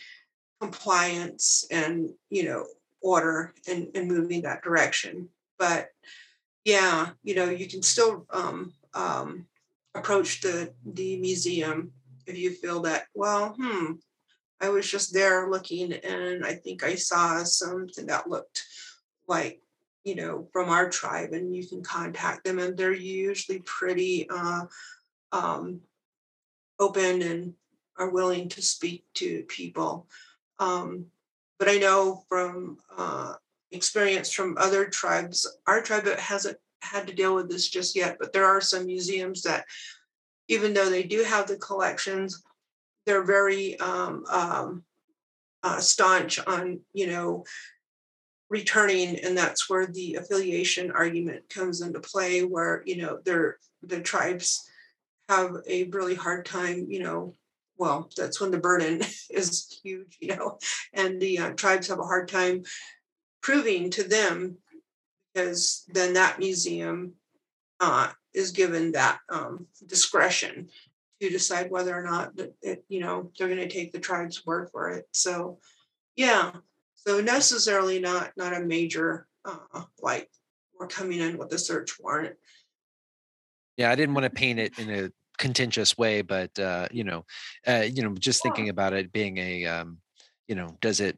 compliance 0.62 1.66
and, 1.70 2.12
you 2.30 2.45
know, 2.45 2.68
order 3.02 3.54
and, 3.68 3.89
and 3.95 4.08
moving 4.08 4.43
that 4.43 4.64
direction. 4.64 5.28
But 5.60 5.89
yeah, 6.64 7.10
you 7.22 7.36
know, 7.36 7.49
you 7.49 7.68
can 7.68 7.82
still 7.82 8.26
um, 8.30 8.72
um, 8.93 9.45
approach 9.93 10.39
the 10.39 10.74
the 10.86 11.18
museum 11.18 11.91
if 12.28 12.38
you 12.38 12.52
feel 12.52 12.80
that, 12.84 13.08
well, 13.14 13.56
hmm, 13.60 13.93
I 14.62 14.70
was 14.70 14.89
just 14.89 15.14
there 15.14 15.49
looking 15.49 15.91
and 15.91 16.45
I 16.45 16.54
think 16.54 16.82
I 16.82 16.95
saw 16.95 17.43
something 17.43 18.06
that 18.06 18.30
looked 18.30 18.64
like, 19.28 19.60
you 20.04 20.16
know, 20.16 20.47
from 20.52 20.70
our 20.70 20.89
tribe, 20.89 21.34
and 21.34 21.56
you 21.56 21.68
can 21.68 21.84
contact 21.84 22.43
them, 22.43 22.60
and 22.60 22.78
they're 22.78 22.93
usually 22.93 23.60
pretty 23.60 24.28
uh, 24.30 24.66
um, 25.32 25.82
open 26.80 27.22
and 27.22 27.54
are 27.97 28.10
willing 28.10 28.49
to 28.49 28.62
speak 28.62 29.06
to 29.14 29.43
people. 29.43 30.08
Um, 30.60 31.06
but 31.60 31.70
I 31.70 31.78
know 31.78 32.24
from 32.28 32.78
uh, 32.97 33.34
experience 33.72 34.32
from 34.32 34.58
other 34.58 34.86
tribes, 34.86 35.47
our 35.68 35.82
tribe 35.82 36.08
hasn't 36.18 36.58
had 36.82 37.06
to 37.08 37.14
deal 37.14 37.36
with 37.36 37.49
this 37.49 37.70
just 37.70 37.95
yet, 37.95 38.18
but 38.20 38.34
there 38.34 38.45
are 38.45 38.62
some 38.62 38.88
museums 38.88 39.43
that, 39.43 39.66
even 40.47 40.74
though 40.74 40.89
they 40.89 41.04
do 41.04 41.24
have 41.24 41.47
the 41.47 41.58
collections, 41.58 42.43
they're 43.06 43.24
very 43.24 43.80
um, 43.80 44.26
um, 44.30 44.84
uh, 45.64 45.80
staunch 45.80 46.39
on, 46.47 46.80
you 46.93 47.08
know, 47.08 47.43
returning, 48.52 49.18
and 49.20 49.36
that's 49.36 49.70
where 49.70 49.88
the 49.88 50.16
affiliation 50.16 50.91
argument 50.91 51.49
comes 51.49 51.80
into 51.80 52.02
play, 52.02 52.43
where 52.43 52.84
you 52.86 52.97
know 52.97 53.20
they're 53.24 53.58
the 53.82 54.02
tribes 54.02 54.70
have 55.30 55.56
a 55.68 55.86
really 55.86 56.14
hard 56.14 56.45
time, 56.45 56.86
you 56.89 57.02
know, 57.02 57.34
well, 57.78 58.10
that's 58.18 58.41
when 58.41 58.52
the 58.52 58.60
burden 58.60 59.02
is 59.30 59.80
huge, 59.82 60.18
you 60.20 60.36
know, 60.36 60.60
and 60.93 61.22
the 61.22 61.39
uh, 61.39 61.52
tribes 61.52 61.88
have 61.88 61.99
a 61.99 62.04
hard 62.04 62.28
time 62.28 62.64
proving 63.41 63.89
to 63.89 64.04
them 64.04 64.58
because 65.34 65.86
then 65.88 66.14
that 66.14 66.38
museum 66.38 67.14
uh, 67.80 68.10
is 68.34 68.52
given 68.52 68.91
that 68.91 69.20
um, 69.30 69.66
discretion 69.88 70.68
to 71.22 71.30
decide 71.30 71.72
whether 71.72 71.97
or 71.97 72.04
not 72.04 72.36
that 72.36 72.54
it, 72.62 72.84
you 72.89 72.99
know 72.99 73.32
they're 73.38 73.47
going 73.47 73.60
to 73.60 73.70
take 73.70 73.93
the 73.93 73.99
tribe's 73.99 74.45
word 74.45 74.70
for 74.72 74.89
it. 74.89 75.08
So, 75.14 75.60
yeah, 76.18 76.52
so 77.06 77.22
necessarily 77.22 77.99
not 77.99 78.32
not 78.38 78.54
a 78.54 78.62
major 78.62 79.28
uh, 79.45 79.84
like 80.02 80.30
we're 80.80 80.88
coming 80.88 81.20
in 81.20 81.38
with 81.38 81.52
a 81.54 81.58
search 81.58 81.99
warrant. 81.99 82.36
Yeah, 83.78 83.91
I 83.91 83.95
didn't 83.95 84.16
want 84.16 84.26
to 84.26 84.30
paint 84.30 84.60
it 84.60 84.78
in 84.78 84.89
a 84.89 85.12
contentious 85.38 85.97
way, 85.97 86.22
but 86.22 86.58
uh, 86.60 86.88
you 86.91 87.04
know, 87.04 87.26
uh, 87.68 87.86
you 87.91 88.04
know, 88.04 88.14
just 88.16 88.43
thinking 88.43 88.70
about 88.70 88.93
it 88.93 89.12
being 89.12 89.38
a, 89.38 89.66
um, 89.66 89.97
you 90.47 90.56
know, 90.56 90.78
does 90.82 90.99
it 90.99 91.18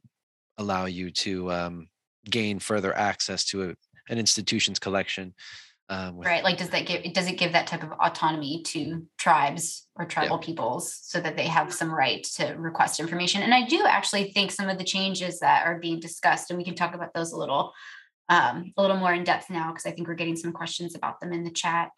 allow 0.58 0.86
you 0.86 1.12
to 1.12 1.52
um, 1.52 1.88
gain 2.30 2.60
further 2.60 2.96
access 2.96 3.44
to 3.46 3.70
a, 3.70 3.76
an 4.10 4.18
institution's 4.20 4.80
collection? 4.80 5.34
Um, 5.90 6.16
with, 6.16 6.28
right. 6.28 6.44
Like, 6.44 6.58
does 6.58 6.70
that 6.70 6.86
give 6.86 7.14
does 7.14 7.28
it 7.28 7.38
give 7.38 7.52
that 7.52 7.68
type 7.68 7.84
of 7.84 7.92
autonomy 7.92 8.64
to 8.68 9.06
tribes 9.18 9.88
or 9.96 10.06
tribal 10.06 10.40
yeah. 10.40 10.46
peoples 10.46 10.98
so 11.02 11.20
that 11.20 11.36
they 11.36 11.48
have 11.48 11.74
some 11.74 11.94
right 11.94 12.24
to 12.36 12.54
request 12.54 13.00
information? 13.00 13.42
And 13.42 13.54
I 13.54 13.66
do 13.66 13.84
actually 13.86 14.32
think 14.32 14.52
some 14.52 14.70
of 14.70 14.78
the 14.78 14.84
changes 14.84 15.40
that 15.40 15.66
are 15.66 15.80
being 15.80 16.00
discussed, 16.00 16.50
and 16.50 16.58
we 16.58 16.64
can 16.64 16.76
talk 16.76 16.96
about 16.96 17.14
those 17.14 17.34
a 17.34 17.38
little 17.38 17.74
um, 18.30 18.72
a 18.78 18.82
little 18.82 18.98
more 18.98 19.14
in 19.14 19.24
depth 19.24 19.50
now 19.50 19.72
because 19.72 19.86
I 19.86 19.92
think 19.92 20.08
we're 20.08 20.16
getting 20.16 20.38
some 20.38 20.54
questions 20.54 20.96
about 20.96 21.20
them 21.20 21.34
in 21.34 21.44
the 21.44 21.52
chat. 21.52 21.90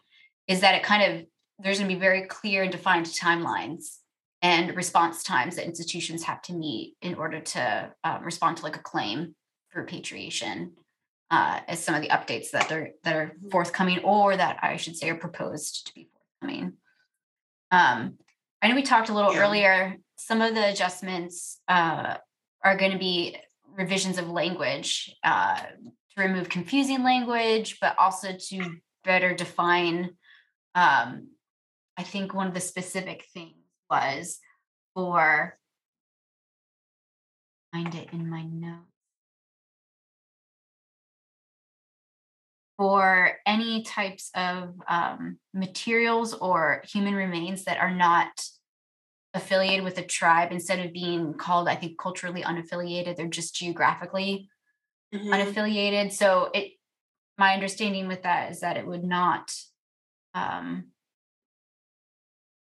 Is 0.48 0.62
that 0.62 0.76
it 0.76 0.84
kind 0.84 1.14
of 1.14 1.26
there's 1.60 1.78
going 1.78 1.90
to 1.90 1.96
be 1.96 2.00
very 2.00 2.24
clear 2.28 2.64
and 2.64 2.72
defined 2.72 3.06
timelines 3.06 3.98
and 4.42 4.76
response 4.76 5.24
times 5.24 5.56
that 5.56 5.66
institutions 5.66 6.24
have 6.24 6.42
to 6.44 6.54
meet 6.54 6.96
in 7.02 7.16
order 7.16 7.40
to 7.40 7.92
um, 8.04 8.24
respond 8.24 8.58
to 8.58 8.64
like 8.64 8.76
a 8.76 8.82
claim 8.82 9.36
for 9.70 9.82
repatriation 9.82 10.74
uh, 11.32 11.60
as 11.68 11.84
some 11.84 11.96
of 11.96 12.02
the 12.02 12.10
updates 12.10 12.52
that 12.52 12.72
are 12.72 12.90
that 13.04 13.16
are 13.16 13.32
forthcoming 13.52 14.00
or 14.00 14.36
that 14.36 14.60
I 14.62 14.78
should 14.78 14.96
say 14.96 15.10
are 15.10 15.16
proposed 15.16 15.88
to 15.88 15.94
be 15.94 16.10
forthcoming. 16.14 16.74
Um, 17.72 18.18
I 18.62 18.68
know 18.68 18.76
we 18.76 18.84
talked 18.84 19.10
a 19.10 19.14
little 19.14 19.34
yeah. 19.34 19.40
earlier. 19.40 19.96
Some 20.18 20.42
of 20.42 20.56
the 20.56 20.70
adjustments 20.70 21.60
uh, 21.68 22.18
are 22.64 22.78
going 22.78 22.92
to 22.92 22.98
be 22.98 23.38
revisions 23.76 24.18
of 24.18 24.30
language 24.30 25.14
uh, 25.24 25.58
to 25.58 26.22
remove 26.22 26.48
confusing 26.50 27.04
language, 27.04 27.78
but 27.82 27.98
also 28.00 28.30
to 28.50 28.78
better 29.04 29.36
define 29.36 30.12
um, 30.76 31.30
I 31.98 32.04
think 32.04 32.34
one 32.34 32.48
of 32.48 32.54
the 32.54 32.60
specific 32.60 33.26
things 33.34 33.56
was 33.90 34.40
for 34.94 35.58
find 37.72 37.96
it 37.96 38.10
in 38.12 38.30
my 38.30 38.44
notes. 38.44 38.95
For 42.78 43.38
any 43.46 43.84
types 43.84 44.32
of 44.36 44.74
um, 44.90 45.38
materials 45.54 46.34
or 46.34 46.84
human 46.92 47.16
remains 47.16 47.64
that 47.64 47.78
are 47.78 47.94
not 47.94 48.30
affiliated 49.34 49.86
with 49.86 49.98
a 49.98 50.04
tribe, 50.04 50.52
instead 50.52 50.86
of 50.86 50.92
being 50.92 51.36
called, 51.36 51.70
I 51.70 51.76
think, 51.76 51.98
culturally 51.98 52.42
unaffiliated, 52.42 53.16
they're 53.16 53.28
just 53.28 53.56
geographically 53.56 54.50
mm-hmm. 55.14 55.34
unaffiliated. 55.34 56.12
So 56.12 56.50
it, 56.54 56.74
my 57.38 57.54
understanding 57.54 58.08
with 58.08 58.24
that 58.24 58.52
is 58.52 58.60
that 58.60 58.78
it 58.78 58.86
would 58.86 59.04
not 59.04 59.54
um, 60.34 60.88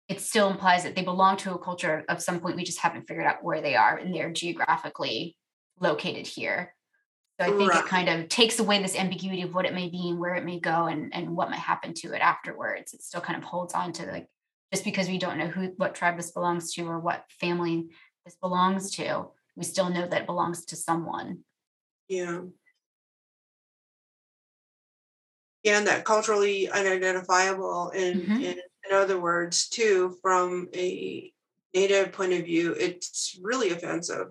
it 0.09 0.22
still 0.22 0.49
implies 0.49 0.84
that 0.84 0.95
they 0.95 1.01
belong 1.01 1.38
to 1.38 1.53
a 1.53 1.59
culture 1.59 2.05
of 2.07 2.22
some 2.22 2.39
point 2.39 2.55
we 2.55 2.64
just 2.64 2.80
haven't 2.80 3.07
figured 3.07 3.26
out 3.26 3.43
where 3.43 3.61
they 3.61 3.76
are 3.76 3.97
and 3.97 4.14
they're 4.14 4.32
geographically 4.32 5.36
located 5.80 6.28
here 6.28 6.76
so 7.39 7.47
i 7.47 7.57
think 7.57 7.71
right. 7.71 7.84
it 7.84 7.89
kind 7.89 8.09
of 8.09 8.27
takes 8.29 8.59
away 8.59 8.81
this 8.81 8.95
ambiguity 8.95 9.41
of 9.41 9.53
what 9.53 9.65
it 9.65 9.73
may 9.73 9.89
be 9.89 10.09
and 10.09 10.19
where 10.19 10.36
it 10.36 10.45
may 10.45 10.59
go 10.59 10.86
and, 10.86 11.13
and 11.13 11.29
what 11.36 11.49
might 11.49 11.57
happen 11.59 11.93
to 11.93 12.13
it 12.13 12.21
afterwards 12.21 12.93
it 12.93 13.01
still 13.01 13.21
kind 13.21 13.38
of 13.38 13.43
holds 13.43 13.73
on 13.73 13.91
to 13.91 14.05
like 14.05 14.27
just 14.71 14.84
because 14.84 15.07
we 15.07 15.17
don't 15.17 15.38
know 15.38 15.47
who 15.47 15.71
what 15.77 15.95
tribe 15.95 16.17
this 16.17 16.31
belongs 16.31 16.73
to 16.73 16.88
or 16.88 16.99
what 16.99 17.25
family 17.39 17.88
this 18.25 18.36
belongs 18.36 18.91
to 18.91 19.27
we 19.55 19.63
still 19.63 19.89
know 19.89 20.07
that 20.07 20.21
it 20.21 20.27
belongs 20.27 20.65
to 20.65 20.75
someone 20.75 21.39
yeah 22.07 22.39
yeah 25.63 25.77
and 25.77 25.88
that 25.88 26.05
culturally 26.05 26.69
unidentifiable 26.69 27.89
in, 27.89 28.21
mm-hmm. 28.21 28.43
and 28.43 28.61
in 28.89 28.95
other 28.95 29.19
words, 29.19 29.69
too, 29.69 30.17
from 30.21 30.69
a 30.75 31.31
native 31.73 32.11
point 32.11 32.34
of 32.34 32.45
view, 32.45 32.75
it's 32.77 33.39
really 33.41 33.71
offensive 33.71 34.27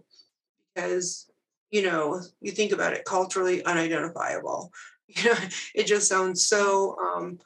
because, 0.74 1.30
you 1.72 1.82
know, 1.82 2.20
you 2.40 2.52
think 2.52 2.70
about 2.72 2.92
it 2.92 3.04
culturally 3.04 3.64
unidentifiable. 3.64 4.72
You 5.14 5.24
know, 5.24 5.38
it 5.74 5.86
just 5.86 6.08
sounds 6.08 6.46
so, 6.46 6.96
um, 6.98 7.38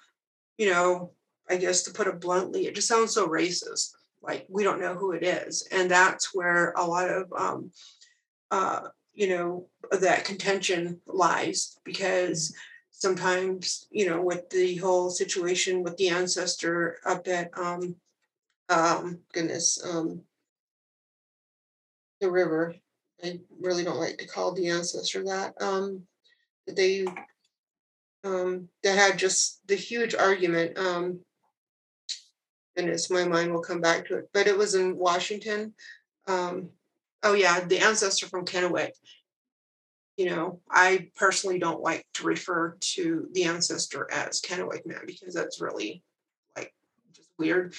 you 0.57 0.71
know, 0.71 1.11
I 1.51 1.57
guess 1.57 1.83
to 1.83 1.91
put 1.91 2.07
it 2.07 2.21
bluntly, 2.21 2.69
it 2.69 2.77
just 2.77 2.87
sounds 2.87 3.13
so 3.13 3.27
racist. 3.27 3.91
Like 4.23 4.47
we 4.49 4.63
don't 4.63 4.81
know 4.81 4.95
who 4.95 5.11
it 5.13 5.25
is. 5.25 5.67
And 5.73 5.91
that's 5.91 6.33
where 6.33 6.73
a 6.77 6.85
lot 6.87 7.11
of, 7.11 7.33
um, 7.37 7.73
uh, 8.53 8.83
you 9.15 9.31
know, 9.31 9.67
that 9.91 10.25
contention 10.25 11.01
lies 11.09 11.77
because 11.85 12.55
sometimes 12.97 13.87
you 13.91 14.09
know 14.09 14.23
with 14.23 14.49
the 14.51 14.77
whole 14.77 15.11
situation 15.11 15.83
with 15.83 15.97
the 15.99 16.09
ancestor 16.09 16.99
up 17.05 17.29
at 17.29 17.51
um 17.59 17.95
um 18.71 19.19
goodness 19.35 19.79
um 19.85 20.23
the 22.21 22.31
river 22.31 22.75
i 23.25 23.39
really 23.61 23.85
don't 23.85 24.01
like 24.01 24.19
to 24.19 24.27
call 24.27 24.53
the 24.53 24.69
ancestor 24.69 25.25
that 25.25 25.55
um 25.61 26.03
they 26.67 27.07
um 28.25 28.69
that 28.83 28.99
had 28.99 29.19
just 29.19 29.67
the 29.67 29.77
huge 29.77 30.15
argument 30.15 30.77
um 30.79 31.21
goodness 32.77 33.11
my 33.11 33.27
mind 33.27 33.53
will 33.53 33.63
come 33.63 33.81
back 33.81 34.07
to 34.07 34.17
it 34.17 34.29
but 34.33 34.47
it 34.47 34.57
was 34.57 34.75
in 34.75 34.97
washington 34.97 35.73
um 36.27 36.69
oh 37.23 37.35
yeah 37.35 37.61
the 37.61 37.79
ancestor 37.79 38.27
from 38.27 38.45
kennewick 38.45 38.93
you 40.17 40.31
know, 40.31 40.61
I 40.71 41.11
personally 41.15 41.59
don't 41.59 41.83
like 41.83 42.07
to 42.15 42.25
refer 42.25 42.77
to 42.81 43.29
the 43.33 43.45
ancestor 43.45 44.09
as 44.11 44.41
Kennewick 44.41 44.87
man 44.87 45.03
because 45.07 45.35
that's 45.35 45.61
really 45.61 46.03
like 46.57 46.73
just 47.13 47.29
weird. 47.39 47.75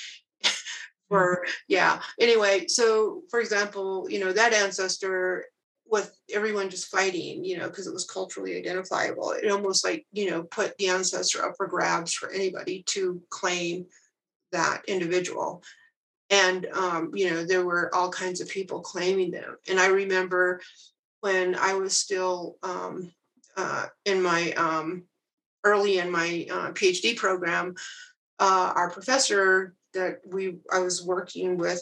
For 1.09 1.45
yeah. 1.67 2.01
Anyway, 2.19 2.67
so 2.67 3.21
for 3.29 3.39
example, 3.39 4.07
you 4.09 4.19
know, 4.19 4.33
that 4.33 4.53
ancestor 4.53 5.45
with 5.89 6.13
everyone 6.33 6.69
just 6.69 6.87
fighting, 6.87 7.45
you 7.45 7.57
know, 7.57 7.67
because 7.69 7.87
it 7.87 7.93
was 7.93 8.05
culturally 8.05 8.57
identifiable. 8.57 9.31
It 9.31 9.49
almost 9.49 9.85
like, 9.85 10.05
you 10.11 10.29
know, 10.29 10.43
put 10.43 10.77
the 10.77 10.89
ancestor 10.89 11.45
up 11.45 11.53
for 11.55 11.67
grabs 11.67 12.13
for 12.13 12.29
anybody 12.29 12.83
to 12.87 13.21
claim 13.29 13.85
that 14.51 14.81
individual. 14.87 15.63
And, 16.29 16.65
um, 16.73 17.11
you 17.13 17.29
know, 17.29 17.45
there 17.45 17.65
were 17.65 17.93
all 17.95 18.09
kinds 18.09 18.41
of 18.41 18.49
people 18.49 18.81
claiming 18.81 19.31
them. 19.31 19.55
And 19.69 19.79
I 19.79 19.87
remember 19.87 20.61
when 21.21 21.55
I 21.55 21.73
was 21.75 21.95
still 21.95 22.57
um, 22.63 23.13
uh, 23.55 23.85
in 24.05 24.21
my 24.21 24.51
um, 24.53 25.03
early 25.63 25.99
in 25.99 26.11
my 26.11 26.47
uh, 26.51 26.71
PhD 26.71 27.15
program, 27.15 27.75
uh, 28.39 28.73
our 28.75 28.89
professor 28.89 29.73
that 29.97 30.19
we 30.25 30.57
I 30.71 30.79
was 30.79 31.03
working 31.03 31.57
with 31.57 31.81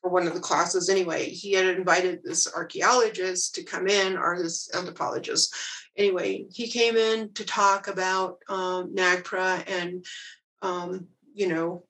for 0.00 0.10
one 0.10 0.26
of 0.26 0.34
the 0.34 0.40
classes 0.40 0.88
anyway, 0.88 1.28
he 1.28 1.52
had 1.52 1.66
invited 1.66 2.22
this 2.22 2.52
archaeologist 2.52 3.54
to 3.54 3.62
come 3.62 3.86
in 3.86 4.16
or 4.16 4.36
this 4.42 4.68
anthropologist. 4.74 5.54
Anyway, 5.96 6.46
he 6.50 6.66
came 6.68 6.96
in 6.96 7.32
to 7.34 7.44
talk 7.44 7.86
about 7.86 8.38
um, 8.48 8.94
NAGPRA 8.94 9.64
and 9.68 10.04
um, 10.62 11.06
you 11.34 11.48
know 11.48 11.84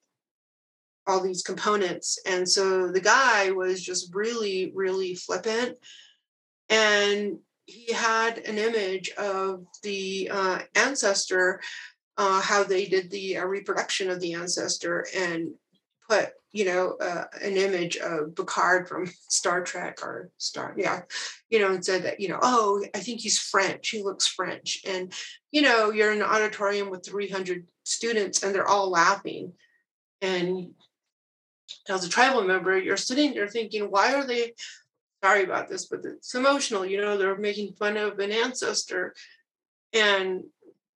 all 1.07 1.21
these 1.21 1.43
components. 1.43 2.19
And 2.27 2.49
so 2.49 2.93
the 2.93 3.01
guy 3.01 3.51
was 3.51 3.83
just 3.83 4.15
really, 4.15 4.71
really 4.75 5.17
flippant 5.17 5.77
and 6.69 7.39
he 7.67 7.93
had 7.93 8.39
an 8.39 8.59
image 8.59 9.11
of 9.19 9.67
the 9.83 10.31
uh, 10.33 10.61
ancestor, 10.75 11.61
uh, 12.17 12.41
how 12.41 12.65
they 12.65 12.87
did 12.87 13.11
the 13.11 13.39
uh, 13.39 13.45
reproduction 13.45 14.11
of 14.11 14.21
the 14.21 14.35
ancestor, 14.35 15.07
and 15.15 15.53
put 16.13 16.31
you 16.53 16.65
know 16.67 16.97
uh, 17.01 17.25
an 17.41 17.57
image 17.57 17.97
of 17.97 18.35
Picard 18.37 18.89
from 18.89 19.11
Star 19.29 19.63
Trek 19.63 20.01
or 20.03 20.31
Star, 20.39 20.75
yeah, 20.77 21.03
you 21.51 21.59
know, 21.59 21.73
and 21.73 21.85
said 21.85 22.05
that 22.05 22.21
you 22.21 22.29
know, 22.29 22.39
oh, 22.43 22.85
I 22.95 22.99
think 22.99 23.21
he's 23.21 23.39
French. 23.39 23.89
He 23.89 24.03
looks 24.03 24.27
French, 24.27 24.83
and 24.87 25.13
you 25.51 25.63
know, 25.63 25.91
you're 25.91 26.13
in 26.13 26.23
an 26.23 26.29
auditorium 26.29 26.91
with 26.91 27.07
300 27.07 27.67
students, 27.85 28.43
and 28.43 28.55
they're 28.55 28.69
all 28.69 28.91
laughing, 28.91 29.53
and 30.21 30.73
as 31.89 32.05
a 32.05 32.09
tribal 32.09 32.43
member, 32.43 32.79
you're 32.79 32.97
sitting 32.97 33.35
there 33.35 33.49
thinking, 33.49 33.85
why 33.85 34.15
are 34.15 34.27
they 34.27 34.53
sorry 35.25 35.45
about 35.45 35.69
this, 35.69 35.87
but 35.87 36.05
it's 36.05 36.35
emotional. 36.35 36.85
You 36.85 37.01
know, 37.01 37.17
they're 37.17 37.37
making 37.37 37.75
fun 37.75 37.97
of 37.97 38.19
an 38.19 38.33
ancestor 38.33 39.15
and 39.93 40.45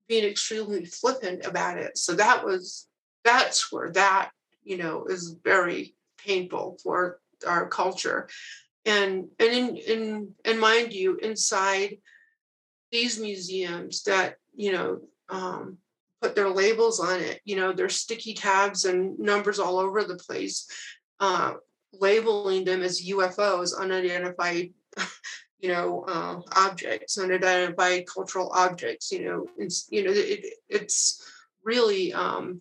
being 0.08 0.24
extremely 0.24 0.84
flippant 0.84 1.46
about 1.46 1.78
it. 1.78 1.96
So 1.96 2.14
that 2.14 2.44
was 2.44 2.88
that's 3.24 3.72
where 3.72 3.90
that 3.92 4.30
you 4.66 4.76
know 4.76 5.06
is 5.06 5.36
very 5.42 5.94
painful 6.18 6.78
for 6.82 7.20
our 7.46 7.68
culture. 7.68 8.28
And 8.84 9.28
and 9.38 9.50
in 9.50 9.76
in 9.76 10.34
and 10.44 10.60
mind 10.60 10.92
you 10.92 11.16
inside 11.16 11.98
these 12.92 13.18
museums 13.18 14.02
that 14.04 14.36
you 14.54 14.72
know 14.72 15.00
um, 15.28 15.78
put 16.20 16.34
their 16.34 16.48
labels 16.48 17.00
on 17.00 17.20
it 17.20 17.40
you 17.44 17.56
know 17.56 17.72
there's 17.72 17.96
sticky 17.96 18.34
tabs 18.34 18.84
and 18.84 19.18
numbers 19.18 19.58
all 19.58 19.78
over 19.78 20.02
the 20.04 20.16
place 20.16 20.68
uh, 21.20 21.54
labeling 21.92 22.64
them 22.64 22.82
as 22.82 23.04
ufos 23.06 23.78
unidentified 23.78 24.70
you 25.60 25.68
know 25.68 26.04
uh, 26.08 26.40
objects 26.56 27.18
unidentified 27.18 28.06
cultural 28.06 28.50
objects 28.54 29.12
you 29.12 29.24
know 29.24 29.46
it's 29.58 29.88
you 29.90 30.04
know 30.04 30.12
it, 30.12 30.44
it's 30.68 31.22
really 31.64 32.12
um, 32.12 32.60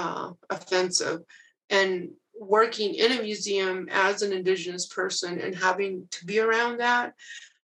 uh, 0.00 0.32
offensive. 0.48 1.20
And 1.68 2.10
working 2.38 2.94
in 2.94 3.12
a 3.12 3.22
museum 3.22 3.88
as 3.90 4.22
an 4.22 4.32
indigenous 4.32 4.86
person 4.86 5.40
and 5.40 5.54
having 5.54 6.08
to 6.10 6.24
be 6.24 6.40
around 6.40 6.78
that 6.78 7.14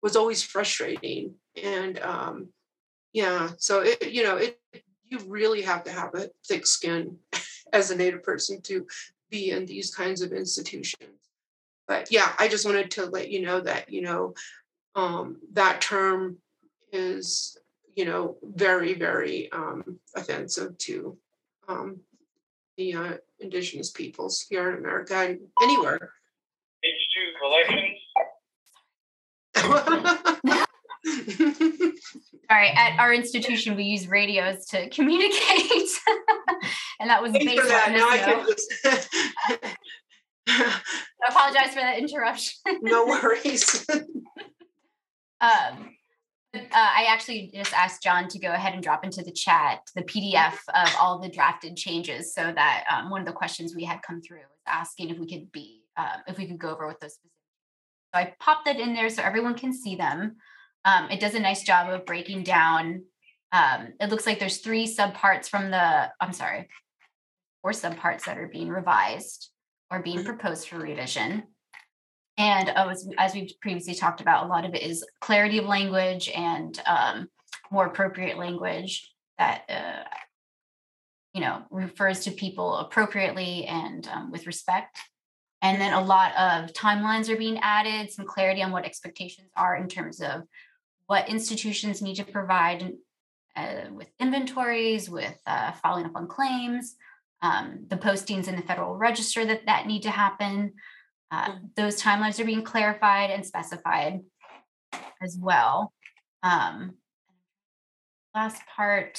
was 0.02 0.16
always 0.16 0.42
frustrating. 0.42 1.34
And 1.62 1.98
um, 1.98 2.48
yeah 3.12 3.50
so 3.58 3.80
it 3.80 4.10
you 4.10 4.22
know 4.22 4.36
it 4.36 4.58
you 5.08 5.18
really 5.26 5.62
have 5.62 5.84
to 5.84 5.92
have 5.92 6.14
a 6.14 6.30
thick 6.46 6.66
skin 6.66 7.18
as 7.72 7.90
a 7.90 7.96
native 7.96 8.22
person 8.22 8.60
to 8.62 8.86
be 9.30 9.50
in 9.50 9.66
these 9.66 9.94
kinds 9.94 10.22
of 10.22 10.32
institutions. 10.32 11.18
But 11.88 12.10
yeah 12.10 12.32
i 12.38 12.48
just 12.48 12.64
wanted 12.64 12.90
to 12.92 13.06
let 13.06 13.30
you 13.30 13.42
know 13.42 13.60
that 13.60 13.92
you 13.92 14.02
know 14.02 14.34
um, 14.94 15.38
that 15.52 15.80
term 15.80 16.38
is 16.92 17.58
you 17.94 18.04
know 18.04 18.36
very 18.42 18.94
very 18.94 19.50
um, 19.52 19.98
offensive 20.16 20.78
to 20.78 21.16
um, 21.68 22.00
the 22.76 22.94
uh, 22.94 23.12
indigenous 23.40 23.90
peoples 23.90 24.44
here 24.48 24.70
in 24.70 24.78
America 24.78 25.14
and 25.14 25.40
anywhere. 25.62 26.12
H2 26.84 27.38
collections. 27.40 27.98
Sorry, 32.50 32.68
at 32.68 32.98
our 32.98 33.12
institution, 33.12 33.76
we 33.76 33.84
use 33.84 34.08
radios 34.08 34.66
to 34.66 34.88
communicate, 34.90 35.90
and 37.00 37.10
that 37.10 37.22
was 37.22 37.32
based 37.32 37.60
on 37.60 37.92
now 37.92 38.08
I 38.08 38.18
can 38.18 38.46
just... 38.46 38.72
I 40.48 40.80
apologize 41.28 41.68
for 41.68 41.80
that 41.80 41.98
interruption. 41.98 42.54
no 42.82 43.06
worries. 43.06 43.86
um, 45.40 45.94
uh, 46.54 46.60
I 46.72 47.06
actually 47.08 47.50
just 47.54 47.72
asked 47.72 48.02
John 48.02 48.28
to 48.28 48.38
go 48.38 48.52
ahead 48.52 48.74
and 48.74 48.82
drop 48.82 49.04
into 49.04 49.22
the 49.22 49.32
chat 49.32 49.80
the 49.94 50.02
PDF 50.02 50.58
of 50.74 50.94
all 51.00 51.18
the 51.18 51.28
drafted 51.28 51.76
changes, 51.76 52.34
so 52.34 52.52
that 52.54 52.84
um, 52.92 53.10
one 53.10 53.20
of 53.20 53.26
the 53.26 53.32
questions 53.32 53.74
we 53.74 53.84
had 53.84 54.02
come 54.02 54.20
through 54.20 54.38
was 54.38 54.62
asking 54.66 55.10
if 55.10 55.18
we 55.18 55.26
could 55.26 55.50
be 55.50 55.82
uh, 55.96 56.18
if 56.26 56.36
we 56.36 56.46
could 56.46 56.58
go 56.58 56.70
over 56.70 56.86
with 56.86 57.00
those 57.00 57.14
specific. 57.14 57.30
So 58.14 58.20
I 58.20 58.34
popped 58.38 58.66
that 58.66 58.78
in 58.78 58.94
there 58.94 59.08
so 59.08 59.22
everyone 59.22 59.54
can 59.54 59.72
see 59.72 59.96
them. 59.96 60.36
Um, 60.84 61.10
it 61.10 61.20
does 61.20 61.34
a 61.34 61.40
nice 61.40 61.62
job 61.62 61.88
of 61.88 62.04
breaking 62.04 62.42
down. 62.42 63.04
Um, 63.52 63.94
it 64.00 64.10
looks 64.10 64.26
like 64.26 64.38
there's 64.38 64.58
three 64.58 64.86
subparts 64.86 65.48
from 65.48 65.70
the. 65.70 66.10
I'm 66.20 66.32
sorry, 66.32 66.68
four 67.62 67.72
subparts 67.72 68.24
that 68.24 68.38
are 68.38 68.48
being 68.48 68.68
revised 68.68 69.48
or 69.90 70.02
being 70.02 70.18
mm-hmm. 70.18 70.26
proposed 70.26 70.68
for 70.68 70.78
revision. 70.78 71.44
And 72.38 72.70
uh, 72.70 72.88
as, 72.90 73.08
as 73.18 73.34
we've 73.34 73.52
previously 73.60 73.94
talked 73.94 74.20
about, 74.20 74.46
a 74.46 74.48
lot 74.48 74.64
of 74.64 74.74
it 74.74 74.82
is 74.82 75.04
clarity 75.20 75.58
of 75.58 75.66
language 75.66 76.30
and 76.34 76.80
um, 76.86 77.28
more 77.70 77.86
appropriate 77.86 78.38
language 78.38 79.12
that 79.38 79.62
uh, 79.68 80.04
you 81.34 81.40
know 81.40 81.62
refers 81.70 82.20
to 82.20 82.30
people 82.30 82.76
appropriately 82.76 83.66
and 83.66 84.08
um, 84.08 84.30
with 84.30 84.46
respect. 84.46 84.98
And 85.60 85.80
then 85.80 85.92
a 85.92 86.02
lot 86.02 86.32
of 86.32 86.72
timelines 86.72 87.28
are 87.28 87.36
being 87.36 87.58
added, 87.58 88.10
some 88.10 88.26
clarity 88.26 88.62
on 88.62 88.72
what 88.72 88.84
expectations 88.84 89.48
are 89.56 89.76
in 89.76 89.88
terms 89.88 90.20
of 90.20 90.42
what 91.06 91.28
institutions 91.28 92.02
need 92.02 92.16
to 92.16 92.24
provide 92.24 92.92
uh, 93.54 93.82
with 93.92 94.08
inventories, 94.18 95.08
with 95.08 95.36
uh, 95.46 95.72
following 95.72 96.06
up 96.06 96.16
on 96.16 96.26
claims, 96.26 96.96
um, 97.42 97.84
the 97.88 97.96
postings 97.96 98.48
in 98.48 98.56
the 98.56 98.62
Federal 98.62 98.96
Register 98.96 99.44
that 99.44 99.66
that 99.66 99.86
need 99.86 100.02
to 100.02 100.10
happen. 100.10 100.72
Uh, 101.32 101.54
those 101.76 102.00
timelines 102.00 102.38
are 102.38 102.44
being 102.44 102.62
clarified 102.62 103.30
and 103.30 103.44
specified 103.46 104.20
as 105.22 105.38
well. 105.40 105.94
Um, 106.42 106.96
last 108.34 108.60
part, 108.76 109.18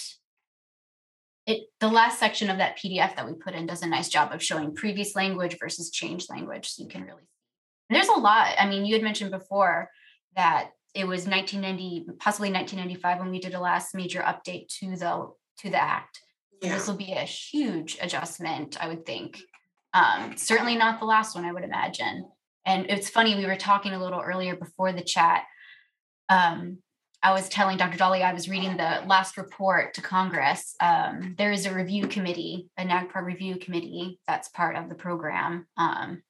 it 1.47 1.63
the 1.79 1.89
last 1.89 2.19
section 2.19 2.51
of 2.51 2.59
that 2.59 2.77
PDF 2.77 3.15
that 3.15 3.25
we 3.25 3.33
put 3.33 3.55
in 3.55 3.65
does 3.65 3.81
a 3.81 3.87
nice 3.87 4.09
job 4.09 4.31
of 4.31 4.43
showing 4.43 4.75
previous 4.75 5.15
language 5.15 5.57
versus 5.59 5.89
change 5.89 6.29
language, 6.29 6.69
so 6.69 6.83
you 6.83 6.89
can 6.89 7.01
really. 7.01 7.23
And 7.89 7.95
there's 7.95 8.07
a 8.07 8.19
lot. 8.19 8.55
I 8.59 8.69
mean, 8.69 8.85
you 8.85 8.93
had 8.93 9.03
mentioned 9.03 9.31
before 9.31 9.89
that 10.35 10.69
it 10.93 11.05
was 11.05 11.27
1990, 11.27 12.13
possibly 12.19 12.51
1995, 12.51 13.19
when 13.19 13.31
we 13.31 13.39
did 13.39 13.55
a 13.55 13.59
last 13.59 13.95
major 13.95 14.19
update 14.19 14.67
to 14.79 14.95
the 14.95 15.31
to 15.59 15.69
the 15.69 15.81
act. 15.81 16.21
Yeah. 16.61 16.75
This 16.75 16.87
will 16.87 16.95
be 16.95 17.11
a 17.11 17.21
huge 17.21 17.97
adjustment, 17.99 18.81
I 18.81 18.87
would 18.87 19.05
think, 19.05 19.39
um, 19.93 20.35
certainly 20.37 20.75
not 20.75 20.99
the 20.99 21.05
last 21.05 21.35
one, 21.35 21.45
I 21.45 21.51
would 21.51 21.63
imagine. 21.63 22.25
And 22.65 22.85
it's 22.89 23.09
funny, 23.09 23.35
we 23.35 23.45
were 23.45 23.55
talking 23.55 23.93
a 23.93 24.01
little 24.01 24.21
earlier 24.21 24.55
before 24.55 24.91
the 24.91 25.03
chat. 25.03 25.43
Um, 26.29 26.79
I 27.21 27.31
was 27.31 27.47
telling 27.47 27.77
Dr. 27.77 27.97
Dawley 27.97 28.21
I 28.21 28.33
was 28.33 28.49
reading 28.49 28.75
the 28.75 29.01
last 29.07 29.37
report 29.37 29.93
to 29.93 30.01
Congress. 30.01 30.75
Um, 30.81 31.35
there 31.37 31.51
is 31.51 31.65
a 31.65 31.73
review 31.73 32.07
committee, 32.07 32.69
a 32.77 32.83
NAGPRA 32.83 33.23
review 33.23 33.55
committee 33.55 34.19
that's 34.27 34.49
part 34.49 34.75
of 34.75 34.89
the 34.89 34.95
program. 34.95 35.65
Um, 35.77 36.21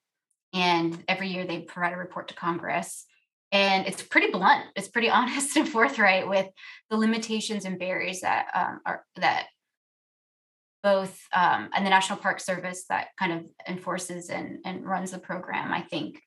and 0.53 1.03
every 1.07 1.29
year 1.29 1.45
they 1.45 1.61
provide 1.61 1.93
a 1.93 1.97
report 1.97 2.27
to 2.27 2.35
Congress. 2.35 3.05
And 3.51 3.87
it's 3.87 4.03
pretty 4.03 4.31
blunt. 4.31 4.65
It's 4.75 4.87
pretty 4.87 5.09
honest 5.11 5.55
and 5.57 5.67
forthright 5.67 6.27
with 6.27 6.47
the 6.91 6.97
limitations 6.97 7.65
and 7.65 7.79
barriers 7.79 8.21
that 8.21 8.47
um, 8.53 8.79
are 8.85 9.05
that 9.15 9.47
both 10.83 11.17
um, 11.33 11.69
and 11.73 11.85
the 11.85 11.89
National 11.89 12.19
Park 12.19 12.41
Service 12.41 12.85
that 12.89 13.07
kind 13.17 13.31
of 13.31 13.45
enforces 13.67 14.29
and, 14.29 14.59
and 14.65 14.85
runs 14.85 15.11
the 15.11 15.17
program, 15.17 15.71
I 15.71 15.81
think, 15.81 16.21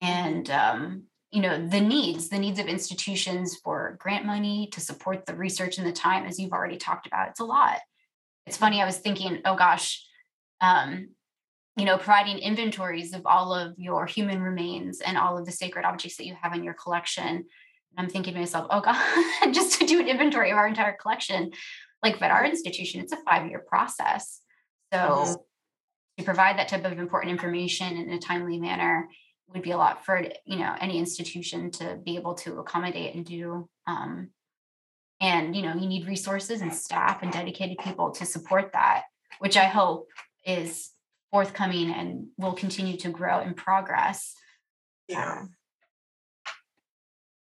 and 0.00 0.50
um, 0.50 1.02
you 1.30 1.42
know 1.42 1.68
the 1.68 1.80
needs, 1.80 2.30
the 2.30 2.38
needs 2.38 2.58
of 2.58 2.66
institutions 2.66 3.58
for 3.62 3.96
grant 4.00 4.24
money 4.24 4.68
to 4.72 4.80
support 4.80 5.26
the 5.26 5.34
research 5.34 5.76
and 5.76 5.86
the 5.86 5.92
time, 5.92 6.24
as 6.24 6.38
you've 6.38 6.52
already 6.52 6.78
talked 6.78 7.06
about. 7.06 7.28
It's 7.28 7.40
a 7.40 7.44
lot. 7.44 7.78
It's 8.46 8.56
funny. 8.56 8.80
I 8.80 8.86
was 8.86 8.96
thinking, 8.96 9.42
oh 9.44 9.56
gosh, 9.56 10.04
um, 10.62 11.10
you 11.76 11.84
know, 11.84 11.98
providing 11.98 12.38
inventories 12.38 13.12
of 13.12 13.26
all 13.26 13.52
of 13.54 13.78
your 13.78 14.06
human 14.06 14.40
remains 14.40 15.00
and 15.02 15.18
all 15.18 15.36
of 15.36 15.44
the 15.44 15.52
sacred 15.52 15.84
objects 15.84 16.16
that 16.16 16.26
you 16.26 16.34
have 16.40 16.54
in 16.54 16.64
your 16.64 16.74
collection. 16.74 17.26
And 17.26 17.46
I'm 17.96 18.08
thinking 18.08 18.32
to 18.32 18.40
myself, 18.40 18.66
oh 18.70 18.80
God, 19.44 19.52
just 19.52 19.78
to 19.78 19.86
do 19.86 20.00
an 20.00 20.08
inventory 20.08 20.50
of 20.50 20.56
our 20.56 20.66
entire 20.66 20.96
collection 20.98 21.52
like 22.02 22.20
at 22.22 22.30
our 22.30 22.44
institution, 22.44 23.00
it's 23.00 23.12
a 23.12 23.18
five 23.18 23.48
year 23.48 23.58
process. 23.58 24.40
So 24.92 24.98
mm-hmm. 24.98 25.34
to 26.18 26.24
provide 26.24 26.58
that 26.58 26.68
type 26.68 26.84
of 26.84 26.98
important 26.98 27.32
information 27.32 27.96
in 27.96 28.10
a 28.10 28.18
timely 28.18 28.58
manner 28.58 29.08
would 29.52 29.62
be 29.62 29.70
a 29.70 29.76
lot 29.76 30.04
for 30.04 30.22
you 30.44 30.58
know 30.58 30.74
any 30.80 30.98
institution 30.98 31.70
to 31.72 31.98
be 32.04 32.16
able 32.16 32.34
to 32.34 32.58
accommodate 32.58 33.14
and 33.14 33.24
do. 33.24 33.68
Um, 33.86 34.30
and 35.20 35.56
you 35.56 35.62
know 35.62 35.74
you 35.74 35.86
need 35.86 36.06
resources 36.06 36.60
and 36.60 36.72
staff 36.72 37.22
and 37.22 37.32
dedicated 37.32 37.78
people 37.78 38.12
to 38.12 38.24
support 38.24 38.72
that, 38.72 39.04
which 39.40 39.56
I 39.56 39.64
hope 39.64 40.08
is 40.46 40.90
forthcoming 41.30 41.90
and 41.90 42.28
will 42.36 42.54
continue 42.54 42.96
to 42.98 43.10
grow 43.10 43.40
in 43.40 43.54
progress. 43.54 44.34
Yeah. 45.08 45.40
Um, 45.40 45.50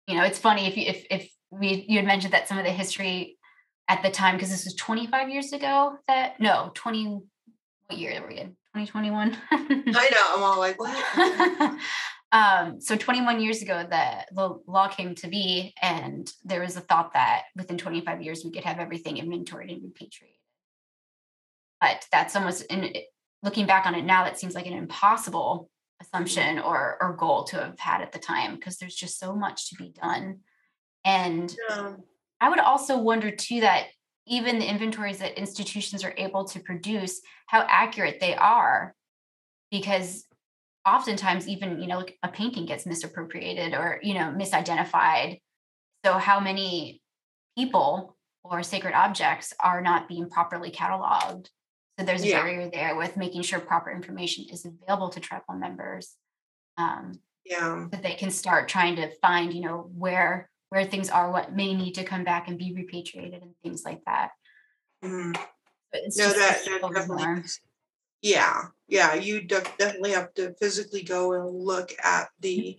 you 0.06 0.14
know, 0.16 0.24
it's 0.24 0.38
funny 0.38 0.66
if 0.66 0.76
you 0.76 0.84
if 0.86 1.06
if 1.10 1.30
we 1.50 1.84
you 1.88 1.96
had 1.96 2.06
mentioned 2.06 2.34
that 2.34 2.48
some 2.48 2.58
of 2.58 2.64
the 2.64 2.70
history 2.70 3.37
at 3.88 4.02
the 4.02 4.10
time 4.10 4.36
because 4.36 4.50
this 4.50 4.64
was 4.64 4.74
25 4.74 5.30
years 5.30 5.52
ago 5.52 5.96
that 6.06 6.38
no 6.40 6.70
20 6.74 7.20
what 7.86 7.98
year 7.98 8.20
were 8.20 8.28
we 8.28 8.38
in? 8.38 8.48
2021 8.74 9.36
i 9.50 10.10
know 10.10 10.36
i'm 10.36 10.42
all 10.42 10.58
like 10.58 10.78
what? 10.78 11.78
Um, 12.30 12.80
so 12.80 12.94
21 12.94 13.40
years 13.40 13.62
ago 13.62 13.86
the, 13.88 14.26
the 14.32 14.60
law 14.66 14.88
came 14.88 15.14
to 15.16 15.28
be 15.28 15.74
and 15.80 16.30
there 16.44 16.60
was 16.60 16.76
a 16.76 16.80
thought 16.80 17.14
that 17.14 17.44
within 17.56 17.78
25 17.78 18.20
years 18.20 18.44
we 18.44 18.50
could 18.50 18.64
have 18.64 18.78
everything 18.78 19.16
inventoried 19.16 19.70
and 19.70 19.82
repatriated. 19.82 20.36
But 21.80 22.06
that's 22.12 22.36
almost 22.36 22.66
in 22.66 22.92
looking 23.42 23.66
back 23.66 23.86
on 23.86 23.94
it 23.94 24.04
now 24.04 24.24
that 24.24 24.38
seems 24.38 24.54
like 24.54 24.66
an 24.66 24.74
impossible 24.74 25.70
assumption 26.00 26.58
or 26.58 26.98
or 27.00 27.14
goal 27.14 27.44
to 27.44 27.56
have 27.56 27.78
had 27.78 28.02
at 28.02 28.12
the 28.12 28.18
time 28.18 28.56
because 28.56 28.76
there's 28.76 28.94
just 28.94 29.18
so 29.18 29.34
much 29.34 29.70
to 29.70 29.76
be 29.76 29.88
done. 29.88 30.40
And 31.04 31.54
yeah. 31.70 31.92
I 32.40 32.48
would 32.48 32.60
also 32.60 32.98
wonder 32.98 33.30
too 33.30 33.60
that 33.60 33.86
even 34.26 34.58
the 34.58 34.68
inventories 34.68 35.18
that 35.18 35.38
institutions 35.38 36.04
are 36.04 36.14
able 36.16 36.44
to 36.44 36.60
produce, 36.60 37.20
how 37.46 37.66
accurate 37.68 38.20
they 38.20 38.34
are, 38.36 38.94
because 39.70 40.24
oftentimes 40.86 41.48
even 41.48 41.80
you 41.80 41.86
know 41.86 41.98
like 41.98 42.16
a 42.22 42.28
painting 42.28 42.64
gets 42.64 42.86
misappropriated 42.86 43.74
or 43.74 43.98
you 44.02 44.14
know 44.14 44.32
misidentified 44.36 45.38
so 46.04 46.14
how 46.14 46.40
many 46.40 47.02
people 47.56 48.16
or 48.44 48.62
sacred 48.62 48.94
objects 48.94 49.52
are 49.60 49.82
not 49.82 50.08
being 50.08 50.30
properly 50.30 50.70
cataloged 50.70 51.48
so 51.98 52.06
there's 52.06 52.22
a 52.22 52.28
Yeah. 52.28 52.40
barrier 52.40 52.70
there 52.72 52.96
with 52.96 53.16
making 53.16 53.42
sure 53.42 53.60
proper 53.60 53.90
information 53.90 54.46
is 54.50 54.64
available 54.64 55.10
to 55.10 55.20
tribal 55.20 55.54
members 55.54 56.14
um, 56.78 57.20
Yeah. 57.44 57.88
that 57.90 58.02
they 58.02 58.14
can 58.14 58.30
start 58.30 58.68
trying 58.68 58.96
to 58.96 59.10
find 59.16 59.52
you 59.52 59.60
know 59.60 59.90
where 59.94 60.48
where 60.70 60.84
things 60.84 61.08
are 61.10 61.30
what 61.30 61.54
may 61.54 61.74
need 61.74 61.94
to 61.94 62.04
come 62.04 62.24
back 62.24 62.48
and 62.48 62.58
be 62.58 62.72
repatriated 62.74 63.42
and 63.42 63.54
things 63.62 63.84
like 63.84 64.04
that 64.04 64.30
Mhm. 65.04 65.34
but 65.92 66.00
it's 66.04 66.16
No, 66.18 66.28
that, 66.28 66.64
that 66.64 66.92
definitely. 66.94 67.44
Yeah, 68.22 68.68
yeah. 68.88 69.14
You 69.14 69.42
def- 69.42 69.76
definitely 69.78 70.12
have 70.12 70.34
to 70.34 70.54
physically 70.54 71.02
go 71.02 71.34
and 71.34 71.48
look 71.48 71.92
at 72.02 72.28
the 72.40 72.78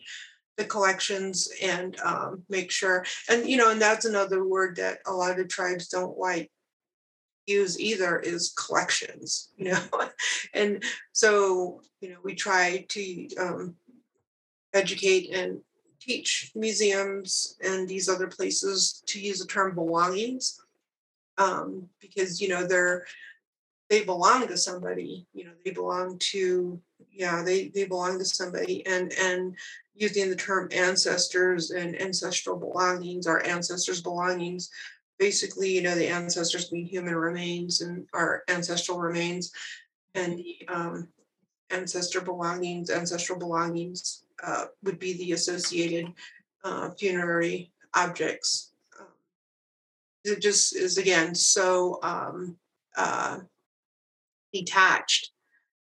the 0.58 0.66
collections 0.66 1.50
and 1.62 1.98
um, 2.02 2.44
make 2.50 2.70
sure. 2.70 3.06
And 3.30 3.48
you 3.48 3.56
know, 3.56 3.72
and 3.72 3.82
that's 3.82 4.06
another 4.06 4.46
word 4.46 4.76
that 4.76 5.00
a 5.06 5.14
lot 5.14 5.40
of 5.40 5.48
tribes 5.48 5.88
don't 5.88 6.18
like 6.18 6.52
use 7.46 7.80
either 7.80 8.20
is 8.20 8.54
collections. 8.58 9.50
You 9.56 9.72
know, 9.72 9.84
and 10.54 10.84
so 11.14 11.82
you 12.02 12.10
know 12.10 12.18
we 12.24 12.36
try 12.36 12.86
to 12.90 13.36
um, 13.38 13.76
educate 14.74 15.34
and 15.34 15.62
teach 16.00 16.52
museums 16.56 17.58
and 17.62 17.88
these 17.88 18.10
other 18.10 18.28
places 18.28 19.04
to 19.08 19.20
use 19.20 19.40
the 19.40 19.48
term 19.48 19.76
belongings. 19.76 20.62
Um, 21.38 21.88
because 22.02 22.42
you 22.42 22.50
know 22.50 22.68
they're 22.68 23.06
they 23.90 24.04
belong 24.04 24.46
to 24.48 24.58
somebody 24.58 25.26
you 25.34 25.46
know 25.46 25.52
they 25.64 25.72
belong 25.72 26.18
to 26.20 26.80
yeah 27.12 27.42
they 27.44 27.70
they 27.70 27.86
belong 27.86 28.20
to 28.20 28.26
somebody. 28.26 28.86
And 28.86 29.14
and 29.14 29.56
using 29.96 30.30
the 30.30 30.36
term 30.36 30.70
ancestors 30.72 31.72
and 31.72 32.00
ancestral 32.02 32.58
belongings 32.58 33.28
our 33.28 33.46
ancestors 33.46 34.02
belongings 34.02 34.70
basically 35.18 35.70
you 35.70 35.82
know 35.82 35.96
the 35.96 36.08
ancestors 36.08 36.72
mean 36.72 36.86
human 36.86 37.16
remains 37.16 37.82
and 37.82 38.08
our 38.14 38.44
ancestral 38.48 39.00
remains. 39.00 39.52
And 40.16 40.38
the 40.38 40.68
um, 40.68 41.08
ancestor 41.72 42.22
belongings 42.22 42.90
ancestral 42.90 43.38
belongings 43.38 44.24
uh, 44.44 44.66
would 44.84 45.00
be 45.00 45.14
the 45.14 45.34
associated 45.34 46.14
uh, 46.64 46.90
funerary 46.92 47.72
objects. 47.94 48.72
Um, 49.00 49.08
it 50.24 50.42
just 50.42 50.76
is 50.76 50.98
again 50.98 51.36
so 51.36 52.00
um, 52.04 52.58
uh, 52.98 53.40
detached. 54.54 55.32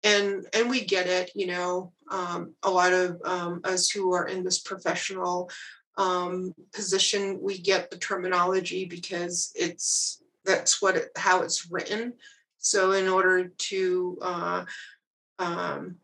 And 0.04 0.46
and 0.54 0.70
we 0.70 0.86
get 0.86 1.08
it 1.08 1.32
you 1.36 1.48
know 1.48 1.92
um, 2.10 2.54
a 2.64 2.70
lot 2.70 2.94
of 2.94 3.20
um, 3.26 3.62
us 3.64 3.90
who 3.90 4.14
are 4.14 4.28
in 4.28 4.44
this 4.44 4.60
professional 4.60 5.50
um, 5.98 6.54
position 6.74 7.40
we 7.42 7.58
get 7.58 7.90
the 7.90 7.98
terminology 7.98 8.86
because 8.86 9.52
it's 9.56 10.22
that's 10.46 10.82
what 10.82 10.96
it, 10.96 11.10
how 11.18 11.42
it's 11.42 11.70
written. 11.70 12.14
So 12.60 12.94
in 12.94 13.08
order 13.08 13.50
to 13.50 14.18
uh, 14.22 14.66
um, 15.40 15.96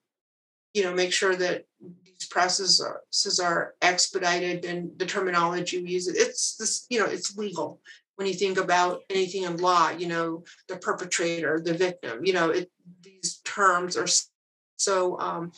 you 0.73 0.83
know 0.83 0.93
make 0.93 1.13
sure 1.13 1.35
that 1.35 1.65
these 2.05 2.27
processes 2.29 2.81
are, 3.39 3.73
expedited 3.81 4.65
and 4.65 4.97
the 4.97 5.05
terminology 5.05 5.83
we 5.83 5.91
use. 5.91 6.07
It's 6.07 6.55
this 6.57 6.85
you 6.89 6.99
know 6.99 7.05
it's 7.05 7.37
legal 7.37 7.81
when 8.15 8.27
you 8.27 8.33
think 8.33 8.57
about 8.57 9.01
anything 9.09 9.43
in 9.43 9.57
law 9.57 9.89
you 9.89 10.07
know 10.07 10.43
the 10.67 10.77
perpetrator 10.77 11.59
the 11.63 11.73
victim 11.73 12.23
you 12.25 12.33
know 12.33 12.49
it 12.49 12.69
these 13.01 13.41
terms 13.43 13.97
are 13.97 14.07
so 14.77 15.19
um, 15.19 15.51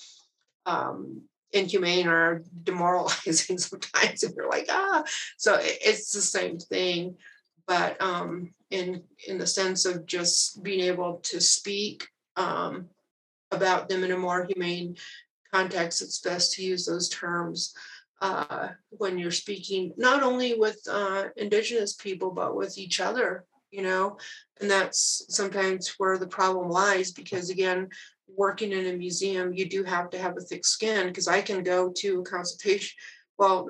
um, 0.65 1.21
inhumane 1.51 2.07
or 2.07 2.43
demoralizing 2.63 3.57
sometimes 3.69 4.23
and 4.23 4.34
you're 4.36 4.49
like 4.49 4.67
ah 4.69 5.03
so 5.38 5.55
it- 5.55 5.80
it's 5.82 6.11
the 6.11 6.21
same 6.21 6.57
thing 6.57 7.15
but 7.67 7.99
um, 8.01 8.51
in 8.69 9.03
in 9.28 9.38
the 9.38 9.47
sense 9.47 9.86
of 9.86 10.05
just 10.05 10.61
being 10.63 10.82
able 10.82 11.15
to 11.23 11.41
speak 11.41 12.07
um, 12.36 12.88
about 13.51 13.89
them 13.89 14.03
in 14.03 14.11
a 14.11 14.17
more 14.17 14.45
humane 14.45 14.95
context 15.53 16.01
it's 16.01 16.19
best 16.19 16.53
to 16.53 16.63
use 16.63 16.85
those 16.85 17.09
terms 17.09 17.73
uh, 18.21 18.69
when 18.89 19.17
you're 19.17 19.31
speaking 19.31 19.93
not 19.97 20.23
only 20.23 20.53
with 20.53 20.79
uh, 20.89 21.25
indigenous 21.37 21.93
people 21.93 22.31
but 22.31 22.55
with 22.55 22.77
each 22.77 22.99
other 22.99 23.45
you 23.75 23.81
know? 23.81 24.17
And 24.61 24.71
that's 24.71 25.25
sometimes 25.29 25.95
where 25.97 26.17
the 26.17 26.27
problem 26.27 26.69
lies 26.69 27.11
because 27.11 27.49
again 27.49 27.89
working 28.27 28.71
in 28.71 28.87
a 28.87 28.97
museum 28.97 29.53
you 29.53 29.69
do 29.69 29.83
have 29.83 30.09
to 30.09 30.17
have 30.17 30.35
a 30.37 30.41
thick 30.41 30.65
skin 30.65 31.07
because 31.07 31.27
i 31.27 31.41
can 31.41 31.61
go 31.61 31.91
to 31.95 32.21
a 32.21 32.23
consultation 32.23 32.97
well 33.37 33.69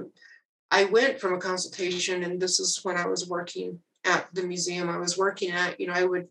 i 0.71 0.86
went 0.86 1.19
from 1.19 1.34
a 1.34 1.39
consultation 1.39 2.23
and 2.23 2.41
this 2.41 2.59
is 2.61 2.80
when 2.84 2.95
i 2.95 3.05
was 3.05 3.28
working 3.28 3.78
at 4.05 4.28
the 4.34 4.43
museum 4.43 4.88
i 4.88 4.97
was 4.97 5.17
working 5.17 5.51
at 5.51 5.78
you 5.78 5.88
know 5.88 5.93
i 5.93 6.05
would 6.05 6.28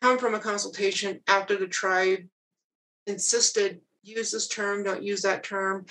come 0.00 0.18
from 0.18 0.34
a 0.34 0.40
consultation 0.40 1.20
after 1.28 1.54
the 1.58 1.66
tribe 1.66 2.20
insisted 3.06 3.80
use 4.02 4.32
this 4.32 4.48
term 4.48 4.82
don't 4.82 5.02
use 5.02 5.22
that 5.22 5.42
term. 5.44 5.86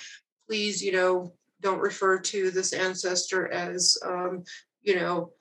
Please 0.48 0.82
you 0.82 0.92
know 0.92 1.32
don't 1.60 1.80
refer 1.80 2.18
to 2.18 2.50
this 2.50 2.72
ancestor 2.72 3.50
as 3.50 3.98
um, 4.04 4.44
you 4.82 4.96
know 4.96 5.32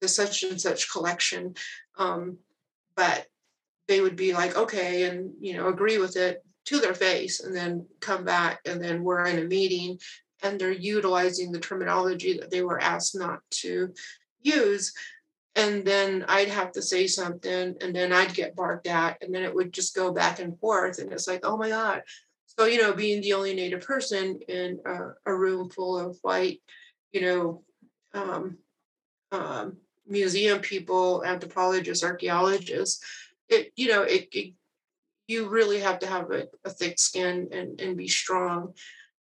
the 0.00 0.08
such 0.08 0.42
and 0.42 0.60
such 0.60 0.90
collection. 0.90 1.54
Um, 1.98 2.38
but 2.94 3.26
they 3.88 4.00
would 4.00 4.16
be 4.16 4.32
like 4.32 4.56
okay 4.56 5.04
and 5.04 5.32
you 5.40 5.56
know 5.56 5.68
agree 5.68 5.98
with 5.98 6.16
it 6.16 6.44
to 6.66 6.80
their 6.80 6.94
face 6.94 7.40
and 7.40 7.54
then 7.54 7.86
come 8.00 8.24
back 8.24 8.60
and 8.66 8.82
then 8.82 9.04
we're 9.04 9.26
in 9.26 9.38
a 9.38 9.44
meeting 9.44 9.98
and 10.42 10.60
they're 10.60 10.72
utilizing 10.72 11.52
the 11.52 11.60
terminology 11.60 12.38
that 12.38 12.50
they 12.50 12.62
were 12.62 12.80
asked 12.80 13.16
not 13.16 13.40
to 13.50 13.92
use 14.42 14.92
and 15.56 15.84
then 15.84 16.24
i'd 16.28 16.48
have 16.48 16.70
to 16.70 16.82
say 16.82 17.06
something 17.06 17.74
and 17.80 17.96
then 17.96 18.12
i'd 18.12 18.34
get 18.34 18.54
barked 18.54 18.86
at 18.86 19.20
and 19.22 19.34
then 19.34 19.42
it 19.42 19.54
would 19.54 19.72
just 19.72 19.96
go 19.96 20.12
back 20.12 20.38
and 20.38 20.58
forth 20.60 20.98
and 20.98 21.12
it's 21.12 21.26
like 21.26 21.40
oh 21.44 21.56
my 21.56 21.68
god. 21.68 22.02
So 22.58 22.64
you 22.66 22.80
know 22.80 22.92
being 22.92 23.20
the 23.20 23.32
only 23.34 23.54
native 23.54 23.82
person 23.82 24.40
in 24.48 24.78
a, 24.86 25.30
a 25.30 25.34
room 25.34 25.68
full 25.68 25.98
of 25.98 26.16
white 26.22 26.62
you 27.12 27.22
know 27.22 27.62
um, 28.14 28.58
um, 29.32 29.76
museum 30.06 30.60
people 30.60 31.24
anthropologists 31.24 32.04
archaeologists 32.04 33.04
it 33.48 33.72
you 33.76 33.88
know 33.88 34.02
it, 34.02 34.28
it 34.32 34.54
you 35.28 35.48
really 35.48 35.80
have 35.80 35.98
to 36.00 36.06
have 36.06 36.30
a, 36.30 36.46
a 36.64 36.70
thick 36.70 36.98
skin 36.98 37.48
and, 37.52 37.80
and 37.80 37.96
be 37.96 38.08
strong. 38.08 38.74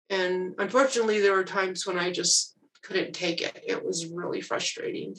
And 0.08 0.54
unfortunately 0.58 1.20
there 1.20 1.34
were 1.34 1.44
times 1.44 1.86
when 1.86 1.98
i 1.98 2.10
just 2.10 2.56
couldn't 2.82 3.12
take 3.12 3.42
it. 3.42 3.62
It 3.66 3.84
was 3.84 4.06
really 4.06 4.40
frustrating 4.40 5.14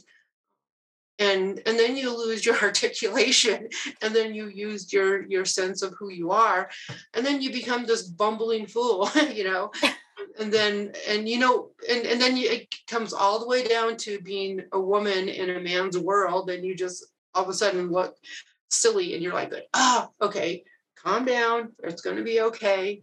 and 1.20 1.62
and 1.66 1.78
then 1.78 1.96
you 1.96 2.16
lose 2.16 2.46
your 2.46 2.58
articulation 2.62 3.68
and 4.02 4.16
then 4.16 4.34
you 4.34 4.48
used 4.48 4.92
your 4.92 5.24
your 5.28 5.46
sense 5.46 5.82
of 5.82 5.94
who 5.98 6.10
you 6.10 6.32
are 6.32 6.70
and 7.14 7.26
then 7.26 7.42
you 7.42 7.52
become 7.52 7.86
this 7.86 8.04
bumbling 8.04 8.66
fool 8.66 9.10
you 9.34 9.44
know? 9.44 9.72
And 10.40 10.54
then 10.54 10.94
and 11.08 11.28
you 11.28 11.40
know 11.40 11.72
and 11.90 12.06
and 12.06 12.22
then 12.22 12.38
you, 12.38 12.48
it 12.48 12.74
comes 12.88 13.12
all 13.12 13.40
the 13.40 13.48
way 13.48 13.68
down 13.68 13.98
to 13.98 14.22
being 14.22 14.62
a 14.72 14.80
woman 14.80 15.28
in 15.28 15.50
a 15.50 15.60
man's 15.60 15.98
world 15.98 16.50
and 16.50 16.64
you 16.64 16.76
just 16.76 17.08
all 17.34 17.44
of 17.44 17.50
a 17.50 17.54
sudden 17.54 17.92
look 17.92 18.16
silly 18.70 19.14
and 19.14 19.24
you're 19.24 19.34
like 19.34 19.52
ah 19.74 20.10
okay 20.22 20.64
calm 20.96 21.26
down 21.26 21.72
it's 21.84 22.02
going 22.02 22.18
to 22.18 22.24
be 22.24 22.40
okay. 22.42 23.02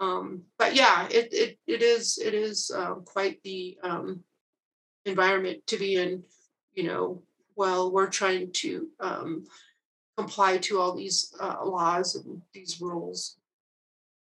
Um 0.00 0.42
but 0.58 0.76
yeah 0.76 1.08
it 1.10 1.32
it, 1.32 1.58
it 1.66 1.82
is 1.82 2.18
it 2.18 2.34
is 2.34 2.70
um, 2.70 3.04
quite 3.06 3.42
the 3.42 3.78
um 3.82 4.22
environment 5.06 5.66
to 5.68 5.78
be 5.78 5.96
in 5.96 6.22
you 6.74 6.84
know 6.84 7.22
while 7.60 7.92
we're 7.92 8.08
trying 8.08 8.50
to 8.50 8.88
um, 9.00 9.44
comply 10.16 10.56
to 10.56 10.80
all 10.80 10.96
these 10.96 11.34
uh, 11.38 11.58
laws 11.62 12.16
and 12.16 12.40
these 12.54 12.80
rules, 12.80 13.36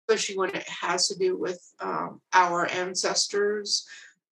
especially 0.01 0.37
when 0.37 0.53
it 0.53 0.67
has 0.67 1.07
to 1.07 1.17
do 1.17 1.37
with 1.37 1.61
um, 1.79 2.19
our 2.33 2.67
ancestors. 2.67 3.87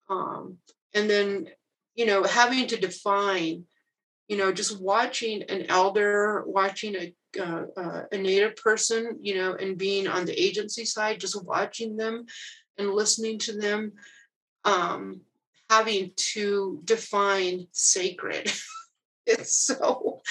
Um, 0.09 0.57
and 0.93 1.09
then, 1.09 1.47
you 1.95 2.05
know, 2.05 2.23
having 2.23 2.67
to 2.67 2.75
define, 2.75 3.63
you 4.27 4.35
know, 4.35 4.51
just 4.51 4.81
watching 4.81 5.41
an 5.43 5.67
elder, 5.69 6.43
watching 6.45 6.97
a 6.97 7.13
uh, 7.39 7.63
uh, 7.77 8.01
a 8.11 8.17
native 8.17 8.57
person, 8.57 9.19
you 9.21 9.35
know, 9.35 9.53
and 9.53 9.77
being 9.77 10.05
on 10.07 10.25
the 10.25 10.37
agency 10.37 10.83
side, 10.83 11.21
just 11.21 11.45
watching 11.45 11.95
them 11.95 12.25
and 12.77 12.91
listening 12.91 13.37
to 13.37 13.53
them, 13.57 13.93
um, 14.65 15.21
having 15.69 16.11
to 16.17 16.81
define 16.83 17.67
sacred. 17.71 18.51
it's 19.27 19.55
so 19.65 20.21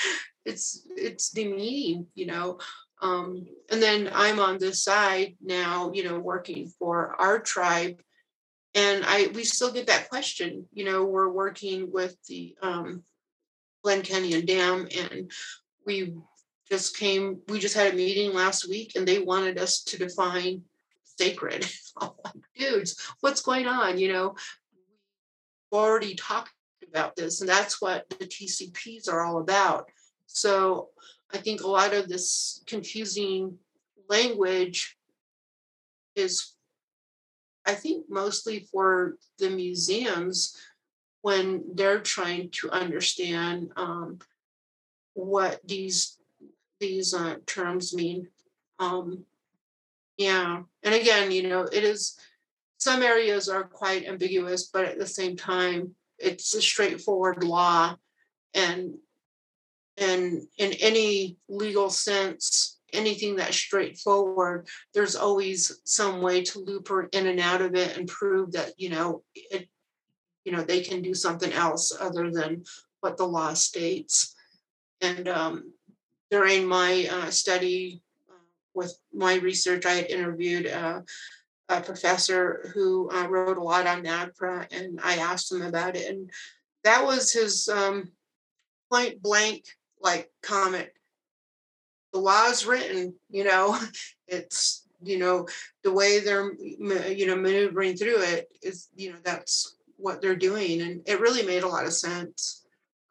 it's 0.45 0.87
it's 0.97 1.31
demeaning 1.31 2.07
you 2.15 2.27
know 2.27 2.59
um 3.03 3.47
and 3.71 3.83
then 3.83 4.09
i'm 4.13 4.39
on 4.41 4.59
this 4.59 4.83
side 4.83 5.37
now 5.43 5.91
you 5.93 6.05
know 6.05 6.19
working 6.19 6.71
for 6.79 7.15
our 7.21 7.39
tribe 7.39 8.01
and 8.75 9.05
i 9.07 9.29
we 9.35 9.45
still 9.45 9.73
get 9.73 9.87
that 9.87 10.09
question 10.09 10.67
you 10.73 10.85
know 10.85 11.05
we're 11.05 11.31
working 11.31 11.91
with 11.93 12.17
the 12.29 12.55
um 12.63 13.03
glen 13.85 14.03
canyon 14.03 14.47
dam 14.47 14.89
and 14.97 15.31
we 15.85 16.15
just 16.71 16.97
came 16.97 17.41
we 17.49 17.59
just 17.59 17.77
had 17.77 17.93
a 17.93 17.97
meeting 17.97 18.33
last 18.33 18.69
week 18.69 18.93
and 18.97 19.07
they 19.07 19.19
wanted 19.19 19.59
us 19.59 19.83
to 19.83 19.99
define 19.99 20.63
sacred. 21.19 21.67
dudes, 22.57 23.01
what's 23.21 23.43
going 23.43 23.67
on? 23.67 23.99
You 23.99 24.13
know, 24.13 24.35
we've 25.71 25.79
already 25.79 26.15
talked 26.15 26.53
about 26.89 27.17
this, 27.17 27.41
and 27.41 27.49
that's 27.49 27.81
what 27.81 28.09
the 28.11 28.27
TCPs 28.27 29.09
are 29.09 29.25
all 29.25 29.39
about. 29.39 29.91
So 30.27 30.91
I 31.33 31.39
think 31.39 31.63
a 31.63 31.69
lot 31.69 31.95
of 31.95 32.09
this 32.09 32.63
confusing 32.67 33.59
language 34.09 34.97
is, 36.15 36.55
I 37.67 37.75
think, 37.75 38.07
mostly 38.09 38.69
for 38.73 39.17
the 39.39 39.51
museums 39.51 40.57
when 41.23 41.65
they're 41.75 42.01
trying 42.01 42.51
to 42.51 42.71
understand 42.71 43.73
um, 43.77 44.19
what 45.15 45.61
these 45.67 46.19
these 46.79 47.15
uh, 47.15 47.37
terms 47.47 47.95
mean. 47.95 48.29
Um, 48.79 49.25
yeah, 50.19 50.63
and 50.83 50.95
again, 50.95 51.31
you 51.31 51.49
know, 51.49 51.63
it 51.63 51.85
is 51.85 52.19
some 52.79 53.03
areas 53.03 53.49
are 53.49 53.65
quite 53.65 54.07
ambiguous, 54.07 54.67
but 54.67 54.85
at 54.85 54.99
the 54.99 55.07
same 55.07 55.37
time, 55.37 55.95
it's 56.19 56.55
a 56.55 56.63
straightforward 56.63 57.43
law, 57.45 57.97
and 58.55 58.95
and 59.99 60.43
in 60.59 60.73
any 60.75 61.39
legal 61.49 61.89
sense, 61.91 62.79
anything 62.93 63.37
that's 63.37 63.57
straightforward, 63.57 64.69
there's 64.95 65.17
always 65.17 65.81
some 65.85 66.21
way 66.21 66.43
to 66.43 66.61
loop 66.61 66.89
her 66.89 67.05
in 67.13 67.27
and 67.27 67.41
out 67.41 67.63
of 67.63 67.75
it 67.75 67.97
and 67.97 68.09
prove 68.09 68.53
that 68.53 68.73
you 68.79 68.91
know 68.91 69.23
it, 69.35 69.69
you 70.45 70.53
know 70.53 70.63
they 70.63 70.81
can 70.81 71.03
do 71.03 71.15
something 71.15 71.53
else 71.53 71.97
other 71.99 72.31
than 72.31 72.65
what 73.01 73.17
the 73.17 73.27
law 73.27 73.53
states. 73.55 74.35
And 75.01 75.29
um, 75.29 75.73
during 76.31 76.67
my 76.67 77.09
uh, 77.11 77.31
study 77.31 78.03
uh, 78.29 78.35
with 78.75 78.97
my 79.13 79.35
research, 79.37 79.85
I 79.85 79.93
had 79.93 80.07
interviewed 80.07 80.67
uh, 80.67 81.03
a 81.69 81.81
professor 81.81 82.71
who 82.75 83.11
uh, 83.11 83.27
wrote 83.29 83.59
a 83.59 83.63
lot 83.63 83.87
on 83.87 84.05
NAGPRA, 84.05 84.67
and 84.71 85.01
I 85.03 85.17
asked 85.17 85.51
him 85.51 85.63
about 85.63 85.97
it, 85.97 86.09
and 86.09 86.31
that 86.85 87.05
was 87.05 87.33
his 87.33 87.69
um, 87.69 88.13
point 88.91 89.21
blank 89.21 89.65
like 90.01 90.31
comment. 90.43 90.89
The 92.13 92.21
law 92.21 92.47
is 92.47 92.67
written, 92.67 93.15
you 93.29 93.45
know, 93.45 93.79
it's 94.29 94.87
you 95.03 95.19
know 95.19 95.47
the 95.85 95.93
way 95.93 96.21
they're 96.21 96.55
you 96.55 97.27
know 97.27 97.37
maneuvering 97.37 97.97
through 97.97 98.23
it 98.23 98.49
is 98.63 98.89
you 98.95 99.13
know 99.13 99.19
that's 99.25 99.77
what 99.97 100.21
they're 100.21 100.37
doing, 100.37 100.83
and 100.83 101.03
it 101.07 101.21
really 101.21 101.45
made 101.45 101.63
a 101.63 101.69
lot 101.69 101.87
of 101.87 101.93
sense. 101.93 102.65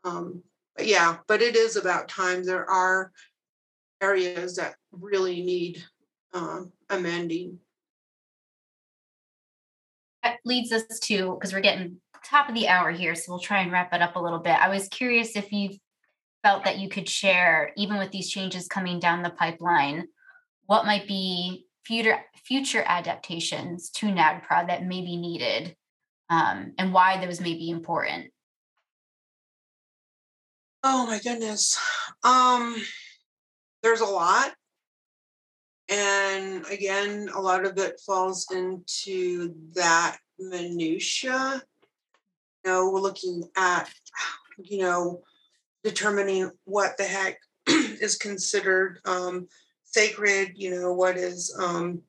Um, 0.04 0.44
but 0.76 0.88
yeah, 0.88 1.18
but 1.28 1.42
it 1.42 1.56
is 1.56 1.76
about 1.76 2.08
time. 2.08 2.44
There 2.44 2.70
are 2.70 3.12
areas 4.02 4.56
that 4.56 4.76
really 4.92 5.42
need 5.42 5.84
uh, 6.34 6.62
amending. 6.90 7.60
That 10.26 10.40
leads 10.44 10.72
us 10.72 11.00
to 11.04 11.36
because 11.36 11.54
we're 11.54 11.62
getting 11.62 12.02
top 12.26 12.50
of 12.50 12.56
the 12.56 12.68
hour 12.68 12.92
here, 12.92 13.14
so 13.14 13.32
we'll 13.32 13.40
try 13.40 13.62
and 13.62 13.72
wrap 13.72 13.94
it 13.94 14.02
up 14.02 14.16
a 14.16 14.20
little 14.20 14.40
bit. 14.40 14.60
I 14.60 14.70
was 14.70 14.88
curious 14.88 15.36
if 15.36 15.52
you 15.52 15.70
felt 16.44 16.66
that 16.66 16.80
you 16.80 16.90
could 16.90 17.08
share, 17.08 17.72
even 17.78 17.98
with 17.98 18.12
these 18.12 18.30
changes 18.30 18.68
coming 18.68 19.00
down 19.00 19.22
the 19.22 19.30
pipeline, 19.30 20.08
what 20.66 20.86
might 20.86 21.08
be 21.08 21.68
future 21.86 22.20
future 22.44 22.84
adaptations 22.88 23.92
to 23.92 24.08
NAGPRA 24.08 24.68
that 24.68 24.84
may 24.84 25.02
be 25.02 25.16
needed, 25.16 25.76
um, 26.32 26.74
and 26.80 26.92
why 26.92 27.24
those 27.24 27.40
may 27.40 27.54
be 27.54 27.70
important. 27.70 28.32
Oh 30.84 31.06
my 31.06 31.20
goodness. 31.20 31.80
Um, 32.24 32.76
there's 33.84 34.02
a 34.02 34.06
lot. 34.06 34.54
And 35.90 36.66
again, 36.66 37.30
a 37.34 37.40
lot 37.40 37.66
of 37.66 37.78
it 37.78 38.02
falls 38.06 38.48
into 38.52 39.54
that 39.74 40.18
minutia. 40.40 41.62
You 42.64 42.72
know, 42.72 42.90
we're 42.90 43.00
looking 43.00 43.44
at, 43.56 43.92
you 44.58 44.80
know, 44.80 45.22
determining 45.84 46.52
what 46.64 46.98
the 46.98 47.04
heck 47.04 47.38
is 47.68 48.18
considered 48.18 49.00
um, 49.06 49.48
sacred, 49.84 50.54
you 50.56 50.72
know, 50.72 50.92
what 50.94 51.18
is 51.18 51.56
um, 51.60 52.02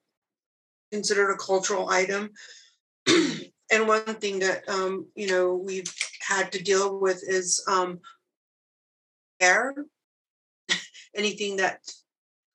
considered 0.90 1.30
a 1.30 1.36
cultural 1.36 1.90
item. 1.90 2.30
and 3.06 3.86
one 3.86 4.02
thing 4.14 4.38
that, 4.38 4.66
um, 4.68 5.06
you 5.14 5.28
know, 5.28 5.54
we've 5.54 5.92
had 6.26 6.50
to 6.52 6.62
deal 6.62 6.98
with 6.98 7.22
is 7.26 7.62
um, 7.68 8.00
hair, 9.38 9.74
anything 11.14 11.56
that 11.56 11.80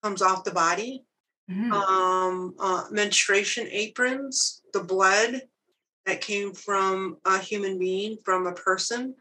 comes 0.02 0.24
off 0.24 0.44
the 0.44 0.52
body, 0.52 1.06
mm-hmm. 1.50 1.72
um, 1.72 2.56
uh, 2.60 2.86
menstruation 2.92 3.68
aprons, 3.72 4.62
the 4.74 4.84
blood 4.84 5.42
that 6.06 6.22
came 6.22 6.54
from 6.54 7.18
a 7.26 7.38
human 7.40 7.78
being, 7.78 8.18
from 8.24 8.48
a 8.48 8.54
person. 8.54 9.16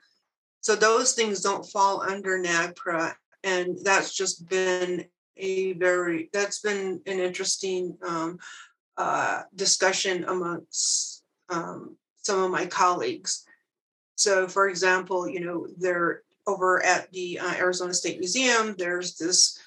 So 0.61 0.77
those 0.77 1.12
things 1.12 1.41
don't 1.41 1.64
fall 1.64 2.03
under 2.03 2.39
NAGPRA. 2.39 3.14
And 3.45 3.79
that's 3.83 4.14
just 4.14 4.49
been 4.49 5.07
a 5.37 5.73
very, 5.75 6.29
that's 6.33 6.61
been 6.61 7.01
an 7.07 7.18
interesting 7.18 7.97
um, 8.07 8.39
uh, 8.97 9.43
discussion 9.55 10.25
amongst 10.25 11.23
um, 11.49 11.97
some 12.16 12.43
of 12.43 12.51
my 12.51 12.66
colleagues. 12.66 13.45
So, 14.16 14.47
for 14.47 14.68
example, 14.68 15.29
you 15.29 15.41
know, 15.41 15.66
they're 15.79 16.23
over 16.47 16.85
at 16.85 17.11
the 17.12 17.39
uh, 17.39 17.55
Arizona 17.55 17.95
State 17.95 18.18
Museum, 18.18 18.75
there's 18.77 19.16
this 19.16 19.59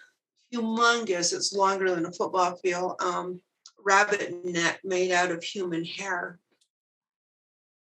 humongous, 0.54 1.34
it's 1.34 1.54
longer 1.54 1.94
than 1.94 2.06
a 2.06 2.12
football 2.12 2.56
field, 2.58 2.96
um, 3.02 3.42
rabbit 3.84 4.34
net 4.46 4.80
made 4.84 5.12
out 5.12 5.32
of 5.32 5.44
human 5.44 5.84
hair. 5.84 6.40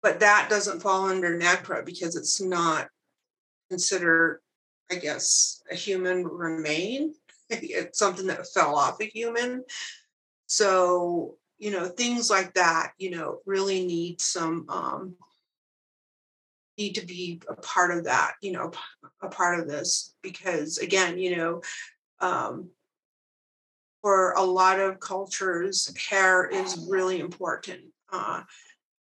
But 0.04 0.20
that 0.20 0.48
doesn't 0.50 0.82
fall 0.82 1.10
under 1.10 1.38
NAGPRA 1.38 1.86
because 1.86 2.16
it's 2.16 2.40
not 2.40 2.88
considered, 3.70 4.42
I 4.92 4.96
guess, 4.96 5.62
a 5.72 5.76
human 5.76 6.26
remain. 6.26 7.14
it's 7.50 8.00
something 8.00 8.28
that 8.28 8.48
fell 8.54 8.76
off 8.76 9.02
a 9.02 9.06
human. 9.06 9.64
So, 10.46 11.36
you 11.58 11.72
know, 11.72 11.88
things 11.88 12.30
like 12.30 12.54
that, 12.54 12.92
you 12.98 13.10
know, 13.10 13.40
really 13.46 13.86
need 13.86 14.22
some 14.22 14.66
um, 14.70 15.16
need 16.78 16.94
to 16.96 17.06
be 17.06 17.42
a 17.50 17.56
part 17.56 17.96
of 17.96 18.04
that, 18.06 18.34
you 18.42 18.52
know, 18.52 18.72
a 19.22 19.28
part 19.28 19.60
of 19.60 19.68
this 19.68 20.14
because 20.22 20.78
again, 20.78 21.18
you 21.18 21.36
know, 21.36 21.62
um, 22.20 22.70
for 24.02 24.32
a 24.34 24.44
lot 24.44 24.80
of 24.80 25.00
cultures, 25.00 25.92
hair 26.10 26.46
is 26.46 26.86
really 26.90 27.20
important. 27.20 27.82
Uh, 28.12 28.44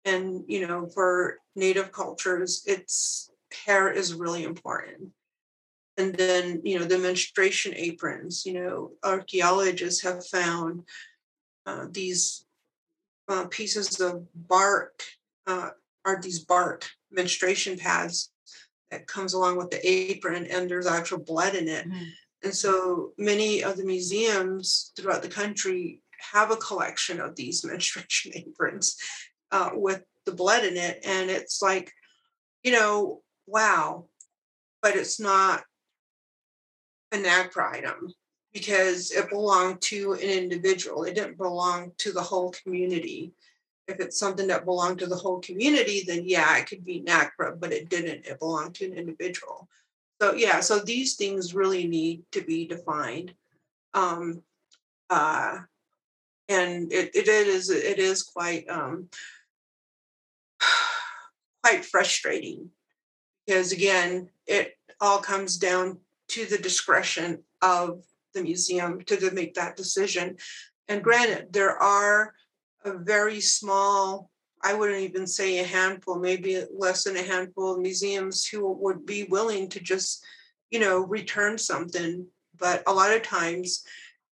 and 0.04 0.44
you 0.46 0.66
know, 0.66 0.86
for 0.86 1.38
native 1.56 1.92
cultures, 1.92 2.62
it's 2.66 3.30
hair 3.66 3.90
is 3.90 4.14
really 4.14 4.44
important. 4.44 5.10
And 5.96 6.14
then, 6.14 6.60
you 6.64 6.78
know, 6.78 6.84
the 6.84 6.98
menstruation 6.98 7.72
aprons, 7.76 8.44
you 8.44 8.54
know, 8.54 8.92
archaeologists 9.04 10.02
have 10.02 10.26
found 10.26 10.82
uh, 11.66 11.86
these 11.90 12.44
uh, 13.28 13.46
pieces 13.46 14.00
of 14.00 14.26
bark 14.34 15.02
uh, 15.46 15.70
are 16.04 16.20
these 16.20 16.40
bark 16.40 16.86
menstruation 17.10 17.78
pads 17.78 18.32
that 18.90 19.06
comes 19.06 19.34
along 19.34 19.56
with 19.56 19.70
the 19.70 19.88
apron 19.88 20.46
and 20.46 20.68
there's 20.68 20.86
actual 20.86 21.18
blood 21.18 21.54
in 21.54 21.68
it. 21.68 21.88
Mm-hmm. 21.88 22.04
And 22.44 22.54
so 22.54 23.12
many 23.18 23.64
of 23.64 23.76
the 23.76 23.84
museums 23.84 24.92
throughout 24.96 25.22
the 25.22 25.28
country 25.28 26.02
have 26.32 26.50
a 26.50 26.56
collection 26.56 27.20
of 27.20 27.34
these 27.34 27.64
menstruation 27.64 28.32
aprons 28.34 28.96
uh, 29.50 29.70
with 29.72 30.02
the 30.26 30.32
blood 30.32 30.64
in 30.64 30.76
it. 30.76 31.00
And 31.04 31.30
it's 31.30 31.62
like, 31.62 31.90
you 32.62 32.72
know, 32.72 33.22
wow, 33.46 34.06
but 34.82 34.96
it's 34.96 35.18
not 35.18 35.64
a 37.12 37.16
NAGPRA 37.16 37.72
item 37.72 38.12
because 38.52 39.10
it 39.10 39.28
belonged 39.30 39.80
to 39.82 40.12
an 40.12 40.20
individual. 40.20 41.04
It 41.04 41.14
didn't 41.14 41.38
belong 41.38 41.92
to 41.98 42.12
the 42.12 42.22
whole 42.22 42.54
community 42.62 43.34
if 43.86 44.00
it's 44.00 44.18
something 44.18 44.46
that 44.48 44.64
belonged 44.64 44.98
to 45.00 45.06
the 45.06 45.16
whole 45.16 45.40
community, 45.40 46.04
then 46.06 46.22
yeah, 46.24 46.56
it 46.56 46.66
could 46.66 46.84
be 46.84 47.02
NAGPRA, 47.02 47.60
but 47.60 47.72
it 47.72 47.88
didn't. 47.88 48.26
It 48.26 48.38
belonged 48.38 48.74
to 48.76 48.86
an 48.86 48.94
individual. 48.94 49.68
So 50.20 50.34
yeah, 50.34 50.60
so 50.60 50.78
these 50.78 51.16
things 51.16 51.54
really 51.54 51.86
need 51.86 52.24
to 52.32 52.42
be 52.42 52.66
defined. 52.66 53.34
Um, 53.92 54.42
uh, 55.10 55.58
and 56.48 56.92
it, 56.92 57.14
it 57.14 57.28
is 57.28 57.70
it 57.70 57.98
is 57.98 58.22
quite 58.22 58.68
um, 58.68 59.08
quite 61.62 61.84
frustrating 61.84 62.70
because 63.46 63.72
again, 63.72 64.28
it 64.46 64.76
all 65.00 65.18
comes 65.18 65.56
down 65.56 65.98
to 66.28 66.46
the 66.46 66.58
discretion 66.58 67.42
of 67.62 68.02
the 68.32 68.42
museum 68.42 69.00
to, 69.02 69.30
make 69.32 69.54
that 69.54 69.76
decision. 69.76 70.36
And 70.88 71.02
granted, 71.02 71.52
there 71.52 71.76
are 71.76 72.34
a 72.84 72.92
very 72.98 73.40
small, 73.40 74.30
I 74.64 74.74
wouldn't 74.74 75.02
even 75.02 75.26
say 75.26 75.58
a 75.58 75.64
handful, 75.64 76.18
maybe 76.18 76.64
less 76.76 77.04
than 77.04 77.16
a 77.16 77.22
handful 77.22 77.74
of 77.74 77.80
museums 77.80 78.46
who 78.46 78.72
would 78.72 79.06
be 79.06 79.24
willing 79.24 79.68
to 79.68 79.80
just, 79.80 80.24
you 80.70 80.80
know, 80.80 80.98
return 80.98 81.58
something. 81.58 82.26
But 82.58 82.82
a 82.86 82.92
lot 82.92 83.12
of 83.12 83.22
times, 83.22 83.84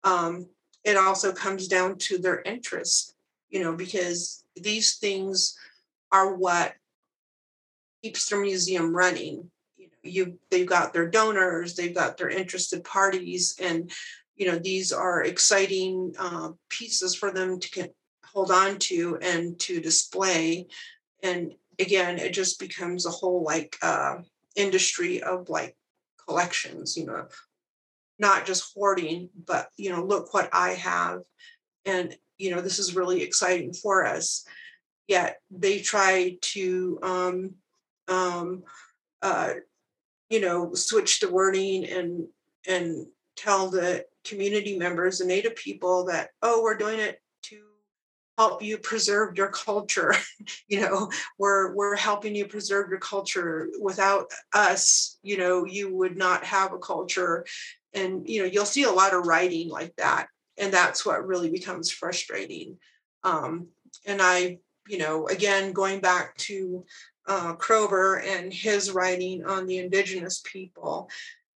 um, 0.04 0.46
it 0.84 0.96
also 0.96 1.32
comes 1.32 1.68
down 1.68 1.98
to 1.98 2.16
their 2.16 2.40
interest 2.42 3.14
you 3.50 3.62
know, 3.62 3.74
because 3.74 4.44
these 4.56 4.96
things 4.96 5.58
are 6.12 6.34
what 6.34 6.74
keeps 8.02 8.28
their 8.28 8.40
museum 8.40 8.94
running. 8.94 9.50
You 9.76 9.86
know, 9.86 9.92
you 10.02 10.38
they've 10.50 10.66
got 10.66 10.92
their 10.92 11.08
donors, 11.08 11.74
they've 11.74 11.94
got 11.94 12.16
their 12.16 12.30
interested 12.30 12.84
parties, 12.84 13.56
and 13.60 13.90
you 14.36 14.46
know 14.46 14.58
these 14.58 14.92
are 14.92 15.22
exciting 15.22 16.14
uh, 16.18 16.50
pieces 16.68 17.14
for 17.14 17.32
them 17.32 17.58
to 17.60 17.70
hold 18.32 18.50
on 18.50 18.78
to 18.78 19.18
and 19.20 19.58
to 19.60 19.80
display. 19.80 20.66
And 21.22 21.52
again, 21.78 22.18
it 22.18 22.32
just 22.32 22.58
becomes 22.58 23.06
a 23.06 23.10
whole 23.10 23.42
like 23.42 23.76
uh, 23.82 24.16
industry 24.56 25.22
of 25.22 25.48
like 25.48 25.76
collections. 26.26 26.96
You 26.96 27.06
know, 27.06 27.26
not 28.18 28.46
just 28.46 28.72
hoarding, 28.74 29.30
but 29.46 29.68
you 29.76 29.90
know, 29.90 30.04
look 30.04 30.32
what 30.32 30.50
I 30.52 30.70
have, 30.70 31.20
and 31.84 32.16
you 32.38 32.54
know, 32.54 32.60
this 32.60 32.78
is 32.78 32.96
really 32.96 33.22
exciting 33.22 33.72
for 33.72 34.06
us. 34.06 34.44
Yet 35.08 35.38
they 35.50 35.80
try 35.80 36.38
to 36.40 36.98
um, 37.02 37.54
um, 38.08 38.62
uh, 39.22 39.54
you 40.28 40.40
know, 40.40 40.72
switch 40.74 41.20
the 41.20 41.30
wording 41.30 41.84
and 41.84 42.28
and 42.68 43.06
tell 43.36 43.70
the 43.70 44.04
community 44.24 44.78
members, 44.78 45.18
the 45.18 45.24
Native 45.24 45.56
people, 45.56 46.04
that 46.06 46.30
oh, 46.42 46.62
we're 46.62 46.76
doing 46.76 47.00
it 47.00 47.19
help 48.40 48.62
you 48.62 48.78
preserve 48.78 49.36
your 49.36 49.50
culture. 49.50 50.14
you 50.68 50.80
know, 50.80 51.10
we're 51.38 51.74
we're 51.74 51.96
helping 51.96 52.34
you 52.34 52.46
preserve 52.46 52.88
your 52.88 52.98
culture. 52.98 53.68
Without 53.80 54.30
us, 54.54 55.18
you 55.22 55.36
know, 55.36 55.66
you 55.66 55.94
would 55.94 56.16
not 56.16 56.42
have 56.44 56.72
a 56.72 56.78
culture. 56.78 57.44
And 57.92 58.26
you 58.26 58.40
know, 58.40 58.48
you'll 58.48 58.64
see 58.64 58.84
a 58.84 58.90
lot 58.90 59.14
of 59.14 59.26
writing 59.26 59.68
like 59.68 59.94
that, 59.96 60.28
and 60.56 60.72
that's 60.72 61.04
what 61.04 61.26
really 61.26 61.50
becomes 61.50 61.90
frustrating. 61.90 62.78
Um, 63.24 63.68
and 64.06 64.20
I, 64.22 64.58
you 64.88 64.96
know, 64.98 65.26
again, 65.28 65.72
going 65.72 66.00
back 66.00 66.36
to 66.48 66.84
uh, 67.28 67.54
Kroeber 67.56 68.24
and 68.24 68.52
his 68.52 68.90
writing 68.90 69.44
on 69.44 69.66
the 69.66 69.78
indigenous 69.78 70.42
people. 70.44 71.10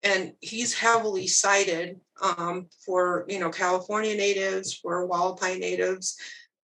And 0.05 0.33
he's 0.41 0.73
heavily 0.73 1.27
cited 1.27 2.01
um, 2.21 2.67
for, 2.85 3.25
you 3.29 3.39
know, 3.39 3.49
California 3.49 4.15
natives, 4.15 4.73
for 4.73 5.07
Hualapai 5.07 5.57
natives. 5.57 6.17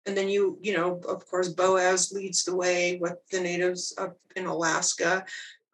And 0.07 0.15
then 0.15 0.29
you, 0.29 0.57
you 0.61 0.75
know, 0.75 1.01
of 1.07 1.27
course, 1.27 1.49
Boas 1.49 2.13
leads 2.13 2.45
the 2.45 2.55
way 2.55 2.97
with 2.99 3.17
the 3.29 3.41
natives 3.41 3.93
up 3.97 4.17
in 4.37 4.45
Alaska, 4.45 5.25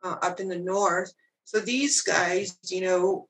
uh, 0.03 0.15
up 0.23 0.39
in 0.39 0.47
the 0.47 0.57
north. 0.57 1.13
So 1.45 1.59
these 1.59 2.01
guys, 2.01 2.57
you 2.65 2.81
know, 2.81 3.27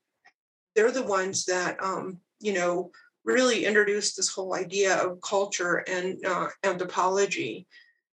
they're 0.74 0.90
the 0.90 1.02
ones 1.02 1.44
that, 1.44 1.76
um, 1.82 2.18
you 2.40 2.54
know, 2.54 2.90
really 3.22 3.66
introduced 3.66 4.16
this 4.16 4.30
whole 4.30 4.54
idea 4.54 4.96
of 4.96 5.20
culture 5.20 5.84
and 5.86 6.24
uh, 6.24 6.48
anthropology. 6.62 7.66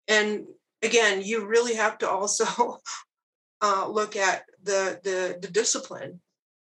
And 0.07 0.45
again, 0.81 1.21
you 1.21 1.45
really 1.45 1.75
have 1.75 1.97
to 1.99 2.09
also 2.09 2.79
uh, 3.61 3.87
look 3.89 4.15
at 4.15 4.43
the, 4.63 4.99
the 5.03 5.37
the 5.41 5.51
discipline. 5.51 6.21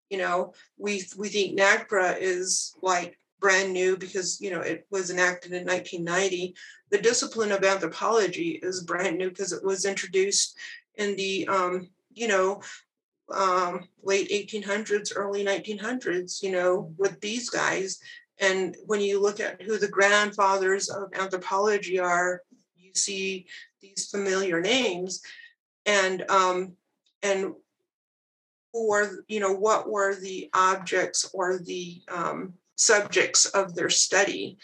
You 0.09 0.19
know, 0.19 0.55
we 0.79 1.05
we 1.19 1.29
think 1.29 1.59
NAGPRA 1.59 2.17
is 2.21 2.75
like 2.83 3.19
brand 3.45 3.75
new 3.75 3.95
because 3.95 4.41
you 4.41 4.51
know 4.51 4.63
it 4.63 4.87
was 4.91 5.11
enacted 5.11 5.53
in 5.53 5.67
1990. 5.67 6.55
The 6.91 6.97
discipline 6.97 7.53
of 7.53 7.63
anthropology 7.63 8.59
is 8.63 8.85
brand 8.85 9.19
new 9.19 9.29
because 9.29 9.53
it 9.53 9.63
was 9.63 9.85
introduced 9.85 10.57
in 10.95 11.15
the 11.17 11.47
um, 11.49 11.91
you 12.15 12.27
know 12.27 12.63
um, 13.31 13.87
late 14.03 14.31
1800s, 14.31 15.13
early 15.15 15.45
1900s. 15.45 16.43
You 16.43 16.53
know, 16.53 16.95
with 16.97 17.21
these 17.21 17.51
guys. 17.51 17.99
And 18.41 18.77
when 18.87 19.03
you 19.03 19.21
look 19.21 19.41
at 19.41 19.61
who 19.61 19.77
the 19.77 19.89
grandfathers 19.89 20.89
of 20.89 21.13
anthropology 21.13 22.01
are, 22.01 22.41
you 22.77 22.93
see 22.95 23.47
these 23.83 24.09
familiar 24.11 24.63
names 24.63 25.21
and 25.85 26.25
um, 26.31 26.73
and 27.23 27.53
who 28.73 28.89
were 28.89 29.23
you 29.29 29.39
know 29.39 29.53
what 29.53 29.91
were 29.91 30.15
the 30.15 30.49
objects 30.55 31.31
or 31.35 31.59
the 31.59 32.01
um, 32.11 32.55
subjects 32.77 33.47
of 33.47 33.75
their 33.75 33.91
study. 33.91 34.59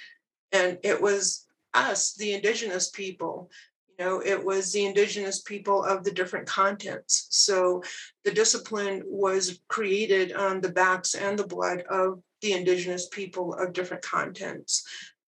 And 0.52 0.78
it 0.82 1.00
was 1.00 1.46
us 1.74 2.14
the 2.14 2.32
indigenous 2.32 2.90
people 2.90 3.48
you 3.86 4.04
know 4.04 4.20
it 4.20 4.44
was 4.44 4.72
the 4.72 4.84
indigenous 4.84 5.40
people 5.42 5.84
of 5.84 6.02
the 6.02 6.10
different 6.10 6.44
continents 6.44 7.28
so 7.30 7.80
the 8.24 8.32
discipline 8.32 9.04
was 9.06 9.60
created 9.68 10.32
on 10.32 10.60
the 10.60 10.68
backs 10.68 11.14
and 11.14 11.38
the 11.38 11.46
blood 11.46 11.84
of 11.88 12.20
the 12.40 12.54
indigenous 12.54 13.06
people 13.06 13.54
of 13.54 13.72
different 13.72 14.02
continents 14.02 14.84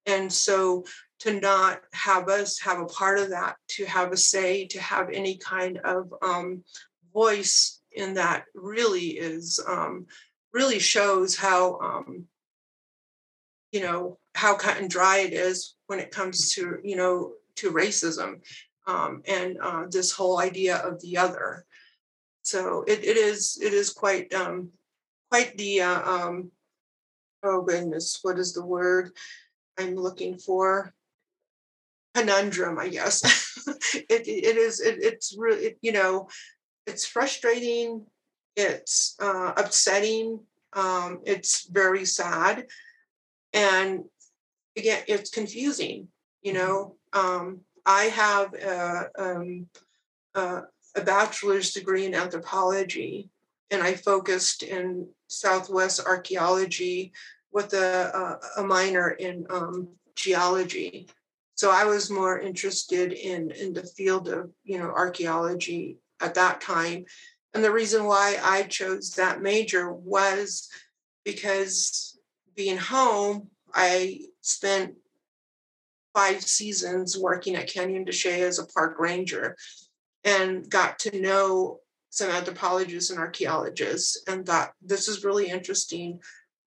and 0.06 0.32
so 0.32 0.84
to 1.22 1.38
not 1.38 1.80
have 1.92 2.28
us 2.28 2.58
have 2.58 2.80
a 2.80 2.86
part 2.86 3.20
of 3.20 3.30
that, 3.30 3.54
to 3.68 3.86
have 3.86 4.10
a 4.10 4.16
say, 4.16 4.66
to 4.66 4.80
have 4.80 5.08
any 5.12 5.36
kind 5.36 5.78
of 5.84 6.12
um, 6.20 6.64
voice 7.14 7.80
in 7.92 8.14
that 8.14 8.44
really 8.56 9.10
is 9.10 9.60
um, 9.68 10.06
really 10.52 10.80
shows 10.80 11.36
how 11.36 11.78
um, 11.78 12.24
you 13.72 13.80
know 13.80 14.18
how 14.34 14.54
cut 14.54 14.78
and 14.78 14.88
dry 14.88 15.18
it 15.18 15.32
is 15.32 15.74
when 15.86 15.98
it 15.98 16.10
comes 16.10 16.52
to 16.54 16.78
you 16.82 16.96
know 16.96 17.32
to 17.56 17.70
racism 17.70 18.40
um, 18.86 19.22
and 19.26 19.58
uh, 19.60 19.84
this 19.90 20.12
whole 20.12 20.38
idea 20.38 20.76
of 20.76 21.00
the 21.00 21.16
other. 21.16 21.64
So 22.42 22.84
it, 22.86 23.04
it 23.04 23.16
is 23.16 23.58
it 23.62 23.72
is 23.72 23.90
quite 23.90 24.32
um, 24.34 24.70
quite 25.30 25.56
the 25.56 25.82
uh, 25.82 26.10
um, 26.10 26.50
oh 27.42 27.62
goodness 27.62 28.18
what 28.22 28.38
is 28.38 28.52
the 28.52 28.64
word 28.64 29.10
I'm 29.78 29.96
looking 29.96 30.38
for 30.38 30.94
conundrum, 32.14 32.78
I 32.78 32.88
guess. 32.88 33.22
it, 33.94 34.26
it 34.26 34.56
is, 34.56 34.80
it, 34.80 34.98
it's 35.02 35.34
really, 35.36 35.66
it, 35.66 35.78
you 35.80 35.92
know, 35.92 36.28
it's 36.86 37.06
frustrating, 37.06 38.04
it's 38.56 39.16
uh, 39.20 39.52
upsetting, 39.56 40.40
um, 40.74 41.20
it's 41.24 41.68
very 41.68 42.04
sad. 42.04 42.66
And 43.52 44.04
again, 44.76 45.02
it's 45.06 45.30
confusing, 45.30 46.08
you 46.42 46.52
know. 46.52 46.96
Um, 47.12 47.60
I 47.84 48.04
have 48.04 48.54
a, 48.54 49.10
um, 49.18 49.66
a, 50.34 50.62
a 50.96 51.00
bachelor's 51.02 51.72
degree 51.72 52.06
in 52.06 52.14
anthropology, 52.14 53.30
and 53.70 53.82
I 53.82 53.94
focused 53.94 54.62
in 54.62 55.08
Southwest 55.28 56.00
archaeology 56.06 57.12
with 57.52 57.74
a, 57.74 58.40
a, 58.56 58.60
a 58.60 58.64
minor 58.64 59.10
in 59.10 59.46
um, 59.50 59.88
geology. 60.14 61.08
So 61.54 61.70
I 61.70 61.84
was 61.84 62.10
more 62.10 62.40
interested 62.40 63.12
in 63.12 63.50
in 63.50 63.72
the 63.72 63.84
field 63.84 64.28
of 64.28 64.50
you 64.64 64.78
know 64.78 64.90
archaeology 64.90 65.98
at 66.20 66.34
that 66.34 66.60
time, 66.60 67.04
and 67.54 67.62
the 67.62 67.72
reason 67.72 68.04
why 68.04 68.38
I 68.42 68.62
chose 68.64 69.10
that 69.12 69.42
major 69.42 69.92
was 69.92 70.68
because 71.24 72.11
being 72.54 72.78
home, 72.78 73.48
I 73.74 74.20
spent 74.40 74.94
five 76.14 76.42
seasons 76.42 77.18
working 77.18 77.56
at 77.56 77.72
Canyon 77.72 78.04
de 78.04 78.12
Chelly 78.12 78.42
as 78.42 78.58
a 78.58 78.66
park 78.66 78.98
ranger, 78.98 79.56
and 80.24 80.68
got 80.68 80.98
to 81.00 81.20
know 81.20 81.80
some 82.10 82.30
anthropologists 82.30 83.10
and 83.10 83.18
archaeologists, 83.18 84.22
and 84.28 84.44
thought 84.44 84.72
this 84.82 85.08
is 85.08 85.24
really 85.24 85.48
interesting. 85.48 86.20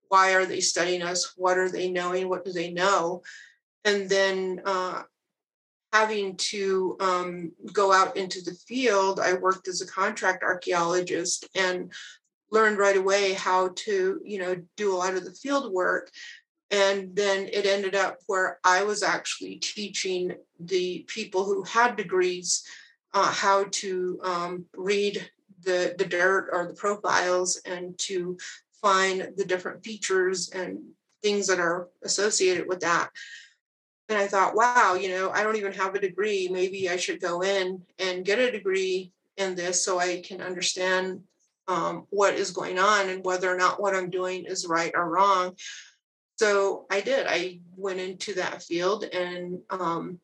Why 0.08 0.34
are 0.34 0.46
they 0.46 0.60
studying 0.60 1.02
us? 1.02 1.34
What 1.36 1.58
are 1.58 1.70
they 1.70 1.90
knowing? 1.90 2.30
What 2.30 2.46
do 2.46 2.52
they 2.52 2.72
know? 2.72 3.22
and 3.86 4.10
then 4.10 4.62
uh, 4.66 5.04
having 5.94 6.36
to 6.38 6.98
um, 7.00 7.52
go 7.72 7.94
out 7.94 8.18
into 8.18 8.42
the 8.42 8.56
field, 8.68 9.20
I 9.20 9.34
worked 9.34 9.68
as 9.68 9.82
a 9.82 9.88
contract 9.88 10.44
archaeologist 10.44 11.48
and 11.56 11.94
learned 12.56 12.78
right 12.78 12.98
away 12.98 13.34
how 13.34 13.62
to, 13.86 14.20
you 14.24 14.40
know, 14.40 14.54
do 14.76 14.94
a 14.94 14.98
lot 14.98 15.16
of 15.16 15.24
the 15.26 15.32
field 15.42 15.72
work. 15.72 16.10
And 16.72 17.16
then 17.16 17.48
it 17.52 17.66
ended 17.66 17.96
up 17.96 18.18
where 18.28 18.60
I 18.64 18.84
was 18.84 19.04
actually 19.04 19.58
teaching 19.58 20.36
the 20.60 21.06
people 21.08 21.44
who 21.46 21.64
had 21.64 21.96
degrees 21.96 22.64
uh, 23.14 23.32
how 23.32 23.66
to 23.82 24.20
um, 24.24 24.66
read 24.76 25.30
the, 25.64 25.96
the 25.98 26.06
dirt 26.06 26.50
or 26.52 26.66
the 26.68 26.74
profiles 26.74 27.58
and 27.66 27.98
to 28.00 28.38
find 28.82 29.34
the 29.38 29.46
different 29.46 29.84
features 29.84 30.50
and 30.50 30.80
things 31.22 31.48
that 31.48 31.60
are 31.60 31.88
associated 32.04 32.68
with 32.68 32.80
that 32.82 33.10
and 34.08 34.18
I 34.18 34.28
thought, 34.28 34.56
wow, 34.56 34.94
you 35.00 35.10
know, 35.10 35.32
I 35.32 35.44
don't 35.44 35.56
even 35.56 35.74
have 35.74 35.96
a 35.96 36.00
degree. 36.00 36.48
Maybe 36.48 36.90
I 36.90 36.98
should 36.98 37.20
go 37.20 37.42
in 37.42 37.82
and 37.98 38.26
get 38.26 38.40
a 38.40 38.52
degree 38.52 39.12
in 39.38 39.56
this 39.56 39.84
so 39.84 40.00
I 40.00 40.22
can 40.22 40.42
understand 40.42 41.22
um, 41.68 42.06
what 42.10 42.36
is 42.36 42.52
going 42.52 42.80
on 42.80 43.10
and 43.10 43.26
whether 43.26 43.52
or 43.52 43.58
not 43.58 43.82
what 43.82 43.96
I'm 43.96 44.10
doing 44.10 44.46
is 44.46 44.68
right 44.68 44.92
or 44.96 45.10
wrong. 45.10 45.56
So 46.38 46.86
I 46.92 47.02
did. 47.02 47.26
I 47.28 47.60
went 47.76 48.00
into 48.00 48.34
that 48.36 48.62
field 48.62 49.04
and 49.06 49.60
um, 49.70 50.20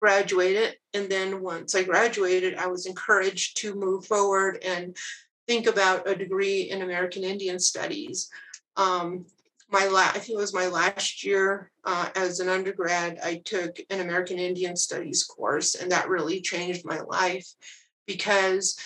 graduated. 0.00 0.76
And 0.92 1.08
then 1.08 1.40
once 1.40 1.74
I 1.74 1.82
graduated, 1.82 2.56
I 2.56 2.66
was 2.66 2.86
encouraged 2.86 3.56
to 3.58 3.74
move 3.74 4.06
forward 4.06 4.62
and 4.64 4.96
think 5.46 5.66
about 5.66 6.08
a 6.08 6.14
degree 6.14 6.62
in 6.70 6.82
American 6.82 7.24
Indian 7.24 7.58
Studies. 7.58 8.28
Um, 8.76 9.26
my 9.70 9.86
la- 9.86 10.10
I 10.14 10.18
think 10.18 10.30
it 10.30 10.36
was 10.36 10.54
my 10.54 10.66
last 10.66 11.24
year 11.24 11.70
uh, 11.84 12.08
as 12.14 12.40
an 12.40 12.48
undergrad, 12.48 13.18
I 13.22 13.42
took 13.44 13.78
an 13.90 14.00
American 14.00 14.38
Indian 14.38 14.76
Studies 14.76 15.24
course, 15.24 15.74
and 15.74 15.90
that 15.90 16.08
really 16.08 16.40
changed 16.40 16.84
my 16.84 17.00
life 17.00 17.48
because 18.06 18.78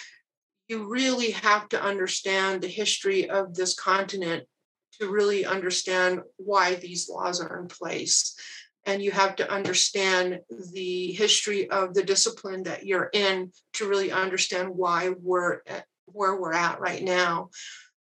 you 0.68 0.86
really 0.86 1.30
have 1.30 1.68
to 1.70 1.82
understand 1.82 2.62
the 2.62 2.68
history 2.68 3.28
of 3.28 3.54
this 3.54 3.74
continent 3.74 4.44
to 5.00 5.10
really 5.10 5.44
understand 5.44 6.20
why 6.36 6.74
these 6.74 7.08
laws 7.08 7.40
are 7.40 7.60
in 7.60 7.68
place. 7.68 8.36
And 8.84 9.02
you 9.02 9.10
have 9.10 9.36
to 9.36 9.50
understand 9.50 10.40
the 10.72 11.12
history 11.12 11.68
of 11.70 11.94
the 11.94 12.02
discipline 12.02 12.62
that 12.64 12.86
you're 12.86 13.10
in 13.12 13.52
to 13.74 13.88
really 13.88 14.12
understand 14.12 14.70
why 14.70 15.10
we're 15.20 15.60
at 15.66 15.84
where 16.06 16.40
we're 16.40 16.54
at 16.54 16.80
right 16.80 17.02
now. 17.02 17.50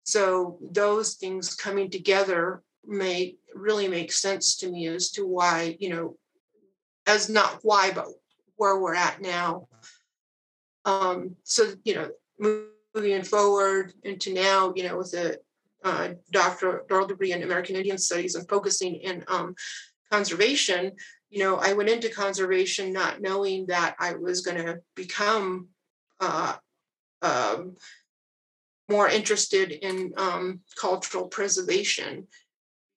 So 0.04 0.58
those 0.72 1.14
things 1.14 1.54
coming 1.54 1.90
together 1.90 2.62
make 2.86 3.38
really 3.54 3.88
make 3.88 4.10
sense 4.10 4.56
to 4.56 4.70
me 4.70 4.86
as 4.86 5.10
to 5.12 5.26
why, 5.26 5.76
you 5.78 5.90
know, 5.90 6.16
as 7.06 7.28
not 7.28 7.58
why, 7.62 7.90
but 7.90 8.06
where 8.56 8.78
we're 8.78 8.94
at 8.94 9.20
now. 9.20 9.68
Um, 10.86 11.36
so, 11.44 11.72
you 11.84 11.94
know, 11.94 12.10
moving 12.40 13.22
forward 13.22 13.92
into 14.02 14.32
now, 14.32 14.72
you 14.74 14.84
know, 14.84 14.98
with 14.98 15.14
a 15.14 15.36
uh, 15.84 16.10
doctoral 16.30 17.06
degree 17.06 17.32
in 17.32 17.42
American 17.42 17.76
Indian 17.76 17.98
Studies 17.98 18.34
and 18.34 18.48
focusing 18.48 18.96
in 18.96 19.24
um, 19.28 19.54
conservation, 20.10 20.92
you 21.30 21.38
know, 21.38 21.56
I 21.56 21.72
went 21.72 21.88
into 21.88 22.08
conservation 22.08 22.92
not 22.92 23.20
knowing 23.20 23.66
that 23.66 23.96
I 23.98 24.14
was 24.14 24.40
going 24.40 24.58
to 24.58 24.80
become 24.96 25.68
uh, 26.18 26.56
um, 27.22 27.76
more 28.88 29.08
interested 29.08 29.70
in 29.70 30.12
um, 30.16 30.60
cultural 30.78 31.28
preservation. 31.28 32.26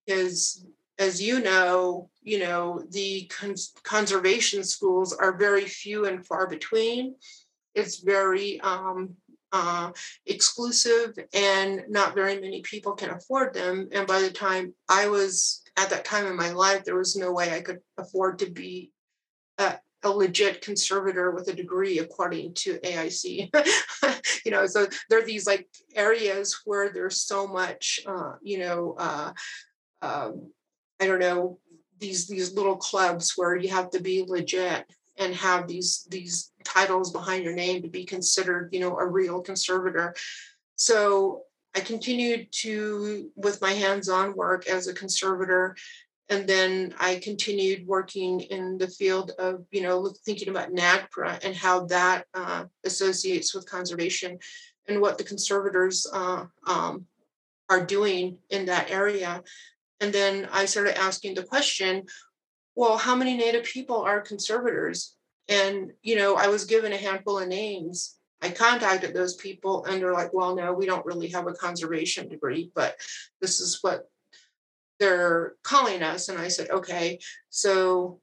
Because 0.06 0.66
as 1.00 1.22
you 1.22 1.40
know 1.40 2.10
you 2.22 2.40
know 2.40 2.84
the 2.92 3.26
cons- 3.26 3.74
conservation 3.84 4.64
schools 4.64 5.14
are 5.14 5.38
very 5.38 5.66
few 5.66 6.06
and 6.06 6.26
far 6.26 6.48
between. 6.48 7.16
It's 7.76 8.00
very 8.00 8.62
um, 8.62 9.16
uh, 9.54 9.92
exclusive 10.26 11.18
and 11.34 11.84
not 11.88 12.16
very 12.16 12.40
many 12.42 12.62
people 12.62 12.94
can 12.94 13.12
afford 13.12 13.54
them. 13.54 13.88
And 13.92 14.08
by 14.08 14.22
the 14.22 14.32
time 14.32 14.74
i 14.90 15.08
was 15.08 15.62
at 15.78 15.90
that 15.90 16.06
time 16.06 16.26
in 16.28 16.36
my 16.36 16.52
life 16.52 16.84
there 16.84 16.98
was 16.98 17.16
no 17.16 17.32
way 17.32 17.54
i 17.54 17.62
could 17.62 17.80
afford 17.98 18.40
to 18.40 18.50
be 18.50 18.92
a, 19.58 19.78
a 20.04 20.10
legit 20.10 20.62
conservator 20.62 21.32
with 21.32 21.48
a 21.48 21.54
degree 21.54 22.00
according 22.00 22.54
to 22.54 22.80
aic 22.80 23.50
you 24.46 24.52
know 24.52 24.66
so 24.66 24.88
there 25.10 25.20
are 25.20 25.26
these 25.26 25.48
like 25.48 25.68
areas 25.96 26.62
where 26.66 26.92
there's 26.92 27.22
so 27.22 27.48
much 27.48 28.00
uh, 28.08 28.34
you 28.42 28.60
know 28.60 28.96
uh, 28.98 29.32
um, 30.02 30.52
i 31.00 31.08
don't 31.08 31.20
know 31.20 31.60
these 32.00 32.28
these 32.28 32.54
little 32.54 32.78
clubs 32.78 33.34
where 33.36 33.56
you 33.56 33.70
have 33.70 33.90
to 33.90 34.02
be 34.02 34.24
legit 34.28 34.86
and 35.18 35.36
have 35.36 35.68
these 35.68 36.08
these 36.10 36.52
titles 36.64 37.12
behind 37.12 37.44
your 37.44 37.54
name 37.54 37.82
to 37.82 37.90
be 37.90 38.04
considered 38.04 38.70
you 38.72 38.80
know 38.80 38.98
a 38.98 39.06
real 39.06 39.42
conservator. 39.42 40.14
So 40.76 41.44
i 41.76 41.80
continued 41.80 42.48
to 42.52 43.32
with 43.36 43.62
my 43.62 43.72
hands-on 43.72 44.36
work 44.36 44.68
as 44.68 44.88
a 44.88 44.94
conservator 44.94 45.76
and 46.30 46.48
then 46.48 46.94
i 47.00 47.16
continued 47.16 47.86
working 47.88 48.40
in 48.42 48.78
the 48.78 48.88
field 48.88 49.32
of 49.40 49.66
you 49.72 49.82
know 49.82 50.14
thinking 50.26 50.50
about 50.50 50.74
nagpra 50.74 51.44
and 51.44 51.56
how 51.56 51.86
that 51.86 52.26
uh, 52.34 52.66
associates 52.84 53.54
with 53.54 53.70
conservation 53.70 54.38
and 54.88 55.00
what 55.00 55.18
the 55.18 55.24
conservators 55.24 56.06
uh, 56.12 56.46
um, 56.68 57.06
are 57.70 57.86
doing 57.86 58.38
in 58.50 58.66
that 58.66 58.92
area. 58.92 59.42
And 60.00 60.12
then 60.14 60.50
i 60.52 60.66
started 60.66 60.98
asking 60.98 61.36
the 61.36 61.44
question 61.44 62.06
well, 62.76 62.98
how 62.98 63.16
many 63.16 63.36
Native 63.38 63.64
people 63.64 64.02
are 64.02 64.22
conservators? 64.22 65.16
And, 65.48 65.92
you 66.02 66.16
know, 66.16 66.36
I 66.36 66.48
was 66.48 66.66
given 66.66 66.94
a 66.94 66.98
handful 66.98 67.40
of 67.40 67.48
names. 67.48 68.18
I 68.42 68.50
contacted 68.50 69.14
those 69.14 69.36
people 69.36 69.86
and 69.86 70.02
they're 70.02 70.14
like, 70.14 70.34
well, 70.34 70.56
no, 70.56 70.74
we 70.74 70.86
don't 70.86 71.06
really 71.06 71.30
have 71.30 71.48
a 71.48 71.54
conservation 71.54 72.28
degree, 72.28 72.72
but 72.76 72.96
this 73.42 73.60
is 73.60 73.80
what 73.82 74.10
they're 75.00 75.54
calling 75.64 76.04
us. 76.04 76.30
And 76.30 76.38
I 76.38 76.50
said, 76.50 76.70
okay, 76.70 77.20
so 77.50 78.20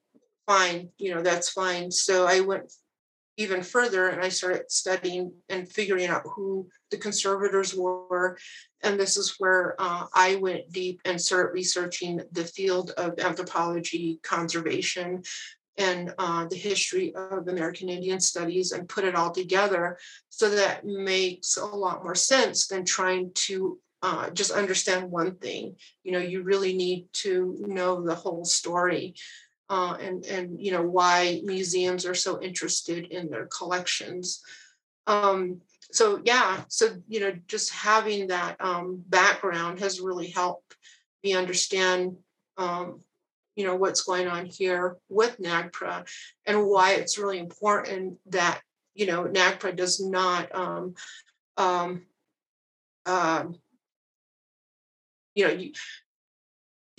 fine, 0.47 0.91
you 0.99 1.15
know, 1.15 1.23
that's 1.23 1.51
fine. 1.51 1.91
So 1.91 2.27
I 2.27 2.41
went 2.41 2.73
even 3.41 3.63
further 3.63 4.09
and 4.09 4.21
I 4.21 4.29
started 4.29 4.71
studying 4.71 5.33
and 5.49 5.67
figuring 5.67 6.09
out 6.09 6.27
who 6.35 6.69
the 6.91 6.99
conservators 6.99 7.75
were. 7.75 8.37
And 8.83 9.01
this 9.01 9.17
is 9.17 9.37
where 9.39 9.77
uh, 9.79 10.05
I 10.13 10.37
went 10.37 10.71
deep 10.71 11.01
and 11.07 11.19
started 11.19 11.55
researching 11.55 12.21
the 12.33 12.45
field 12.45 12.91
of 12.99 13.19
anthropology, 13.19 14.21
conservation, 14.23 15.23
and 15.79 16.13
uh, 16.19 16.47
the 16.51 16.57
history 16.57 17.15
of 17.15 17.49
American 17.49 17.89
Indian 17.89 18.21
studies 18.21 18.73
and 18.73 18.87
put 18.87 19.05
it 19.05 19.15
all 19.15 19.31
together. 19.31 19.97
So 20.29 20.51
that 20.51 20.85
makes 20.85 21.57
a 21.57 21.65
lot 21.65 22.05
more 22.05 22.15
sense 22.15 22.67
than 22.67 22.85
trying 22.85 23.31
to 23.47 23.79
uh, 24.03 24.29
just 24.31 24.51
understand 24.51 25.11
one 25.11 25.37
thing. 25.37 25.77
You 26.05 26.13
know, 26.13 26.19
you 26.19 26.43
really 26.43 26.75
need 26.75 27.07
to 27.25 27.57
know 27.61 28.03
the 28.03 28.15
whole 28.15 28.45
story 28.45 29.15
uh, 29.71 29.97
and 30.01 30.27
and 30.27 30.61
you 30.61 30.73
know 30.73 30.83
why 30.83 31.41
museums 31.45 32.05
are 32.05 32.15
so 32.15 32.43
interested 32.43 33.07
in 33.07 33.31
their 33.31 33.47
collections. 33.47 34.43
Um, 35.07 35.61
so 35.93 36.21
yeah, 36.25 36.65
so 36.69 36.89
you 37.09 37.21
know 37.21 37.33
just 37.47 37.73
having 37.73 38.27
that 38.27 38.57
um, 38.61 39.03
background 39.09 39.79
has 39.79 40.01
really 40.01 40.29
helped 40.29 40.77
me 41.23 41.35
understand 41.35 42.17
um, 42.59 43.01
you 43.55 43.65
know 43.65 43.77
what's 43.77 44.03
going 44.03 44.27
on 44.27 44.47
here 44.47 44.97
with 45.09 45.39
NAGPRA 45.41 46.09
and 46.47 46.67
why 46.67 46.95
it's 46.95 47.17
really 47.17 47.39
important 47.39 48.19
that 48.27 48.61
you 48.95 49.07
know 49.07 49.25
NAGPRA 49.25 49.77
does 49.77 50.01
not 50.01 50.53
um, 50.53 50.95
um, 51.57 52.03
um, 53.07 53.55
you 55.37 55.47
know 55.47 55.65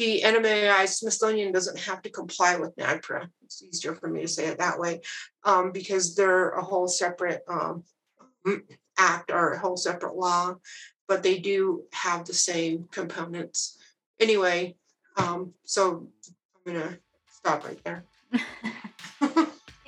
the 0.02 0.22
NMAI 0.26 0.88
Smithsonian 0.88 1.52
doesn't 1.52 1.78
have 1.78 2.02
to 2.02 2.10
comply 2.10 2.56
with 2.58 2.76
NAGPRA. 2.76 3.30
It's 3.44 3.62
easier 3.62 3.94
for 3.94 4.10
me 4.10 4.22
to 4.22 4.28
say 4.28 4.48
it 4.48 4.58
that 4.58 4.80
way 4.80 5.02
um, 5.44 5.72
because 5.72 6.16
they're 6.16 6.50
a 6.50 6.64
whole 6.64 6.88
separate 6.88 7.44
um, 7.48 7.84
act 8.98 9.30
or 9.30 9.52
a 9.52 9.60
whole 9.60 9.78
separate 9.78 10.16
law, 10.16 10.56
but 11.08 11.22
they 11.22 11.38
do 11.38 11.84
have 11.94 12.26
the 12.26 12.34
same 12.34 12.88
components. 12.92 13.78
Anyway, 14.20 14.76
um, 15.18 15.54
so 15.66 16.08
I'm 16.66 16.74
going 16.74 16.82
to 16.82 16.98
stop 17.30 17.64
right 17.64 17.80
there. 17.84 18.04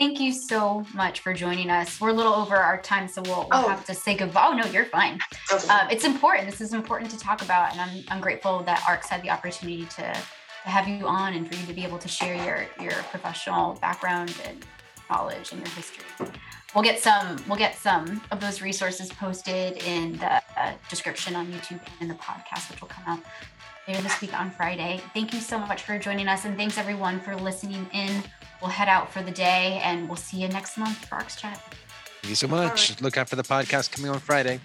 Thank 0.03 0.19
you 0.19 0.33
so 0.33 0.85
much 0.93 1.21
for 1.21 1.33
joining 1.33 1.69
us. 1.69 2.01
We're 2.01 2.09
a 2.09 2.13
little 2.13 2.33
over 2.33 2.57
our 2.57 2.77
time, 2.81 3.07
so 3.07 3.21
we'll, 3.21 3.47
we'll 3.49 3.63
oh. 3.63 3.69
have 3.69 3.85
to 3.85 3.93
say 3.93 4.17
goodbye. 4.17 4.47
Oh 4.49 4.53
no, 4.53 4.65
you're 4.65 4.83
fine. 4.83 5.17
Okay. 5.49 5.65
Um, 5.69 5.89
it's 5.89 6.03
important. 6.03 6.45
This 6.45 6.59
is 6.59 6.73
important 6.73 7.09
to 7.11 7.17
talk 7.17 7.41
about, 7.41 7.71
and 7.71 7.79
I'm 7.79 8.03
I'm 8.09 8.19
grateful 8.19 8.63
that 8.63 8.83
ARCS 8.85 9.07
had 9.07 9.21
the 9.21 9.29
opportunity 9.29 9.85
to 9.85 10.13
to 10.13 10.69
have 10.69 10.89
you 10.89 11.07
on 11.07 11.35
and 11.35 11.47
for 11.47 11.57
you 11.57 11.65
to 11.67 11.73
be 11.73 11.85
able 11.85 11.99
to 11.99 12.09
share 12.09 12.35
your 12.35 12.67
your 12.81 13.01
professional 13.11 13.75
background 13.75 14.35
and 14.45 14.65
knowledge 15.09 15.53
and 15.53 15.61
your 15.61 15.69
history. 15.69 16.03
We'll 16.75 16.83
get 16.83 16.99
some 16.99 17.41
we'll 17.47 17.57
get 17.57 17.77
some 17.77 18.21
of 18.29 18.41
those 18.41 18.61
resources 18.61 19.07
posted 19.07 19.81
in 19.83 20.17
the 20.17 20.41
uh, 20.57 20.73
description 20.89 21.33
on 21.33 21.47
YouTube 21.47 21.79
and 21.79 22.01
in 22.01 22.07
the 22.09 22.15
podcast, 22.15 22.69
which 22.69 22.81
will 22.81 22.89
come 22.89 23.05
out 23.07 23.23
later 23.87 24.01
this 24.01 24.19
week 24.19 24.37
on 24.37 24.51
Friday. 24.51 24.99
Thank 25.13 25.33
you 25.33 25.39
so 25.39 25.57
much 25.57 25.83
for 25.83 25.97
joining 25.97 26.27
us, 26.27 26.43
and 26.43 26.57
thanks 26.57 26.77
everyone 26.77 27.21
for 27.21 27.37
listening 27.37 27.87
in. 27.93 28.21
We'll 28.63 28.71
head 28.71 28.87
out 28.87 29.11
for 29.11 29.21
the 29.21 29.29
day, 29.29 29.81
and 29.83 30.07
we'll 30.07 30.15
see 30.15 30.37
you 30.37 30.47
next 30.47 30.77
month 30.77 30.95
for 30.95 31.15
ARCS 31.15 31.35
Chat. 31.35 31.61
Thank 32.21 32.29
you 32.29 32.35
so 32.35 32.47
much. 32.47 32.91
Right. 32.91 33.01
Look 33.01 33.17
out 33.17 33.27
for 33.27 33.35
the 33.35 33.43
podcast 33.43 33.91
coming 33.91 34.09
on 34.09 34.19
Friday. 34.19 34.61